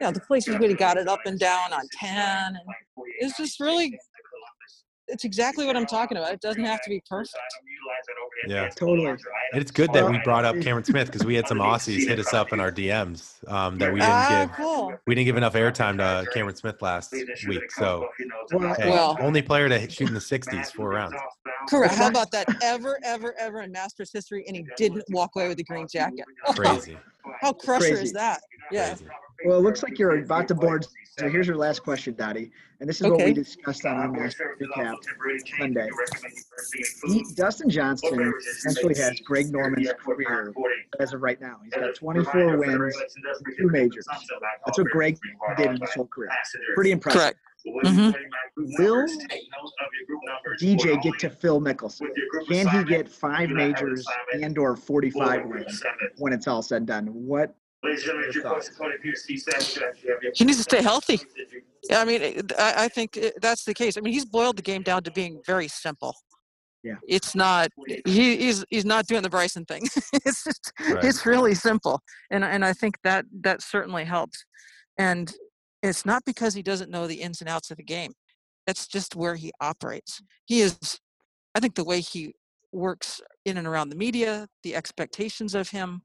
you 0.01 0.07
know 0.07 0.11
the 0.11 0.21
places 0.21 0.59
where 0.59 0.71
he 0.71 0.75
got 0.75 0.97
it 0.97 1.07
up 1.07 1.21
and 1.27 1.39
down 1.39 1.75
on 1.75 1.83
ten, 1.93 2.57
and 2.57 2.59
it's 3.19 3.37
just 3.37 3.61
really. 3.61 3.99
It's 5.09 5.25
exactly 5.25 5.67
what 5.67 5.77
I'm 5.77 5.87
talking 5.87 6.17
about. 6.17 6.33
It 6.33 6.41
doesn't 6.41 6.65
have 6.65 6.81
to 6.83 6.91
be 6.91 7.03
perfect. 7.09 7.37
Yeah. 8.47 8.69
Totally. 8.71 9.07
And 9.07 9.19
it's 9.63 9.71
good 9.71 9.93
that 9.93 10.09
we 10.11 10.19
brought 10.25 10.45
up 10.45 10.59
Cameron 10.61 10.85
Smith 10.85 11.07
because 11.11 11.25
we 11.27 11.35
had 11.35 11.47
some 11.47 11.59
Aussies 11.61 12.07
hit 12.07 12.19
us 12.19 12.33
up 12.35 12.53
in 12.53 12.61
our 12.61 12.73
DMs 12.73 13.47
um, 13.51 13.79
that 13.79 13.93
we 13.93 14.01
didn't 14.01 14.13
Ah, 14.13 14.47
give. 14.47 14.57
cool. 14.57 14.95
We 15.07 15.15
didn't 15.15 15.27
give 15.27 15.37
enough 15.37 15.55
airtime 15.55 15.99
to 15.99 16.29
Cameron 16.33 16.57
Smith 16.57 16.81
last 16.83 17.13
week. 17.47 17.71
So 17.73 18.09
Well, 18.53 18.75
hey, 18.75 18.91
Well- 18.91 19.17
only 19.21 19.43
player 19.43 19.69
to 19.69 19.91
shoot 19.91 20.09
in 20.09 20.15
the 20.15 20.21
60s 20.21 20.73
four 20.73 20.91
rounds. 20.91 21.17
Correct. 21.69 21.95
How 21.95 22.09
about 22.09 22.31
that? 22.33 22.47
Ever, 22.63 22.99
ever, 23.05 23.35
ever 23.39 23.63
in 23.63 23.73
Masters 23.73 24.11
history, 24.13 24.45
and 24.47 24.57
he 24.57 24.67
didn't 24.77 25.05
walk 25.11 25.31
away 25.37 25.49
with 25.49 25.57
the 25.59 25.65
green 25.65 25.87
jacket. 25.91 26.25
Crazy. 26.55 26.97
How 27.41 27.53
crusher 27.53 27.89
Crazy. 27.89 28.05
is 28.05 28.13
that? 28.13 28.43
Yeah. 28.71 28.95
Crazy. 28.95 29.07
Well, 29.45 29.59
it 29.59 29.63
looks 29.63 29.83
like 29.83 29.99
you're 29.99 30.19
about 30.19 30.49
to 30.49 30.55
board. 30.55 30.87
So 31.19 31.29
here's 31.29 31.47
your 31.47 31.57
last 31.57 31.83
question, 31.83 32.15
Dottie. 32.15 32.51
And 32.81 32.89
this 32.89 33.01
is 33.01 33.07
what 33.09 33.23
we 33.23 33.33
discussed 33.33 33.85
on 33.85 33.97
our 33.97 34.11
Master 34.11 34.57
Recap 34.61 34.97
Sunday. 35.59 35.89
He, 37.07 37.25
Dustin 37.35 37.71
Johnson 37.71 38.33
essentially 38.41 38.95
has 38.97 39.21
Greg 39.21 39.53
Norman's 39.53 39.93
career 40.01 40.53
as 40.99 41.13
of 41.13 41.23
right 41.23 41.41
now. 41.41 41.59
He's 41.63 41.73
got 41.73 41.95
24 41.95 42.59
wins, 42.59 42.97
two 43.57 43.69
majors. 43.69 44.07
That's 44.67 44.79
what 44.79 44.87
Greg 44.89 45.19
did 45.57 45.67
in 45.67 45.81
his 45.81 45.95
whole 45.95 46.07
career. 46.07 46.31
Pretty 46.75 46.91
impressive. 46.91 47.21
Correct. 47.21 47.39
Mhm. 47.67 48.15
Will 48.57 49.07
DJ 50.61 51.03
get 51.03 51.19
to 51.21 51.31
Phil 51.31 51.61
Mickelson? 51.61 52.09
Can 52.49 52.69
he 52.69 52.85
get 52.85 53.09
five 53.09 53.49
majors 53.51 54.05
and 54.35 54.57
or 54.59 54.77
45 54.77 55.47
wins 55.47 55.83
when 56.19 56.33
it's 56.33 56.47
all 56.47 56.63
said 56.63 56.79
and 56.79 56.87
done? 56.87 57.07
What 57.07 57.55
He 60.35 60.45
needs 60.45 60.59
to 60.59 60.63
stay 60.63 60.83
healthy. 60.83 61.21
Yeah, 61.89 62.01
I 62.01 62.05
mean, 62.05 62.23
I, 62.59 62.85
I 62.85 62.89
think 62.89 63.19
that's 63.43 63.65
the 63.65 63.75
case. 63.75 63.97
I 63.97 64.01
mean, 64.01 64.13
he's 64.15 64.25
boiled 64.25 64.57
the 64.57 64.63
game 64.63 64.83
down 64.83 65.03
to 65.05 65.11
being 65.11 65.41
very 65.47 65.69
simple. 65.69 66.15
Yeah. 66.83 66.95
It's 67.09 67.35
not. 67.35 67.69
He, 68.07 68.37
he's 68.37 68.65
he's 68.69 68.85
not 68.85 69.07
doing 69.07 69.23
the 69.23 69.31
Bryson 69.31 69.65
thing. 69.65 69.83
it's 70.13 70.45
just 70.45 70.73
Right. 70.81 71.03
it's 71.05 71.25
really 71.25 71.55
simple, 71.55 72.01
and 72.31 72.45
and 72.45 72.63
I 72.65 72.75
think 72.75 72.97
that 73.05 73.25
that 73.41 73.63
certainly 73.63 74.05
helps. 74.05 74.45
And 74.99 75.33
it's 75.91 76.07
not 76.07 76.25
because 76.25 76.55
he 76.55 76.63
doesn't 76.63 76.91
know 76.91 77.07
the 77.07 77.23
ins 77.23 77.41
and 77.41 77.51
outs 77.51 77.71
of 77.71 77.79
the 77.79 77.85
game. 77.85 78.13
That's 78.67 78.87
just 78.87 79.17
where 79.17 79.37
he 79.37 79.53
operates. 79.61 80.23
He 80.47 80.63
is. 80.63 81.01
I 81.55 81.61
think 81.61 81.75
the 81.77 81.85
way 81.85 82.01
he 82.01 82.35
works 82.73 83.21
in 83.45 83.59
and 83.59 83.67
around 83.67 83.91
the 83.91 83.97
media, 83.97 84.49
the 84.65 84.77
expectations 84.77 85.55
of 85.55 85.71
him. 85.71 86.03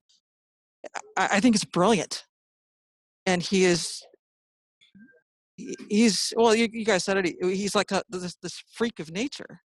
I, 1.18 1.30
I 1.34 1.40
think 1.42 1.56
it's 1.56 1.66
brilliant, 1.66 2.26
and 3.26 3.42
he 3.44 3.66
is 3.66 4.02
he- 5.58 5.78
he's 5.90 6.34
well 6.38 6.56
you, 6.56 6.68
you 6.72 6.86
guys 6.86 7.04
said 7.06 7.18
it 7.18 7.26
he- 7.42 7.56
he's 7.58 7.76
like 7.76 7.92
a 7.92 8.04
this, 8.10 8.36
this 8.44 8.64
freak 8.74 9.00
of 9.00 9.12
nature 9.12 9.62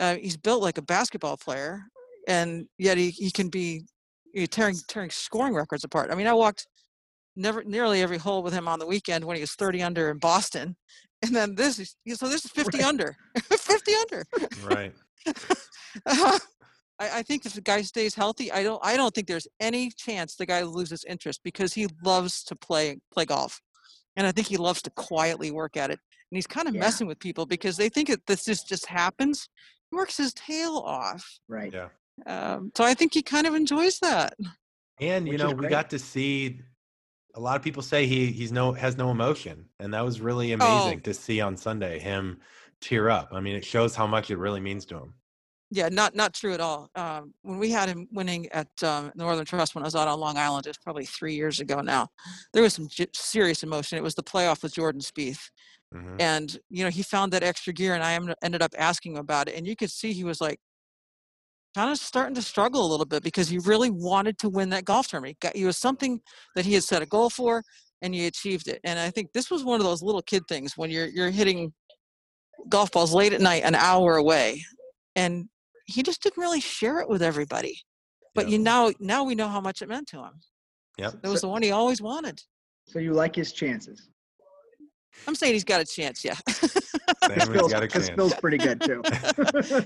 uh, 0.00 0.16
he's 0.16 0.38
built 0.38 0.62
like 0.62 0.78
a 0.78 0.82
basketball 0.82 1.38
player 1.38 1.84
and 2.28 2.66
yet 2.78 2.98
he, 2.98 3.10
he 3.10 3.30
can 3.32 3.48
be 3.50 3.84
you 4.34 4.42
know, 4.42 4.46
tearing 4.46 4.76
tearing 4.88 5.10
scoring 5.10 5.54
records 5.54 5.84
apart 5.84 6.10
i 6.12 6.16
mean 6.16 6.28
i 6.28 6.34
walked 6.34 6.68
never 7.36 7.62
nearly 7.64 8.02
every 8.02 8.18
hole 8.18 8.42
with 8.42 8.52
him 8.52 8.68
on 8.68 8.78
the 8.78 8.86
weekend 8.86 9.24
when 9.24 9.36
he 9.36 9.40
was 9.40 9.54
30 9.54 9.82
under 9.82 10.10
in 10.10 10.18
boston 10.18 10.76
and 11.22 11.34
then 11.34 11.54
this 11.54 11.78
is 11.78 11.96
so 12.16 12.28
this 12.28 12.44
is 12.44 12.50
50 12.50 12.78
Right. 12.78 12.86
under 12.86 13.16
50 13.50 13.92
under 13.94 14.24
Right. 14.66 14.92
I, 16.06 16.38
I 17.18 17.22
think 17.22 17.44
if 17.46 17.54
the 17.54 17.60
guy 17.60 17.82
stays 17.82 18.14
healthy, 18.14 18.52
I 18.52 18.62
don't 18.62 18.80
I 18.84 18.96
don't 18.96 19.14
think 19.14 19.26
there's 19.26 19.48
any 19.60 19.90
chance 19.90 20.36
the 20.36 20.46
guy 20.46 20.62
loses 20.62 21.04
interest 21.04 21.40
because 21.42 21.72
he 21.72 21.88
loves 22.04 22.44
to 22.44 22.54
play 22.56 22.98
play 23.12 23.24
golf. 23.24 23.60
And 24.16 24.26
I 24.26 24.32
think 24.32 24.46
he 24.46 24.56
loves 24.56 24.80
to 24.82 24.90
quietly 24.90 25.50
work 25.50 25.76
at 25.76 25.90
it. 25.90 25.98
And 26.30 26.36
he's 26.36 26.46
kind 26.46 26.68
of 26.68 26.74
Yeah. 26.74 26.80
messing 26.80 27.06
with 27.08 27.18
people 27.18 27.46
because 27.46 27.76
they 27.76 27.88
think 27.88 28.08
that 28.08 28.24
this 28.26 28.44
just, 28.44 28.68
just 28.68 28.86
happens. 28.86 29.48
He 29.90 29.96
works 29.96 30.16
his 30.16 30.32
tail 30.34 30.76
off. 30.86 31.40
right? 31.48 31.72
Yeah. 31.74 31.88
Um, 32.26 32.70
so 32.76 32.84
I 32.84 32.94
think 32.94 33.12
he 33.14 33.22
kind 33.22 33.46
of 33.46 33.54
enjoys 33.54 33.98
that. 34.00 34.34
And 35.00 35.26
you 35.26 35.32
Which 35.32 35.42
know, 35.42 35.50
we 35.50 35.54
great. 35.56 35.70
got 35.70 35.90
to 35.90 35.98
see 35.98 36.60
a 37.34 37.40
lot 37.40 37.56
of 37.56 37.62
people 37.62 37.82
say 37.82 38.06
he 38.06 38.26
he's 38.32 38.52
no 38.52 38.72
has 38.72 38.96
no 38.96 39.10
emotion, 39.10 39.68
and 39.80 39.92
that 39.94 40.04
was 40.04 40.20
really 40.20 40.52
Oh. 40.52 40.56
amazing 40.56 41.00
to 41.02 41.14
see 41.14 41.40
on 41.40 41.56
Sunday 41.56 41.98
him 41.98 42.40
tear 42.80 43.10
up. 43.10 43.28
I 43.32 43.40
mean, 43.40 43.56
it 43.56 43.64
shows 43.64 43.94
how 43.94 44.06
much 44.06 44.30
it 44.30 44.36
really 44.36 44.60
means 44.60 44.84
to 44.86 44.96
him. 44.98 45.14
Yeah, 45.70 45.88
not 45.88 46.14
not 46.14 46.34
true 46.34 46.52
at 46.52 46.60
all. 46.60 46.88
Um, 46.94 47.34
when 47.42 47.58
we 47.58 47.70
had 47.70 47.88
him 47.88 48.06
winning 48.12 48.46
at 48.52 48.68
um, 48.84 49.10
Northern 49.16 49.44
Trust 49.44 49.74
when 49.74 49.82
I 49.82 49.86
was 49.86 49.96
out 49.96 50.06
on 50.06 50.20
Long 50.20 50.36
Island, 50.36 50.66
it 50.66 50.70
was 50.70 50.78
probably 50.78 51.04
three 51.06 51.34
years 51.34 51.58
ago 51.58 51.80
now. 51.80 52.08
There 52.52 52.62
was 52.62 52.74
some 52.74 52.86
j- 52.88 53.08
serious 53.14 53.62
emotion. 53.64 53.98
It 53.98 54.02
was 54.04 54.14
the 54.14 54.22
playoff 54.22 54.62
with 54.62 54.74
Jordan 54.74 55.00
Spieth. 55.00 55.50
Mhm. 55.94 56.16
and 56.20 56.58
you 56.70 56.82
know 56.82 56.90
he 56.90 57.02
found 57.04 57.32
that 57.32 57.44
extra 57.44 57.72
gear 57.72 57.94
and 57.94 58.02
i 58.02 58.18
ended 58.42 58.62
up 58.62 58.72
asking 58.76 59.12
him 59.12 59.18
about 59.18 59.48
it 59.48 59.54
and 59.54 59.64
you 59.64 59.76
could 59.76 59.90
see 59.92 60.12
he 60.12 60.24
was 60.24 60.40
like 60.40 60.58
kind 61.74 61.90
of 61.90 61.98
starting 61.98 62.34
to 62.34 62.42
struggle 62.42 62.86
a 62.86 62.90
little 62.90 63.06
bit 63.06 63.22
because 63.22 63.48
he 63.48 63.58
really 63.58 63.90
wanted 63.90 64.38
to 64.38 64.48
win 64.48 64.68
that 64.70 64.84
golf 64.84 65.08
tournament 65.08 65.36
he, 65.40 65.46
got, 65.46 65.56
he 65.56 65.64
was 65.64 65.76
something 65.76 66.20
that 66.54 66.64
he 66.64 66.74
had 66.74 66.84
set 66.84 67.02
a 67.02 67.06
goal 67.06 67.28
for 67.30 67.62
and 68.02 68.14
he 68.14 68.26
achieved 68.26 68.68
it 68.68 68.80
and 68.84 68.98
i 68.98 69.10
think 69.10 69.32
this 69.32 69.50
was 69.50 69.64
one 69.64 69.80
of 69.80 69.86
those 69.86 70.02
little 70.02 70.22
kid 70.22 70.42
things 70.48 70.76
when 70.76 70.90
you're 70.90 71.06
you're 71.06 71.30
hitting 71.30 71.72
golf 72.68 72.90
balls 72.92 73.12
late 73.12 73.32
at 73.32 73.40
night 73.40 73.62
an 73.64 73.74
hour 73.74 74.16
away 74.16 74.62
and 75.16 75.48
he 75.86 76.02
just 76.02 76.22
didn't 76.22 76.38
really 76.40 76.60
share 76.60 77.00
it 77.00 77.08
with 77.08 77.22
everybody 77.22 77.78
but 78.34 78.44
Yep. 78.44 78.52
you 78.52 78.58
now 78.58 78.92
now 79.00 79.24
we 79.24 79.34
know 79.34 79.48
how 79.48 79.60
much 79.60 79.82
it 79.82 79.88
meant 79.88 80.06
to 80.08 80.18
him 80.18 80.40
Yep. 80.98 81.14
it 81.24 81.28
was 81.28 81.40
the 81.40 81.48
one 81.48 81.62
he 81.62 81.72
always 81.72 82.00
wanted 82.00 82.40
So 82.86 82.98
you 82.98 83.12
like 83.12 83.34
his 83.34 83.52
chances? 83.52 84.08
I'm 85.26 85.34
saying 85.34 85.52
he's 85.54 85.64
got 85.64 85.80
a 85.80 85.84
chance 85.84 86.24
yeah 86.24 86.34
Same 87.28 87.38
as 87.38 87.48
Phil's, 87.48 87.72
got 87.72 87.82
a 87.82 87.88
'cause 87.88 88.06
chance. 88.08 88.16
Phil's 88.16 88.34
pretty 88.34 88.58
good 88.58 88.80
too. 88.82 89.02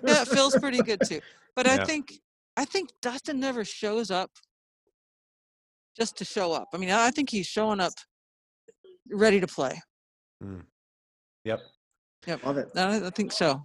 yeah, 0.04 0.22
it 0.22 0.28
feels 0.28 0.56
pretty 0.56 0.82
good 0.82 1.00
too. 1.04 1.20
But 1.54 1.66
I 1.66 1.76
think 1.84 2.12
I 2.56 2.64
think 2.64 2.90
Dustin 3.00 3.38
never 3.38 3.64
shows 3.64 4.10
up 4.10 4.30
just 5.96 6.16
to 6.18 6.24
show 6.24 6.52
up. 6.52 6.68
I 6.74 6.78
mean, 6.78 6.90
I 6.90 7.10
think 7.10 7.30
he's 7.30 7.46
showing 7.46 7.78
up 7.80 7.92
ready 9.10 9.38
to 9.40 9.46
play. 9.46 9.80
mm 10.42 10.62
Yep. 11.44 11.60
Love 12.44 12.58
it. 12.58 12.68
I, 12.76 13.06
I 13.06 13.10
think 13.10 13.30
so. 13.32 13.64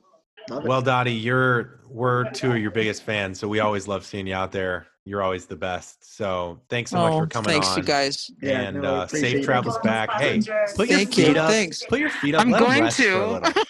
Love. 0.50 0.66
Well, 0.66 0.82
Dottie, 0.82 1.14
you're 1.14 1.80
we're 1.90 2.30
two 2.32 2.52
of 2.52 2.58
your 2.58 2.72
biggest 2.72 3.04
fans, 3.04 3.40
so 3.40 3.48
we 3.48 3.60
always 3.60 3.88
love 3.88 4.06
seeing 4.06 4.28
you 4.28 4.36
out 4.36 4.52
there. 4.52 4.88
You're 5.06 5.22
always 5.22 5.46
the 5.46 5.56
best. 5.56 6.16
So 6.16 6.60
thanks 6.70 6.92
so 6.92 6.98
much 6.98 7.14
oh, 7.14 7.20
for 7.20 7.28
coming 7.28 7.52
thanks, 7.52 7.68
on. 7.70 7.78
you 7.78 7.84
guys. 7.84 8.32
Yeah, 8.42 8.62
and 8.62 8.82
no, 8.82 8.96
uh, 8.96 9.08
safe 9.08 9.36
it. 9.36 9.44
travels 9.44 9.78
back. 9.84 10.10
Hey, 10.14 10.40
put 10.76 10.88
your 10.90 10.98
Thank 10.98 11.14
feet 11.14 11.28
you. 11.36 11.42
up. 11.42 11.50
Thanks. 11.50 11.84
Put 11.86 12.00
your 12.00 12.10
feet 12.10 12.36
up. 12.36 12.42
I'm 12.42 12.52
let 12.52 12.62
'em 12.62 12.68
going 12.68 12.84
rest 12.84 13.02
for 13.02 13.04
a 13.04 13.42
to. 13.42 13.66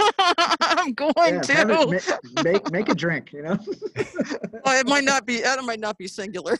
I'm 0.61 0.93
going 0.93 1.14
yeah, 1.18 1.41
to. 1.41 1.53
have 1.53 1.70
it, 1.72 2.43
make 2.43 2.72
make 2.72 2.89
a 2.89 2.95
drink. 2.95 3.34
You 3.34 3.43
know. 3.43 3.57
well, 4.64 4.80
it 4.80 4.88
might 4.88 5.03
not 5.03 5.26
be. 5.26 5.38
It 5.38 5.64
might 5.64 5.80
not 5.80 5.97
be 5.97 6.07
singular. 6.07 6.51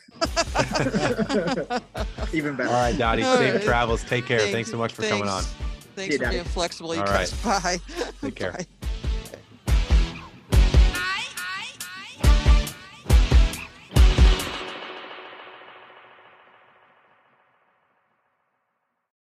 Even 2.34 2.56
better. 2.56 2.70
All 2.70 2.76
right, 2.76 2.98
Dottie. 2.98 3.24
All 3.24 3.38
safe 3.38 3.54
right. 3.56 3.64
travels. 3.64 4.04
Take 4.04 4.26
care. 4.26 4.40
Thank 4.40 4.54
Thanks 4.54 4.72
so 4.72 4.78
much 4.78 4.94
for 4.94 5.04
coming 5.04 5.28
on. 5.28 5.44
Thanks. 5.44 5.56
Thanks 5.96 6.14
you, 6.14 6.18
for 6.18 6.24
Dottie. 6.26 6.38
being 6.38 6.46
flexible. 6.46 6.96
You 6.96 7.02
All 7.02 7.08
guys. 7.08 7.32
Bye. 7.44 7.80
Take 8.22 8.36
care. 8.36 8.54
Bye. 8.54 8.66